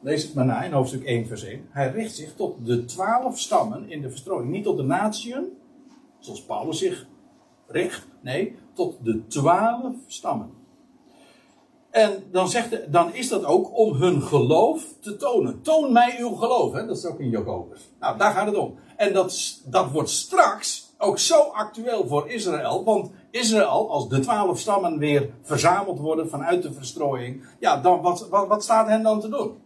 lees 0.00 0.22
het 0.22 0.34
maar 0.34 0.44
na 0.44 0.62
in 0.62 0.72
hoofdstuk 0.72 1.04
1 1.04 1.26
vers 1.26 1.42
1, 1.42 1.66
hij 1.70 1.90
richt 1.90 2.14
zich 2.14 2.34
tot 2.34 2.66
de 2.66 2.84
twaalf 2.84 3.38
stammen 3.38 3.90
in 3.90 4.00
de 4.00 4.10
verstrooiing. 4.10 4.52
Niet 4.52 4.64
tot 4.64 4.76
de 4.76 4.82
natieën, 4.82 5.46
zoals 6.18 6.44
Paulus 6.44 6.78
zich 6.78 7.06
richt. 7.66 8.07
Nee, 8.20 8.56
tot 8.72 8.96
de 9.02 9.26
twaalf 9.26 9.94
stammen. 10.06 10.50
En 11.90 12.24
dan, 12.30 12.48
zegt 12.48 12.92
dan 12.92 13.14
is 13.14 13.28
dat 13.28 13.44
ook 13.44 13.78
om 13.78 13.92
hun 13.92 14.22
geloof 14.22 14.84
te 15.00 15.16
tonen. 15.16 15.62
Toon 15.62 15.92
mij 15.92 16.16
uw 16.18 16.34
geloof. 16.34 16.72
Hè? 16.72 16.86
Dat 16.86 16.96
is 16.96 17.06
ook 17.06 17.18
in 17.18 17.30
Jacobus. 17.30 17.90
Nou, 18.00 18.18
daar 18.18 18.32
gaat 18.32 18.46
het 18.46 18.56
om. 18.56 18.74
En 18.96 19.12
dat, 19.12 19.60
dat 19.64 19.90
wordt 19.90 20.10
straks 20.10 20.88
ook 20.98 21.18
zo 21.18 21.40
actueel 21.40 22.06
voor 22.06 22.28
Israël. 22.28 22.84
Want 22.84 23.10
Israël, 23.30 23.90
als 23.90 24.08
de 24.08 24.20
twaalf 24.20 24.58
stammen 24.58 24.98
weer 24.98 25.30
verzameld 25.42 25.98
worden 25.98 26.28
vanuit 26.28 26.62
de 26.62 26.72
verstrooiing. 26.72 27.46
Ja, 27.58 27.80
dan, 27.80 28.00
wat, 28.00 28.28
wat, 28.28 28.48
wat 28.48 28.62
staat 28.62 28.86
hen 28.86 29.02
dan 29.02 29.20
te 29.20 29.28
doen? 29.28 29.56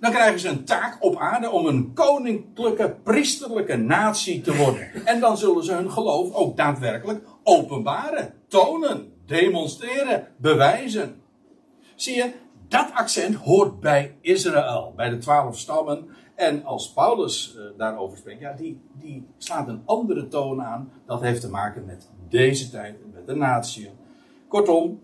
Dan 0.00 0.10
krijgen 0.10 0.40
ze 0.40 0.48
een 0.48 0.64
taak 0.64 0.96
op 1.00 1.16
aarde 1.16 1.50
om 1.50 1.66
een 1.66 1.94
koninklijke, 1.94 2.96
priesterlijke 3.02 3.76
natie 3.76 4.40
te 4.40 4.56
worden. 4.56 4.90
En 5.04 5.20
dan 5.20 5.38
zullen 5.38 5.64
ze 5.64 5.72
hun 5.72 5.90
geloof 5.90 6.32
ook 6.32 6.56
daadwerkelijk 6.56 7.26
openbaren, 7.42 8.34
tonen, 8.48 9.12
demonstreren, 9.26 10.28
bewijzen. 10.36 11.20
Zie 11.94 12.16
je, 12.16 12.32
dat 12.68 12.90
accent 12.92 13.34
hoort 13.34 13.80
bij 13.80 14.16
Israël, 14.20 14.92
bij 14.96 15.08
de 15.08 15.18
twaalf 15.18 15.58
stammen. 15.58 16.08
En 16.34 16.64
als 16.64 16.92
Paulus 16.92 17.56
uh, 17.56 17.62
daarover 17.76 18.18
spreekt, 18.18 18.40
ja, 18.40 18.52
die, 18.52 18.80
die 18.92 19.26
slaat 19.38 19.68
een 19.68 19.82
andere 19.84 20.28
toon 20.28 20.62
aan. 20.62 20.90
Dat 21.06 21.20
heeft 21.20 21.40
te 21.40 21.50
maken 21.50 21.84
met 21.84 22.10
deze 22.28 22.70
tijd, 22.70 22.96
met 23.12 23.26
de 23.26 23.34
natie. 23.34 23.90
Kortom, 24.48 25.00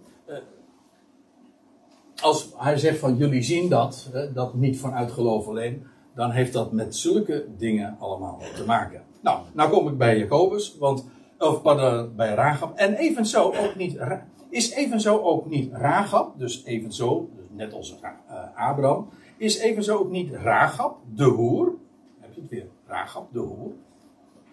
als 2.22 2.52
hij 2.56 2.76
zegt 2.76 2.98
van 2.98 3.16
jullie 3.16 3.42
zien 3.42 3.68
dat, 3.68 4.10
dat 4.34 4.54
niet 4.54 4.78
vanuit 4.78 5.12
geloof 5.12 5.46
alleen, 5.46 5.86
dan 6.14 6.30
heeft 6.30 6.52
dat 6.52 6.72
met 6.72 6.96
zulke 6.96 7.46
dingen 7.56 7.96
allemaal 7.98 8.40
te 8.54 8.64
maken. 8.64 9.02
Nou, 9.20 9.40
nou 9.52 9.70
kom 9.70 9.88
ik 9.88 9.98
bij 9.98 10.18
Jacobus, 10.18 10.76
want, 10.78 11.04
of 11.38 11.62
pardon, 11.62 12.16
bij 12.16 12.34
Ragab. 12.34 12.76
En 12.76 12.94
evenzo 12.94 13.42
ook 13.42 13.74
niet, 13.76 13.98
is 14.50 14.70
evenzo 14.70 15.20
ook 15.20 15.48
niet 15.48 15.72
Ragab, 15.72 16.38
dus 16.38 16.64
evenzo, 16.64 17.28
dus 17.36 17.46
net 17.50 17.72
als 17.72 17.98
uh, 18.02 18.10
Abraham, 18.54 19.08
is 19.36 19.58
evenzo 19.58 19.98
ook 19.98 20.10
niet 20.10 20.32
Ragab, 20.32 20.96
de 21.14 21.24
hoer, 21.24 21.72
heb 22.20 22.34
je 22.34 22.40
het 22.40 22.50
weer, 22.50 22.66
Rahab 22.86 23.32
de 23.32 23.38
hoer, 23.38 23.72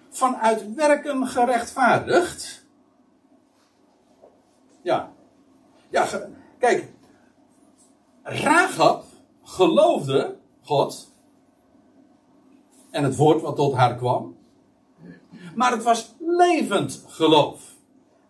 vanuit 0.09 0.73
werken 0.73 1.27
gerechtvaardigd. 1.27 2.67
Ja. 4.81 5.11
Ja, 5.89 6.05
kijk. 6.59 6.97
Rahab 8.29 9.03
geloofde 9.43 10.35
God 10.61 11.11
en 12.91 13.03
het 13.03 13.15
woord 13.15 13.41
wat 13.41 13.55
tot 13.55 13.73
haar 13.73 13.95
kwam. 13.95 14.37
Maar 15.55 15.71
het 15.71 15.83
was 15.83 16.15
levend 16.19 17.03
geloof. 17.07 17.75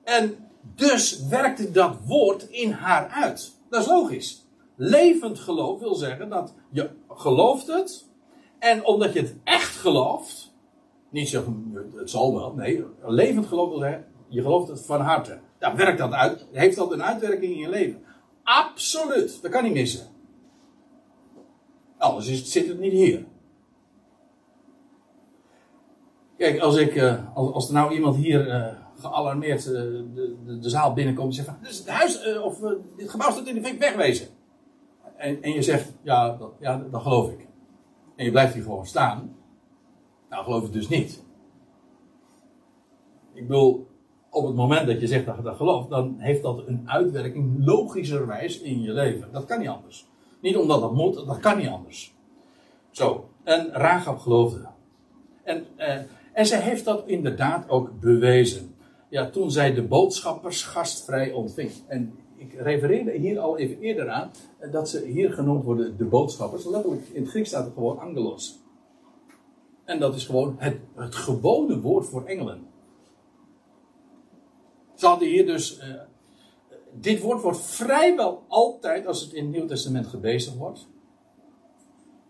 En 0.04 0.50
dus 0.76 1.28
werkte 1.28 1.72
dat 1.72 1.98
woord 2.06 2.50
in 2.50 2.72
haar 2.72 3.08
uit. 3.08 3.54
Dat 3.70 3.82
is 3.82 3.88
logisch. 3.88 4.46
Levend 4.76 5.40
geloof 5.40 5.80
wil 5.80 5.96
zeggen 5.96 6.30
dat 6.30 6.54
je 6.70 6.90
gelooft 7.10 7.68
het. 7.68 8.08
En 8.60 8.86
omdat 8.86 9.14
je 9.14 9.20
het 9.20 9.36
echt 9.44 9.76
gelooft. 9.76 10.54
Niet 11.10 11.30
zeggen, 11.30 11.74
het 11.96 12.10
zal 12.10 12.34
wel. 12.34 12.54
Nee, 12.54 12.86
levend 13.02 13.46
geloof 13.46 13.70
wil 13.70 13.80
zeggen, 13.80 14.06
je 14.28 14.42
gelooft 14.42 14.68
het 14.68 14.86
van 14.86 15.02
harte. 15.02 15.40
Ja, 15.60 15.76
werkt 15.76 15.98
dat 15.98 16.12
uit? 16.12 16.46
Heeft 16.52 16.76
dat 16.76 16.92
een 16.92 17.04
uitwerking 17.04 17.52
in 17.52 17.60
je 17.60 17.70
leven? 17.70 18.04
Absoluut. 18.50 19.42
Dat 19.42 19.52
kan 19.52 19.64
niet 19.64 19.74
missen. 19.74 20.08
Anders 21.98 22.28
is, 22.28 22.52
zit 22.52 22.68
het 22.68 22.80
niet 22.80 22.92
hier. 22.92 23.26
Kijk, 26.38 26.60
als, 26.60 26.76
ik, 26.76 26.96
uh, 26.96 27.36
als, 27.36 27.68
er 27.68 27.74
nou 27.74 27.94
iemand 27.94 28.16
hier 28.16 28.48
uh, 28.48 28.68
gealarmeerd 29.00 29.66
uh, 29.66 29.72
de, 29.74 30.38
de, 30.46 30.60
de, 30.60 30.70
zaal 30.70 30.94
binnenkomt 30.94 31.28
en 31.28 31.34
zegt 31.34 31.48
van, 31.48 31.58
het 31.62 31.90
huis, 31.90 32.38
of 32.38 32.60
dit 32.96 33.10
gebouw 33.10 33.32
staat 33.32 33.48
in 33.48 33.56
de 33.56 33.64
fik, 33.64 33.80
wegwezen. 33.80 34.28
En, 35.16 35.42
en 35.42 35.52
je 35.52 35.62
zegt, 35.62 35.92
ja 36.02 36.36
dat, 36.38 36.52
ja, 36.60 36.86
dat 36.92 37.02
geloof 37.02 37.32
ik. 37.32 37.48
En 38.16 38.26
je 38.26 38.32
blijft 38.32 38.54
hier 38.54 38.64
gewoon 38.64 38.86
staan. 38.86 39.36
Nou, 40.30 40.44
geloof 40.44 40.66
ik 40.66 40.74
dus 40.74 40.88
niet. 40.88 41.24
Ik 43.34 43.48
bedoel, 43.48 43.89
op 44.30 44.46
het 44.46 44.56
moment 44.56 44.88
dat 44.88 45.00
je 45.00 45.08
zegt 45.08 45.26
dat 45.26 45.36
je 45.36 45.42
dat 45.42 45.56
gelooft, 45.56 45.90
dan 45.90 46.16
heeft 46.18 46.42
dat 46.42 46.68
een 46.68 46.82
uitwerking 46.86 47.66
logischerwijs 47.66 48.62
in 48.62 48.82
je 48.82 48.94
leven. 48.94 49.28
Dat 49.32 49.46
kan 49.46 49.60
niet 49.60 49.68
anders. 49.68 50.08
Niet 50.42 50.58
omdat 50.58 50.82
dat 50.82 50.94
moet, 50.94 51.16
dat 51.16 51.40
kan 51.40 51.58
niet 51.58 51.68
anders. 51.68 52.14
Zo, 52.92 53.30
en 53.44 53.70
Rahab 53.72 54.20
geloofde. 54.20 54.68
En, 55.44 55.66
eh, 55.76 55.98
en 56.34 56.46
zij 56.46 56.62
heeft 56.62 56.86
dat 56.86 57.04
inderdaad 57.08 57.70
ook 57.70 58.00
bewezen. 58.00 58.76
Ja, 59.10 59.30
toen 59.30 59.52
zij 59.52 59.74
de 59.74 59.84
boodschappers 59.84 60.64
gastvrij 60.64 61.32
ontving. 61.32 61.72
En 61.88 62.14
ik 62.36 62.54
refereerde 62.54 63.12
hier 63.12 63.40
al 63.40 63.58
even 63.58 63.80
eerder 63.80 64.10
aan 64.10 64.32
eh, 64.60 64.72
dat 64.72 64.90
ze 64.90 65.06
hier 65.06 65.34
genoemd 65.34 65.64
worden 65.64 65.98
de 65.98 66.06
boodschappers. 66.06 66.66
Letterlijk, 66.66 67.08
in 67.12 67.22
het 67.22 67.30
Grieks 67.30 67.50
staat 67.50 67.66
het 67.66 67.74
gewoon 67.74 68.00
angelos. 68.00 68.60
En 69.86 70.00
dat 70.00 70.16
is 70.16 70.26
gewoon 70.26 70.56
het, 70.58 70.78
het 70.96 71.16
gewone 71.16 71.80
woord 71.80 72.06
voor 72.06 72.26
engelen. 72.26 72.69
Ze 75.00 75.18
hier 75.20 75.46
dus. 75.46 75.80
Uh, 75.80 75.86
dit 76.94 77.22
woord 77.22 77.42
wordt 77.42 77.62
vrijwel 77.62 78.44
altijd, 78.48 79.08
als 79.08 79.22
het 79.22 79.34
in 79.34 79.44
het 79.44 79.56
Nieuw 79.56 79.66
Testament 79.66 80.08
gebezigd 80.08 80.58
wordt. 80.58 80.88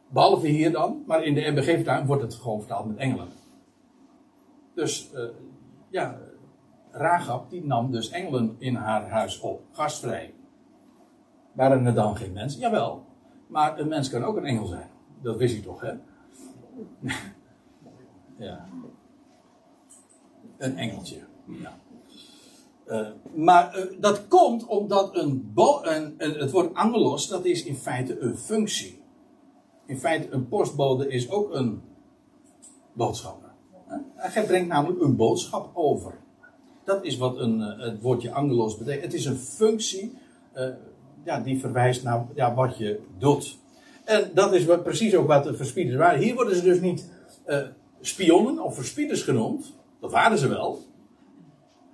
Behalve 0.08 0.48
hier 0.48 0.72
dan, 0.72 1.04
maar 1.06 1.24
in 1.24 1.34
de 1.34 1.52
MBG-vertaling 1.52 2.08
wordt 2.08 2.22
het 2.22 2.34
gewoon 2.34 2.60
vertaald 2.60 2.88
met 2.88 2.98
engelen. 2.98 3.28
Dus 4.74 5.12
uh, 5.14 5.24
ja, 5.90 6.20
Ragab 6.92 7.50
die 7.50 7.66
nam 7.66 7.92
dus 7.92 8.10
engelen 8.10 8.56
in 8.58 8.76
haar 8.76 9.10
huis 9.10 9.40
op, 9.40 9.62
gastvrij. 9.72 10.34
Waren 11.52 11.86
er 11.86 11.94
dan 11.94 12.16
geen 12.16 12.34
mensen? 12.34 12.60
Jawel, 12.60 13.06
maar 13.48 13.80
een 13.80 13.88
mens 13.88 14.10
kan 14.10 14.24
ook 14.24 14.38
een 14.38 14.46
engel 14.46 14.66
zijn. 14.66 14.90
Dat 15.22 15.38
wist 15.38 15.56
je 15.56 15.62
toch, 15.62 15.82
hè? 15.82 15.94
ja. 18.46 18.66
Een 20.58 20.78
engeltje. 20.78 21.20
Ja. 21.46 21.78
Uh, 22.90 23.08
maar 23.34 23.78
uh, 23.78 23.86
dat 24.00 24.28
komt 24.28 24.66
omdat 24.66 25.16
een, 25.16 25.54
een, 25.56 26.16
het 26.18 26.52
woord 26.52 26.74
angelos, 26.74 27.28
dat 27.28 27.46
is 27.46 27.64
in 27.64 27.76
feite 27.76 28.20
een 28.20 28.38
functie. 28.38 29.02
In 29.86 30.00
feite, 30.00 30.32
een 30.32 30.48
postbode 30.48 31.08
is 31.08 31.30
ook 31.30 31.54
een 31.54 31.82
boodschapper. 32.94 33.50
Hij 34.16 34.46
brengt 34.46 34.68
namelijk 34.68 35.02
een 35.02 35.16
boodschap 35.16 35.72
over. 35.74 36.14
Dat 36.84 37.04
is 37.04 37.18
wat 37.18 37.38
een, 37.38 37.60
het 37.60 38.02
woordje 38.02 38.32
angelos 38.32 38.78
betekent. 38.78 39.04
Het 39.04 39.14
is 39.14 39.26
een 39.26 39.38
functie 39.38 40.18
ja, 41.24 41.40
die 41.40 41.60
verwijst 41.60 42.04
naar 42.04 42.26
ja, 42.36 42.54
wat 42.54 42.78
je 42.78 43.00
doet. 43.18 43.58
En 44.04 44.32
dat 44.34 44.54
is 44.54 44.66
wat, 44.66 44.84
precies 44.84 45.16
ook 45.16 45.28
wat 45.28 45.44
de 45.44 45.56
verspieders 45.56 45.98
waren. 45.98 46.20
Hier 46.20 46.36
worden 46.36 46.56
ze 46.56 46.64
dus 46.64 46.80
niet 46.80 47.10
spionnen 48.02 48.64
of 48.64 48.76
verspieders 48.76 49.22
genoemd. 49.22 49.74
Dat 50.00 50.12
waren 50.12 50.38
ze 50.38 50.48
wel. 50.48 50.88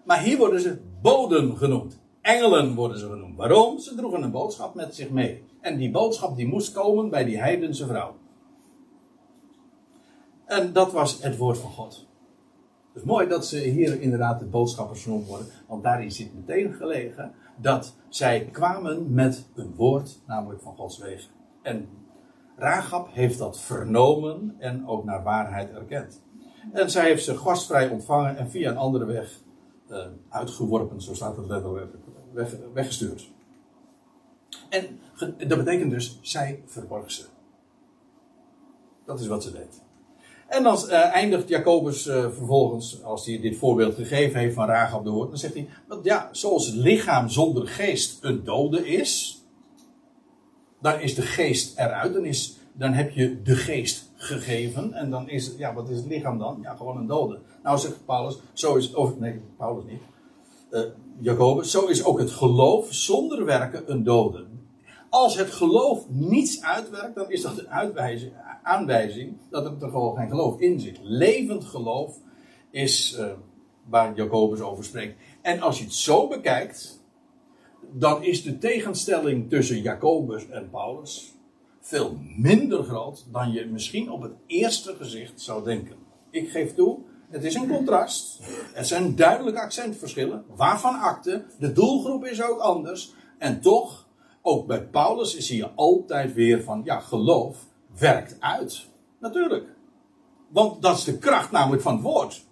Maar 0.06 0.22
hier 0.22 0.38
worden 0.38 0.62
ze 0.62 0.78
boden 1.02 1.58
genoemd. 1.58 2.00
Engelen 2.22 2.76
worden 2.76 3.00
ze 3.00 3.08
genoemd. 3.08 3.38
Waarom? 3.38 3.80
Ze 3.80 3.96
droegen 3.96 4.22
een 4.22 4.32
boodschap 4.32 4.76
met 4.76 4.96
zich 4.96 5.10
mee. 5.10 5.44
En 5.62 5.78
die 5.78 5.92
boodschap 5.92 6.36
die 6.36 6.48
moest 6.48 6.74
komen 6.74 7.10
bij 7.10 7.24
die 7.24 7.40
heidense 7.40 7.88
vrouw. 7.88 8.16
En 10.46 10.74
dat 10.74 10.92
was 10.92 11.22
het 11.22 11.38
woord 11.38 11.58
van 11.58 11.72
God. 11.72 12.08
Is 12.94 13.04
mooi 13.04 13.28
dat 13.28 13.46
ze 13.46 13.58
hier 13.58 14.02
inderdaad 14.02 14.40
de 14.40 14.46
boodschappers 14.46 15.04
genoemd 15.04 15.28
worden. 15.28 15.48
Want 15.68 15.84
daarin 15.84 16.12
zit 16.12 16.36
meteen 16.36 16.74
gelegen 16.74 17.32
dat 17.58 17.96
zij 18.10 18.50
kwamen 18.52 19.14
met 19.14 19.46
een 19.56 19.74
woord, 19.76 20.20
namelijk 20.28 20.62
van 20.62 20.76
Gods 20.76 20.98
wegen. 20.98 21.30
En 21.62 21.88
Ragab 22.58 23.08
heeft 23.12 23.38
dat 23.38 23.62
vernomen 23.62 24.56
en 24.58 24.88
ook 24.88 25.04
naar 25.04 25.24
waarheid 25.24 25.74
erkend. 25.74 26.24
En 26.74 26.92
zij 26.92 27.06
heeft 27.06 27.24
ze 27.24 27.38
gastvrij 27.38 27.90
ontvangen 27.90 28.38
en 28.38 28.50
via 28.50 28.70
een 28.70 28.78
andere 28.78 29.06
weg 29.06 29.44
uh, 29.92 30.06
uitgeworpen, 30.30 31.02
zo 31.02 31.14
staat 31.14 31.38
het 31.38 31.46
letterlijk, 31.46 31.92
weg, 32.34 32.56
weggestuurd. 32.74 33.30
En 34.70 35.00
dat 35.48 35.58
betekent 35.58 35.92
dus, 35.92 36.20
zij 36.22 36.64
verborg 36.66 37.12
ze. 37.12 37.26
Dat 39.06 39.20
is 39.20 39.28
wat 39.28 39.44
ze 39.44 39.52
deed. 39.52 39.84
En 40.48 40.64
dan 40.64 40.78
uh, 40.86 40.92
eindigt 40.92 41.50
Jacobus 41.50 42.08
uh, 42.08 42.32
vervolgens, 42.32 43.04
als 43.04 43.26
hij 43.26 43.40
dit 43.40 43.58
voorbeeld 43.58 43.96
gegeven 43.96 44.40
heeft 44.40 44.56
van 44.56 44.68
Rahab 44.68 45.04
de 45.04 45.10
Hoort, 45.10 45.30
dan 45.30 45.38
zegt 45.38 45.54
hij, 45.54 45.70
dat 45.88 46.04
ja, 46.04 46.30
zoals 46.32 46.66
het 46.66 46.76
lichaam 46.76 47.30
zonder 47.30 47.68
geest 47.68 48.24
een 48.24 48.44
dode 48.44 48.88
is, 48.88 49.42
dan 50.82 51.00
is 51.00 51.16
de 51.16 51.22
geest 51.22 51.80
eruit, 51.80 52.14
dan, 52.14 52.26
is, 52.26 52.58
dan 52.74 52.94
heb 52.94 53.12
je 53.12 53.42
de 53.42 53.56
geest 53.56 54.05
gegeven, 54.26 54.94
en 54.94 55.10
dan 55.10 55.30
is, 55.30 55.56
ja, 55.58 55.74
wat 55.74 55.90
is 55.90 55.98
het 55.98 56.06
lichaam 56.06 56.38
dan? 56.38 56.60
Ja, 56.62 56.76
gewoon 56.76 56.98
een 56.98 57.08
dode. 57.08 57.40
Nou 57.64 57.78
zegt 57.78 58.06
Paulus, 58.06 58.38
zo 58.54 58.76
is, 58.76 58.94
of 58.94 59.20
nee, 59.20 59.42
Paulus 59.58 59.84
niet, 59.86 60.02
uh, 60.72 60.82
Jacobus, 61.20 61.72
zo 61.72 61.86
is 61.86 62.04
ook 62.04 62.20
het 62.20 62.32
geloof 62.32 62.94
zonder 62.94 63.46
werken 63.46 63.92
een 63.92 64.04
dode. 64.04 64.46
Als 65.10 65.38
het 65.38 65.52
geloof 65.52 66.10
niets 66.10 66.62
uitwerkt, 66.64 67.16
dan 67.16 67.32
is 67.32 67.42
dat 67.42 67.60
een 67.60 67.70
uitwijzing, 67.70 68.34
aanwijzing 68.64 69.38
dat 69.50 69.66
er 69.66 69.90
gewoon 69.90 70.16
geen 70.16 70.30
geloof 70.30 70.60
in 70.60 70.80
zit. 70.80 71.00
Levend 71.02 71.66
geloof 71.66 72.18
is 72.72 73.18
uh, 73.20 73.32
waar 73.90 74.16
Jacobus 74.16 74.60
over 74.60 74.84
spreekt. 74.84 75.16
En 75.42 75.62
als 75.62 75.78
je 75.78 75.84
het 75.84 75.94
zo 75.94 76.28
bekijkt, 76.28 77.04
dan 77.92 78.24
is 78.24 78.44
de 78.44 78.58
tegenstelling 78.58 79.50
tussen 79.50 79.82
Jacobus 79.82 80.50
en 80.50 80.70
Paulus 80.70 81.35
veel 81.86 82.18
minder 82.38 82.84
groot 82.84 83.26
dan 83.32 83.52
je 83.52 83.66
misschien 83.66 84.12
op 84.12 84.22
het 84.22 84.32
eerste 84.48 84.96
gezicht 84.96 85.42
zou 85.42 85.64
denken. 85.64 85.96
Ik 86.30 86.50
geef 86.50 86.74
toe, 86.74 86.98
het 87.30 87.44
is 87.44 87.56
een 87.56 87.68
contrast. 87.68 88.40
Het 88.74 88.88
zijn 88.88 89.16
duidelijke 89.16 89.60
accentverschillen. 89.60 90.46
Waarvan 90.56 91.00
akte? 91.00 91.46
De 91.60 91.72
doelgroep 91.72 92.26
is 92.26 92.44
ook 92.44 92.60
anders. 92.60 93.14
En 93.38 93.62
toch, 93.62 94.08
ook 94.42 94.68
bij 94.68 94.84
Paulus 94.84 95.38
zie 95.38 95.58
je 95.58 95.70
altijd 95.76 96.34
weer 96.34 96.64
van, 96.64 96.82
ja, 96.84 97.00
geloof 97.00 97.58
werkt 98.00 98.36
uit. 98.40 98.86
Natuurlijk. 99.20 99.68
Want 100.48 100.82
dat 100.82 100.98
is 100.98 101.04
de 101.04 101.18
kracht 101.18 101.52
namelijk 101.52 101.82
van 101.82 101.94
het 101.94 102.04
woord. 102.04 102.46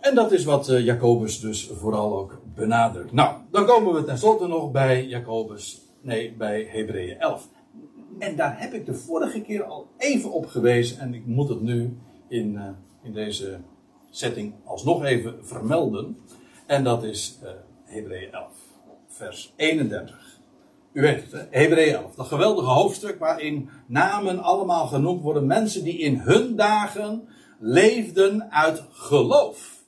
En 0.00 0.14
dat 0.14 0.32
is 0.32 0.44
wat 0.44 0.68
uh, 0.68 0.84
Jacobus 0.84 1.40
dus 1.40 1.70
vooral 1.72 2.18
ook 2.18 2.40
benadrukt. 2.54 3.12
Nou, 3.12 3.36
dan 3.50 3.66
komen 3.66 3.94
we 3.94 4.04
tenslotte 4.04 4.46
nog 4.46 4.70
bij 4.70 5.06
Jacobus, 5.06 5.89
nee, 6.00 6.32
bij 6.32 6.68
Hebreeën 6.70 7.18
11. 7.18 7.48
En 8.18 8.36
daar 8.36 8.60
heb 8.60 8.72
ik 8.72 8.86
de 8.86 8.94
vorige 8.94 9.40
keer 9.40 9.64
al 9.64 9.88
even 9.96 10.32
op 10.32 10.46
gewezen 10.46 10.98
en 10.98 11.14
ik 11.14 11.26
moet 11.26 11.48
het 11.48 11.60
nu 11.60 11.98
in, 12.28 12.52
uh, 12.54 12.68
in 13.02 13.12
deze 13.12 13.60
setting 14.10 14.54
alsnog 14.64 15.04
even 15.04 15.46
vermelden. 15.46 16.16
En 16.66 16.84
dat 16.84 17.04
is 17.04 17.38
uh, 17.42 17.50
Hebreeën 17.84 18.32
11, 18.32 18.52
vers 19.06 19.52
31. 19.56 20.38
U 20.92 21.00
weet 21.00 21.32
het, 21.32 21.46
Hebreeën 21.50 21.94
11. 21.94 22.14
Dat 22.14 22.26
geweldige 22.26 22.70
hoofdstuk 22.70 23.18
waarin 23.18 23.68
namen 23.86 24.38
allemaal 24.38 24.86
genoemd 24.86 25.22
worden. 25.22 25.46
Mensen 25.46 25.84
die 25.84 25.98
in 25.98 26.18
hun 26.18 26.56
dagen 26.56 27.28
leefden 27.58 28.52
uit 28.52 28.84
geloof. 28.90 29.84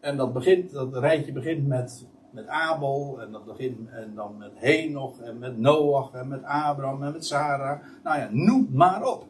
En 0.00 0.16
dat, 0.16 0.32
begint, 0.32 0.72
dat 0.72 0.96
rijtje 0.96 1.32
begint 1.32 1.66
met, 1.66 2.06
met 2.36 2.46
Abel. 2.46 3.18
En 3.20 3.32
dat 3.32 3.44
begint 3.44 3.88
en 3.90 4.12
dan 4.14 4.36
met 4.38 4.52
Henoch 4.54 5.20
en 5.20 5.38
met 5.38 5.58
Noach 5.58 6.12
en 6.12 6.28
met 6.28 6.44
Abraham 6.44 7.02
en 7.02 7.12
met 7.12 7.26
Sarah. 7.26 7.80
Nou 8.04 8.18
ja, 8.18 8.28
noem 8.30 8.68
maar 8.72 9.04
op 9.04 9.24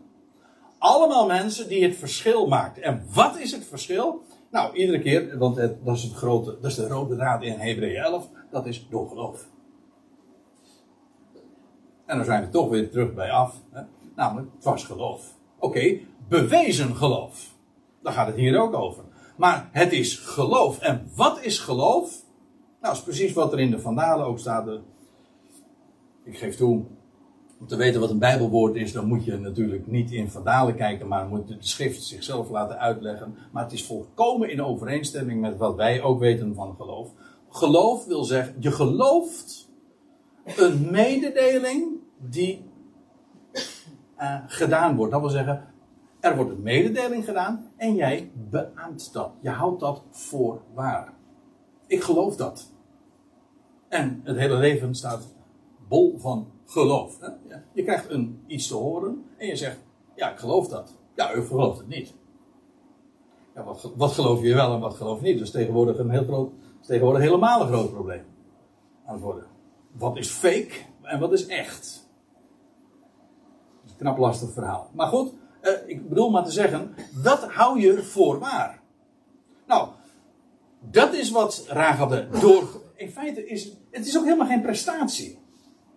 Allemaal 0.78 1.26
mensen 1.26 1.68
die 1.68 1.84
het 1.84 1.96
verschil 1.96 2.46
maakten. 2.46 2.82
En 2.82 3.06
wat 3.12 3.38
is 3.38 3.52
het 3.52 3.64
verschil? 3.64 4.22
Nou, 4.50 4.74
iedere 4.76 5.00
keer, 5.00 5.38
want 5.38 5.56
het, 5.56 5.84
dat 5.84 5.96
is 5.96 6.02
het 6.02 6.12
grote, 6.12 6.58
dat 6.60 6.70
is 6.70 6.76
de 6.76 6.88
rode 6.88 7.16
draad 7.16 7.42
in 7.42 7.58
Hebreeën 7.58 8.02
11, 8.02 8.28
dat 8.50 8.66
is 8.66 8.86
door 8.90 9.08
geloof. 9.08 9.48
En 12.06 12.16
dan 12.16 12.24
zijn 12.24 12.44
we 12.44 12.48
toch 12.48 12.68
weer 12.68 12.90
terug 12.90 13.14
bij 13.14 13.30
af. 13.30 13.60
Hè? 13.70 13.82
Namelijk, 14.14 14.48
het 14.54 14.64
was 14.64 14.84
geloof. 14.84 15.34
Oké, 15.58 15.98
bewezen 16.28 16.96
geloof. 16.96 17.54
Daar 18.02 18.12
gaat 18.12 18.26
het 18.26 18.36
hier 18.36 18.58
ook 18.58 18.74
over. 18.74 19.04
Maar 19.36 19.68
het 19.72 19.92
is 19.92 20.16
geloof. 20.16 20.78
En 20.78 21.10
wat 21.14 21.42
is 21.42 21.58
geloof? 21.58 22.24
Nou, 22.86 22.98
is 22.98 23.04
precies 23.04 23.32
wat 23.32 23.52
er 23.52 23.60
in 23.60 23.70
de 23.70 23.78
Vandalen 23.78 24.26
ook 24.26 24.38
staat. 24.38 24.68
Ik 26.24 26.38
geef 26.38 26.56
toe, 26.56 26.84
om 27.60 27.66
te 27.66 27.76
weten 27.76 28.00
wat 28.00 28.10
een 28.10 28.18
Bijbelwoord 28.18 28.74
is, 28.74 28.92
dan 28.92 29.06
moet 29.06 29.24
je 29.24 29.38
natuurlijk 29.38 29.86
niet 29.86 30.10
in 30.10 30.30
Vandalen 30.30 30.76
kijken, 30.76 31.08
maar 31.08 31.26
moet 31.26 31.48
de 31.48 31.56
schrift 31.58 32.02
zichzelf 32.02 32.50
laten 32.50 32.78
uitleggen. 32.78 33.36
Maar 33.52 33.62
het 33.62 33.72
is 33.72 33.86
volkomen 33.86 34.50
in 34.50 34.62
overeenstemming 34.62 35.40
met 35.40 35.56
wat 35.56 35.74
wij 35.74 36.02
ook 36.02 36.18
weten 36.20 36.54
van 36.54 36.74
geloof. 36.76 37.10
Geloof 37.48 38.04
wil 38.04 38.24
zeggen, 38.24 38.56
je 38.58 38.72
gelooft 38.72 39.68
een 40.44 40.90
mededeling 40.90 41.84
die 42.18 42.64
uh, 44.18 44.36
gedaan 44.46 44.96
wordt. 44.96 45.12
Dat 45.12 45.20
wil 45.20 45.30
zeggen, 45.30 45.64
er 46.20 46.36
wordt 46.36 46.50
een 46.50 46.62
mededeling 46.62 47.24
gedaan 47.24 47.70
en 47.76 47.94
jij 47.94 48.30
beaamt 48.50 49.12
dat. 49.12 49.30
Je 49.40 49.50
houdt 49.50 49.80
dat 49.80 50.02
voor 50.10 50.62
waar. 50.74 51.12
Ik 51.86 52.02
geloof 52.02 52.36
dat. 52.36 52.74
En 53.96 54.20
het 54.24 54.36
hele 54.36 54.56
leven 54.56 54.94
staat 54.94 55.34
bol 55.88 56.18
van 56.18 56.50
geloof. 56.66 57.20
Hè? 57.20 57.28
Je 57.72 57.82
krijgt 57.82 58.10
een, 58.10 58.42
iets 58.46 58.68
te 58.68 58.74
horen 58.74 59.24
en 59.36 59.46
je 59.46 59.56
zegt, 59.56 59.78
ja, 60.14 60.32
ik 60.32 60.38
geloof 60.38 60.68
dat. 60.68 60.94
Ja, 61.14 61.34
u 61.34 61.46
gelooft 61.46 61.78
het 61.78 61.88
niet. 61.88 62.14
Ja, 63.54 63.64
wat, 63.64 63.92
wat 63.96 64.12
geloof 64.12 64.42
je 64.42 64.54
wel 64.54 64.74
en 64.74 64.80
wat 64.80 64.94
geloof 64.94 65.20
je 65.20 65.26
niet? 65.26 65.38
Dat 65.38 65.46
is 65.46 65.52
tegenwoordig 65.52 65.98
een 65.98 66.10
heel 66.10 66.24
groot, 66.24 66.52
tegenwoordig 66.80 67.22
helemaal 67.22 67.60
een 67.60 67.66
groot 67.66 67.92
probleem 67.92 68.24
aan 69.06 69.14
het 69.14 69.22
worden. 69.22 69.46
Wat 69.92 70.16
is 70.16 70.28
fake 70.28 70.74
en 71.02 71.18
wat 71.20 71.32
is 71.32 71.46
echt? 71.46 72.08
Is 73.84 73.96
knap 73.96 74.18
lastig 74.18 74.52
verhaal. 74.52 74.90
Maar 74.92 75.06
goed, 75.06 75.32
eh, 75.60 75.72
ik 75.86 76.08
bedoel 76.08 76.30
maar 76.30 76.44
te 76.44 76.50
zeggen, 76.50 76.94
dat 77.22 77.52
hou 77.52 77.80
je 77.80 78.02
voor 78.02 78.38
waar. 78.38 78.82
Nou, 79.66 79.88
dat 80.80 81.14
is 81.14 81.30
wat 81.30 81.64
Ragab 81.68 82.40
door. 82.40 82.84
In 82.96 83.10
feite 83.10 83.46
is 83.46 83.72
het 83.90 84.06
is 84.06 84.18
ook 84.18 84.24
helemaal 84.24 84.46
geen 84.46 84.62
prestatie. 84.62 85.38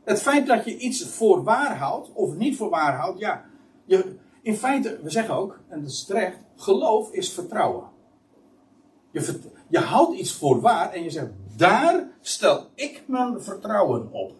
Het 0.03 0.21
feit 0.21 0.47
dat 0.47 0.65
je 0.65 0.77
iets 0.77 1.05
voor 1.05 1.43
waar 1.43 1.77
houdt, 1.77 2.11
of 2.13 2.35
niet 2.35 2.57
voor 2.57 2.69
waar 2.69 2.95
houdt, 2.95 3.19
ja. 3.19 3.45
Je, 3.85 4.15
in 4.41 4.55
feite, 4.55 4.99
we 5.03 5.09
zeggen 5.09 5.35
ook, 5.35 5.59
en 5.67 5.81
dat 5.81 5.89
is 5.89 6.05
terecht, 6.05 6.37
geloof 6.55 7.11
is 7.11 7.33
vertrouwen. 7.33 7.83
Je, 9.11 9.39
je 9.67 9.79
houdt 9.79 10.17
iets 10.17 10.33
voor 10.33 10.61
waar 10.61 10.91
en 10.91 11.03
je 11.03 11.09
zegt, 11.09 11.29
daar 11.57 12.07
stel 12.21 12.67
ik 12.75 13.03
mijn 13.07 13.41
vertrouwen 13.41 14.11
op. 14.11 14.33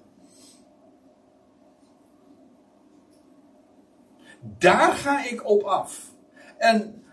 Daar 4.58 4.92
ga 4.92 5.26
ik 5.26 5.50
op 5.50 5.62
af. 5.62 6.12
En 6.58 7.04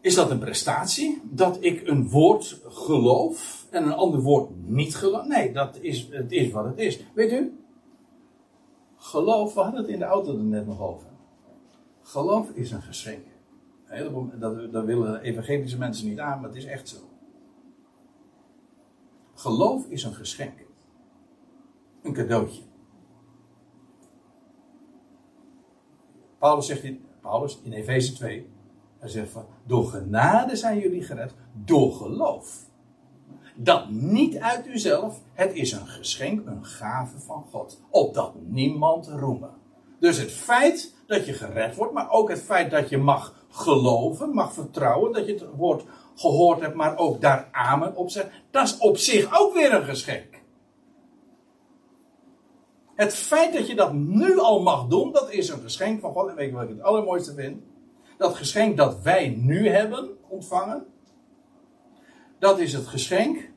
is 0.00 0.14
dat 0.14 0.30
een 0.30 0.38
prestatie? 0.38 1.20
Dat 1.24 1.56
ik 1.60 1.88
een 1.88 2.08
woord 2.08 2.60
geloof 2.68 3.63
en 3.74 3.84
een 3.84 3.92
ander 3.92 4.20
woord 4.20 4.50
niet 4.66 4.96
geloof? 4.96 5.26
Nee, 5.26 5.52
dat 5.52 5.78
is, 5.80 6.08
het 6.10 6.32
is 6.32 6.50
wat 6.50 6.64
het 6.64 6.78
is. 6.78 7.04
Weet 7.14 7.32
u? 7.32 7.58
Geloof, 8.96 9.54
we 9.54 9.60
hadden 9.60 9.80
het 9.80 9.90
in 9.90 9.98
de 9.98 10.04
auto 10.04 10.36
er 10.36 10.44
net 10.44 10.66
nog 10.66 10.80
over. 10.80 11.06
Geloof 12.02 12.50
is 12.50 12.70
een 12.70 12.82
geschenk. 12.82 13.24
dat, 14.34 14.72
dat 14.72 14.84
willen 14.84 15.20
evangelische 15.20 15.78
mensen 15.78 16.08
niet 16.08 16.18
aan, 16.18 16.40
maar 16.40 16.48
het 16.48 16.58
is 16.58 16.64
echt 16.64 16.88
zo. 16.88 16.96
Geloof 19.34 19.86
is 19.88 20.04
een 20.04 20.14
geschenk. 20.14 20.58
Een 22.02 22.12
cadeautje. 22.12 22.62
Paulus 26.38 26.66
zegt 26.66 26.82
in, 26.82 27.04
Paulus 27.20 27.60
in 27.62 27.72
Efeze 27.72 28.12
2, 28.12 28.48
hij 28.98 29.08
zegt 29.08 29.30
van, 29.30 29.46
door 29.66 29.84
genade 29.84 30.56
zijn 30.56 30.78
jullie 30.78 31.02
gered, 31.02 31.34
door 31.52 31.92
geloof. 31.92 32.72
Dat 33.54 33.90
niet 33.90 34.38
uit 34.38 34.66
uzelf, 34.66 35.20
het 35.32 35.54
is 35.54 35.72
een 35.72 35.86
geschenk, 35.86 36.46
een 36.46 36.64
gave 36.64 37.18
van 37.18 37.44
God. 37.50 37.80
Opdat 37.90 38.32
niemand 38.46 39.06
roemen. 39.08 39.50
Dus 39.98 40.18
het 40.18 40.32
feit 40.32 40.94
dat 41.06 41.26
je 41.26 41.32
gered 41.32 41.76
wordt, 41.76 41.92
maar 41.92 42.10
ook 42.10 42.28
het 42.28 42.42
feit 42.42 42.70
dat 42.70 42.88
je 42.88 42.98
mag 42.98 43.34
geloven, 43.48 44.34
mag 44.34 44.52
vertrouwen, 44.52 45.12
dat 45.12 45.26
je 45.26 45.32
het 45.32 45.44
woord 45.56 45.84
gehoord 46.14 46.60
hebt, 46.60 46.74
maar 46.74 46.98
ook 46.98 47.20
daar 47.20 47.48
amen 47.52 47.96
op 47.96 48.10
zegt, 48.10 48.28
dat 48.50 48.64
is 48.64 48.78
op 48.78 48.96
zich 48.96 49.40
ook 49.40 49.54
weer 49.54 49.74
een 49.74 49.84
geschenk. 49.84 50.42
Het 52.94 53.14
feit 53.14 53.52
dat 53.52 53.66
je 53.66 53.74
dat 53.74 53.92
nu 53.92 54.38
al 54.38 54.62
mag 54.62 54.86
doen, 54.86 55.12
dat 55.12 55.30
is 55.30 55.48
een 55.48 55.60
geschenk 55.60 56.00
van 56.00 56.12
God. 56.12 56.28
En 56.28 56.34
weet 56.34 56.48
je 56.48 56.54
wat 56.54 56.62
ik 56.62 56.68
het 56.68 56.82
allermooiste 56.82 57.34
vind? 57.34 57.62
Dat 58.18 58.34
geschenk 58.34 58.76
dat 58.76 59.02
wij 59.02 59.28
nu 59.28 59.68
hebben 59.68 60.08
ontvangen, 60.28 60.86
dat 62.44 62.58
is 62.58 62.72
het 62.72 62.86
geschenk 62.86 63.50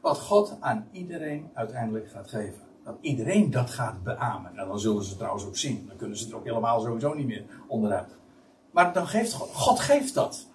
wat 0.00 0.18
God 0.18 0.56
aan 0.60 0.88
iedereen 0.90 1.50
uiteindelijk 1.54 2.10
gaat 2.10 2.28
geven. 2.28 2.60
Dat 2.84 2.96
iedereen 3.00 3.50
dat 3.50 3.70
gaat 3.70 4.02
beamen. 4.02 4.58
En 4.58 4.66
dan 4.66 4.80
zullen 4.80 5.04
ze 5.04 5.16
trouwens 5.16 5.44
ook 5.44 5.56
zien. 5.56 5.84
Dan 5.86 5.96
kunnen 5.96 6.16
ze 6.16 6.28
er 6.28 6.36
ook 6.36 6.44
helemaal 6.44 6.80
sowieso 6.80 7.14
niet 7.14 7.26
meer 7.26 7.44
onderuit. 7.68 8.16
Maar 8.70 8.92
dan 8.92 9.06
geeft 9.06 9.32
God, 9.32 9.54
God 9.54 9.80
geeft 9.80 10.14
dat. 10.14 10.46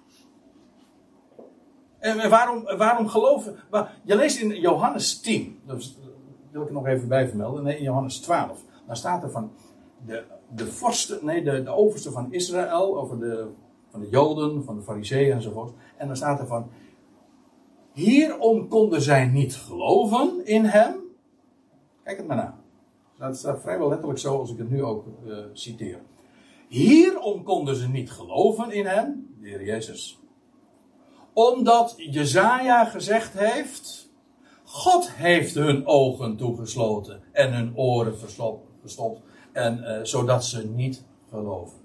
En 1.99 2.30
waarom, 2.30 2.63
waarom 2.63 3.07
geloven? 3.07 3.55
Je 4.03 4.15
leest 4.15 4.39
in 4.39 4.59
Johannes 4.59 5.20
10, 5.20 5.59
dat 5.65 5.95
wil 6.51 6.61
ik 6.61 6.68
er 6.68 6.74
nog 6.74 6.88
even 6.88 7.07
bij 7.07 7.28
vermelden. 7.28 7.63
Nee, 7.63 7.78
in 7.78 7.84
Johannes 7.84 8.20
12. 8.20 8.63
Daar 8.88 8.97
staat 8.97 9.24
er 9.24 9.32
van 9.32 9.51
de, 10.05 10.24
de 10.55 10.68
vorsten, 10.68 11.26
nee, 11.26 11.43
de, 11.43 11.63
de 11.63 11.72
overste 11.72 12.11
van 12.11 12.34
Israël, 12.34 12.99
over 12.99 13.20
de, 13.20 13.47
van 13.89 13.99
de 13.99 14.09
Joden, 14.09 14.63
van 14.63 14.76
de 14.76 14.82
Fariseeën 14.82 15.32
enzovoort. 15.32 15.74
En 15.97 16.07
dan 16.07 16.15
staat 16.15 16.39
er 16.39 16.47
van, 16.47 16.70
hierom 17.97 18.67
konden 18.67 19.01
zij 19.01 19.25
niet 19.25 19.55
geloven 19.55 20.45
in 20.45 20.65
hem. 20.65 20.95
Kijk 22.03 22.17
het 22.17 22.27
maar 22.27 22.35
na. 22.35 22.59
Dat 23.17 23.37
staat 23.37 23.61
vrijwel 23.61 23.89
letterlijk 23.89 24.19
zo 24.19 24.39
als 24.39 24.51
ik 24.51 24.57
het 24.57 24.69
nu 24.69 24.83
ook 24.83 25.05
uh, 25.25 25.37
citeer. 25.53 25.99
Hierom 26.67 27.43
konden 27.43 27.75
ze 27.75 27.87
niet 27.87 28.11
geloven 28.11 28.71
in 28.71 28.85
hem, 28.85 29.35
de 29.39 29.47
Heer 29.47 29.63
Jezus. 29.63 30.19
Omdat 31.33 31.93
Jezaja 31.97 32.85
gezegd 32.85 33.33
heeft, 33.33 34.09
God 34.63 35.11
heeft 35.11 35.55
hun 35.55 35.85
ogen 35.85 36.37
toegesloten 36.37 37.21
en 37.31 37.53
hun 37.53 37.77
oren 37.77 38.17
verstopt, 38.17 39.21
en, 39.51 39.79
uh, 39.79 39.99
zodat 40.03 40.45
ze 40.45 40.67
niet 40.67 41.03
geloven. 41.29 41.79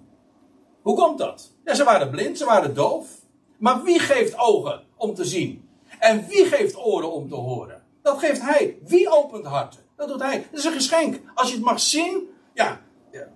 Hoe 0.82 0.96
komt 0.96 1.18
dat? 1.18 1.54
Ja, 1.64 1.74
ze 1.74 1.84
waren 1.84 2.10
blind, 2.10 2.38
ze 2.38 2.44
waren 2.44 2.74
doof. 2.74 3.20
Maar 3.58 3.82
wie 3.82 3.98
geeft 3.98 4.38
ogen 4.38 4.82
om 4.96 5.14
te 5.14 5.24
zien? 5.24 5.70
En 6.03 6.26
wie 6.28 6.44
geeft 6.44 6.76
oren 6.76 7.12
om 7.12 7.28
te 7.28 7.34
horen? 7.34 7.82
Dat 8.03 8.18
geeft 8.18 8.40
hij. 8.40 8.78
Wie 8.84 9.11
opent 9.11 9.46
harten? 9.46 9.80
Dat 9.96 10.09
doet 10.09 10.22
hij. 10.22 10.46
Dat 10.50 10.59
is 10.59 10.64
een 10.64 10.72
geschenk. 10.72 11.20
Als 11.34 11.48
je 11.48 11.55
het 11.55 11.64
mag 11.64 11.80
zien, 11.80 12.28
ja. 12.55 12.80
ja 13.11 13.28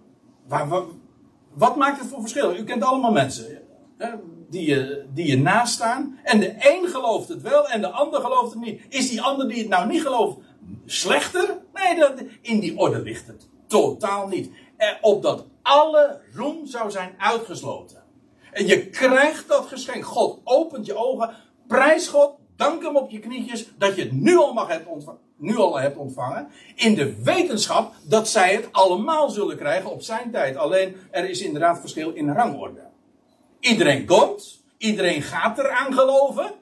waar, 0.47 0.85
wat 1.55 1.77
maakt 1.77 2.01
het 2.01 2.09
voor 2.09 2.21
verschil? 2.21 2.57
U 2.57 2.65
kent 2.65 2.83
allemaal 2.83 3.13
mensen 3.13 3.63
hè, 3.99 4.09
die, 4.49 4.69
je, 4.69 5.07
die 5.15 5.27
je 5.27 5.39
naast 5.39 5.75
staan. 5.75 6.19
En 6.23 6.41
de 6.41 6.55
een 6.59 6.89
gelooft 6.89 7.29
het 7.29 7.43
wel 7.43 7.69
en 7.69 7.81
de 7.81 7.91
ander 7.91 8.21
gelooft 8.21 8.53
het 8.53 8.63
niet. 8.63 8.83
Is 8.89 9.11
die 9.11 9.23
ander 9.23 9.49
die 9.49 9.59
het 9.59 9.69
nou 9.69 9.89
niet 9.89 10.03
gelooft 10.03 10.39
slechter? 10.87 11.59
Nee, 11.75 11.99
dat, 11.99 12.13
in 12.41 12.61
die 12.61 12.79
orde 12.79 13.03
ligt 13.03 13.27
het 13.27 13.49
totaal 13.67 14.29
niet. 14.29 14.51
En 14.77 14.99
opdat 15.01 15.47
alle 15.63 16.21
roem 16.35 16.67
zou 16.67 16.91
zijn 16.91 17.15
uitgesloten. 17.19 18.03
En 18.53 18.67
je 18.67 18.87
krijgt 18.87 19.49
dat 19.49 19.67
geschenk. 19.67 20.05
God 20.05 20.41
opent 20.45 20.87
je 20.87 20.97
ogen. 20.97 21.35
Prijs 21.67 22.09
God. 22.09 22.45
Dank 22.57 22.83
hem 22.83 22.97
op 22.97 23.11
je 23.11 23.19
knietjes 23.19 23.69
dat 23.79 23.97
je 23.97 24.03
het 24.03 24.13
nu 24.13 24.37
al, 24.37 24.53
mag 24.53 24.69
hebt 24.69 24.87
ontvangen, 24.87 25.21
nu 25.37 25.57
al 25.57 25.79
hebt 25.79 25.97
ontvangen. 25.97 26.49
In 26.75 26.95
de 26.95 27.23
wetenschap 27.23 27.95
dat 28.03 28.29
zij 28.29 28.55
het 28.55 28.69
allemaal 28.73 29.31
zullen 29.31 29.57
krijgen 29.57 29.91
op 29.91 30.03
zijn 30.03 30.31
tijd. 30.31 30.57
Alleen 30.57 30.97
er 31.11 31.29
is 31.31 31.41
inderdaad 31.41 31.81
verschil 31.81 32.13
in 32.13 32.33
rangorde. 32.33 32.81
Iedereen 33.61 34.07
komt. 34.07 34.65
Iedereen 34.79 35.23
gaat 35.23 35.59
eraan 35.59 35.93
geloven. 35.93 36.53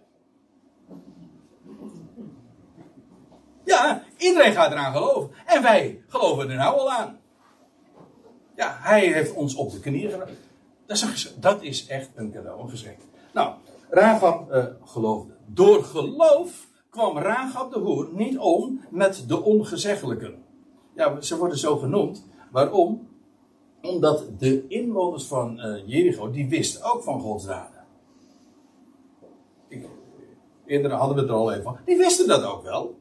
Ja, 3.65 4.03
iedereen 4.17 4.53
gaat 4.53 4.73
eraan 4.73 4.93
geloven. 4.93 5.31
En 5.47 5.63
wij 5.63 6.03
geloven 6.09 6.51
er 6.51 6.57
nou 6.57 6.79
al 6.79 6.93
aan. 6.93 7.19
Ja, 8.57 8.79
hij 8.81 9.13
heeft 9.13 9.33
ons 9.33 9.55
op 9.55 9.71
de 9.71 9.81
knieën 9.81 10.11
gedaan. 10.11 10.29
Dat 10.87 10.97
is, 10.97 11.35
dat 11.37 11.63
is 11.63 11.87
echt 11.87 12.11
een 12.15 12.33
cadeau, 12.33 12.71
een. 12.71 12.97
Nou, 13.33 13.55
Rahab 13.91 14.53
uh, 14.53 14.65
geloofde. 14.85 15.33
Door 15.47 15.85
geloof 15.85 16.69
kwam 16.91 17.19
Rahab 17.19 17.73
de 17.73 17.79
hoer 17.79 18.09
niet 18.13 18.39
om 18.39 18.81
met 18.91 19.25
de 19.29 19.43
ongezeggelijken. 19.43 20.43
Ja, 20.95 21.21
ze 21.21 21.37
worden 21.39 21.59
zo 21.59 21.77
genoemd. 21.77 22.27
Waarom? 22.51 23.09
Omdat 23.83 24.25
de 24.39 24.69
inwoners 24.69 25.25
van 25.25 25.59
uh, 25.59 25.89
Jericho, 25.89 26.31
die 26.31 26.49
wisten 26.49 26.93
ook 26.93 27.03
van 27.03 27.21
Gods 27.21 27.47
daden. 27.47 27.85
Ik, 29.69 29.89
eerder 30.67 30.93
hadden 30.93 31.17
we 31.17 31.23
het 31.23 31.31
er 31.31 31.37
al 31.37 31.51
even 31.51 31.63
van. 31.63 31.79
Die 31.85 31.97
wisten 31.97 32.29
dat 32.29 32.45
ook 32.45 32.63
wel. 32.63 32.99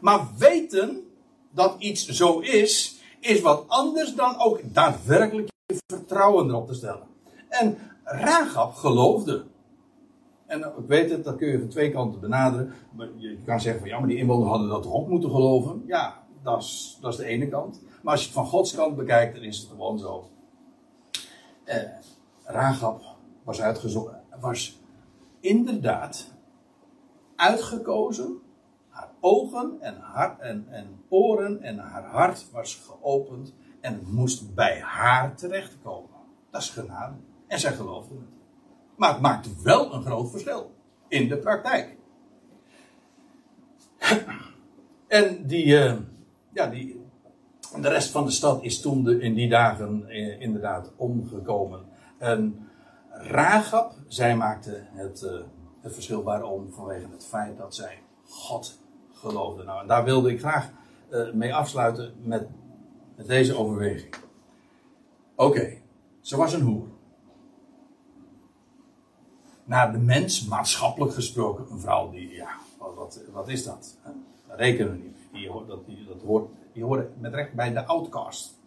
Maar 0.00 0.28
weten 0.38 1.06
dat 1.50 1.76
iets 1.78 2.08
zo 2.08 2.38
is, 2.38 3.00
is 3.20 3.40
wat 3.40 3.64
anders 3.66 4.14
dan 4.14 4.38
ook 4.38 4.60
daadwerkelijk 4.62 5.50
je 5.66 5.76
vertrouwen 5.86 6.48
erop 6.48 6.66
te 6.66 6.74
stellen. 6.74 7.06
En 7.48 7.78
Rahab 8.04 8.74
geloofde. 8.74 9.44
En 10.46 10.60
ik 10.60 10.86
weet 10.86 11.10
het, 11.10 11.24
dat 11.24 11.36
kun 11.36 11.48
je 11.48 11.58
van 11.58 11.68
twee 11.68 11.90
kanten 11.90 12.20
benaderen. 12.20 12.72
Je 13.16 13.38
kan 13.44 13.60
zeggen 13.60 13.80
van 13.80 13.90
ja, 13.90 13.98
maar 13.98 14.08
die 14.08 14.18
inwoners 14.18 14.50
hadden 14.50 14.68
dat 14.68 14.82
toch 14.82 14.92
ook 14.92 15.08
moeten 15.08 15.30
geloven. 15.30 15.82
Ja, 15.86 16.22
dat 16.42 16.62
is, 16.62 16.98
dat 17.00 17.12
is 17.12 17.18
de 17.18 17.24
ene 17.24 17.48
kant. 17.48 17.80
Maar 18.02 18.12
als 18.12 18.20
je 18.20 18.26
het 18.26 18.36
van 18.36 18.46
Gods 18.46 18.74
kant 18.74 18.96
bekijkt, 18.96 19.34
dan 19.34 19.44
is 19.44 19.58
het 19.58 19.68
gewoon 19.68 19.98
zo. 19.98 20.30
Eh, 21.64 21.82
Rahab 22.44 23.02
was 23.44 23.60
uitgezocht, 23.60 24.14
was 24.40 24.80
inderdaad 25.40 26.34
uitgekozen. 27.36 28.40
Haar 28.88 29.10
ogen 29.20 29.76
en, 29.80 29.96
haar, 30.00 30.38
en, 30.38 30.66
en 30.70 31.04
oren 31.08 31.62
en 31.62 31.78
haar 31.78 32.04
hart 32.04 32.50
was 32.50 32.74
geopend. 32.74 33.54
En 33.80 33.94
het 33.94 34.12
moest 34.12 34.54
bij 34.54 34.80
haar 34.80 35.36
terechtkomen. 35.36 36.10
Dat 36.50 36.62
is 36.62 36.70
genade. 36.70 37.14
En 37.52 37.60
zij 37.60 37.72
geloofde 37.72 38.14
het. 38.14 38.28
Maar 38.96 39.12
het 39.12 39.20
maakt 39.20 39.62
wel 39.62 39.94
een 39.94 40.02
groot 40.02 40.30
verschil. 40.30 40.74
In 41.08 41.28
de 41.28 41.36
praktijk. 41.36 41.96
En 45.08 45.46
die, 45.46 45.66
uh, 45.66 45.94
ja, 46.52 46.66
die, 46.66 47.00
de 47.80 47.88
rest 47.88 48.10
van 48.10 48.24
de 48.24 48.30
stad 48.30 48.62
is 48.62 48.80
toen 48.80 49.04
de, 49.04 49.20
in 49.20 49.34
die 49.34 49.48
dagen 49.48 50.08
eh, 50.08 50.40
inderdaad 50.40 50.92
omgekomen. 50.96 51.84
En 52.18 52.68
Ragab, 53.10 53.94
zij 54.06 54.36
maakte 54.36 54.86
het, 54.92 55.22
uh, 55.22 55.40
het 55.80 55.94
verschil 55.94 56.22
waarom 56.22 56.72
vanwege 56.72 57.06
het 57.10 57.26
feit 57.26 57.58
dat 57.58 57.74
zij 57.74 58.02
God 58.24 58.80
geloofde. 59.12 59.64
Nou, 59.64 59.80
en 59.80 59.86
daar 59.86 60.04
wilde 60.04 60.30
ik 60.30 60.38
graag 60.38 60.70
mee 61.32 61.54
afsluiten 61.54 62.14
met, 62.22 62.48
met 63.16 63.26
deze 63.26 63.56
overweging. 63.56 64.14
Oké, 65.34 65.76
ze 66.20 66.36
was 66.36 66.52
een 66.52 66.60
hoer 66.60 66.91
naar 69.64 69.92
de 69.92 69.98
mens, 69.98 70.44
maatschappelijk 70.44 71.14
gesproken, 71.14 71.66
een 71.70 71.80
vrouw 71.80 72.10
die, 72.10 72.30
ja, 72.30 72.48
wat, 72.78 73.20
wat, 73.32 73.48
is 73.48 73.64
dat? 73.64 73.96
Dat 74.48 74.58
rekenen 74.58 74.92
we 74.92 74.98
niet. 74.98 75.16
Die, 75.32 75.50
dat, 75.66 75.86
die, 75.86 76.06
dat 76.06 76.22
hoort, 76.22 76.50
die 76.72 76.84
horen 76.84 77.14
met 77.18 77.34
recht 77.34 77.52
bij 77.52 77.72
de 77.72 77.84
outcast. 77.84 78.60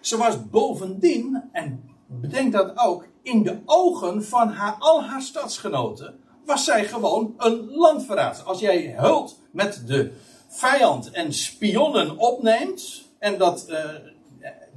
Ze 0.00 0.16
was 0.16 0.48
bovendien, 0.48 1.42
en 1.52 1.90
bedenk 2.06 2.52
dat 2.52 2.78
ook, 2.78 3.06
in 3.22 3.42
de 3.42 3.60
ogen 3.64 4.24
van 4.24 4.48
haar, 4.48 4.76
al 4.78 5.04
haar 5.04 5.22
stadsgenoten, 5.22 6.20
was 6.44 6.64
zij 6.64 6.84
gewoon 6.84 7.34
een 7.36 7.70
landverraad. 7.70 8.44
Als 8.44 8.60
jij 8.60 8.94
hult 8.96 9.40
met 9.50 9.82
de 9.86 10.12
vijand 10.48 11.10
en 11.10 11.32
spionnen 11.32 12.18
opneemt, 12.18 13.10
en 13.18 13.38
dat 13.38 13.66
uh, 13.68 13.78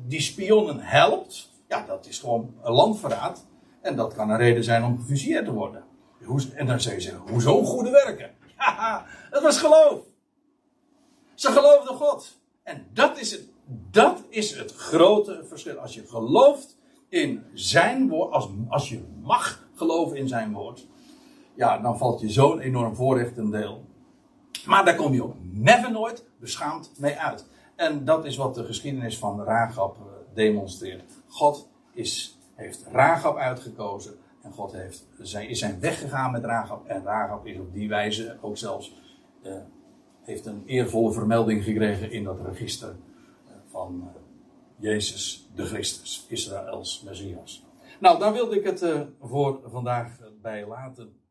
die 0.07 0.21
spionnen 0.21 0.79
helpt, 0.79 1.49
ja, 1.67 1.85
dat 1.87 2.07
is 2.07 2.19
gewoon 2.19 2.53
een 2.63 2.73
landverraad. 2.73 3.45
En 3.85 3.95
dat 3.95 4.13
kan 4.13 4.29
een 4.29 4.37
reden 4.37 4.63
zijn 4.63 4.83
om 4.83 4.97
gefusilleerd 4.97 5.45
te 5.45 5.51
worden. 5.51 5.83
En 6.55 6.67
dan 6.67 6.79
zeggen 6.79 7.01
ze, 7.01 7.15
hoezo 7.29 7.63
goede 7.63 7.89
werken? 7.89 8.31
Ja, 8.57 9.05
dat 9.29 9.43
was 9.43 9.57
geloof. 9.59 9.99
Ze 11.33 11.51
geloofden 11.51 11.95
God. 11.95 12.39
En 12.63 12.87
dat 12.93 13.19
is, 13.19 13.31
het, 13.31 13.49
dat 13.91 14.23
is 14.29 14.55
het 14.57 14.73
grote 14.75 15.43
verschil. 15.47 15.77
Als 15.77 15.93
je 15.93 16.07
gelooft 16.07 16.77
in 17.09 17.43
zijn 17.53 18.09
woord, 18.09 18.31
als, 18.31 18.49
als 18.69 18.89
je 18.89 19.03
mag 19.21 19.67
geloven 19.75 20.17
in 20.17 20.27
zijn 20.27 20.53
woord, 20.53 20.87
ja, 21.55 21.77
dan 21.77 21.97
valt 21.97 22.21
je 22.21 22.29
zo'n 22.29 22.59
enorm 22.59 22.95
voorrecht 22.95 23.37
een 23.37 23.51
deel. 23.51 23.85
Maar 24.65 24.85
daar 24.85 24.95
kom 24.95 25.13
je 25.13 25.23
ook 25.23 25.35
never 25.41 25.91
nooit 25.91 26.25
beschaamd 26.39 26.91
mee 26.97 27.15
uit. 27.15 27.45
En 27.75 28.05
dat 28.05 28.25
is 28.25 28.35
wat 28.35 28.55
de 28.55 28.65
geschiedenis 28.65 29.17
van 29.17 29.43
Raagap 29.43 29.97
eh, 29.97 30.03
demonstreert. 30.33 31.11
God 31.27 31.69
is 31.93 32.34
heeft 32.55 32.85
Ragab 32.91 33.37
uitgekozen. 33.37 34.17
En 34.41 34.51
God 34.51 34.71
heeft, 34.71 35.07
zij 35.19 35.45
is 35.45 35.59
zijn 35.59 35.79
weggegaan 35.79 36.31
met 36.31 36.43
Ragab. 36.43 36.87
En 36.87 37.03
Ragab 37.03 37.45
is 37.45 37.59
op 37.59 37.73
die 37.73 37.89
wijze 37.89 38.37
ook 38.41 38.57
zelfs, 38.57 38.95
uh, 39.43 39.53
heeft 40.23 40.45
een 40.45 40.63
eervolle 40.65 41.11
vermelding 41.11 41.63
gekregen 41.63 42.11
in 42.11 42.23
dat 42.23 42.41
register 42.45 42.89
uh, 42.89 43.53
van 43.67 44.01
uh, 44.03 44.21
Jezus 44.77 45.49
de 45.55 45.65
Christus, 45.65 46.25
Israëls 46.29 47.03
Messias. 47.05 47.65
Nou, 47.99 48.19
daar 48.19 48.33
wilde 48.33 48.55
ik 48.59 48.63
het 48.63 48.85
voor 49.21 49.59
vandaag 49.65 50.19
bij 50.41 50.67
laten. 50.67 51.24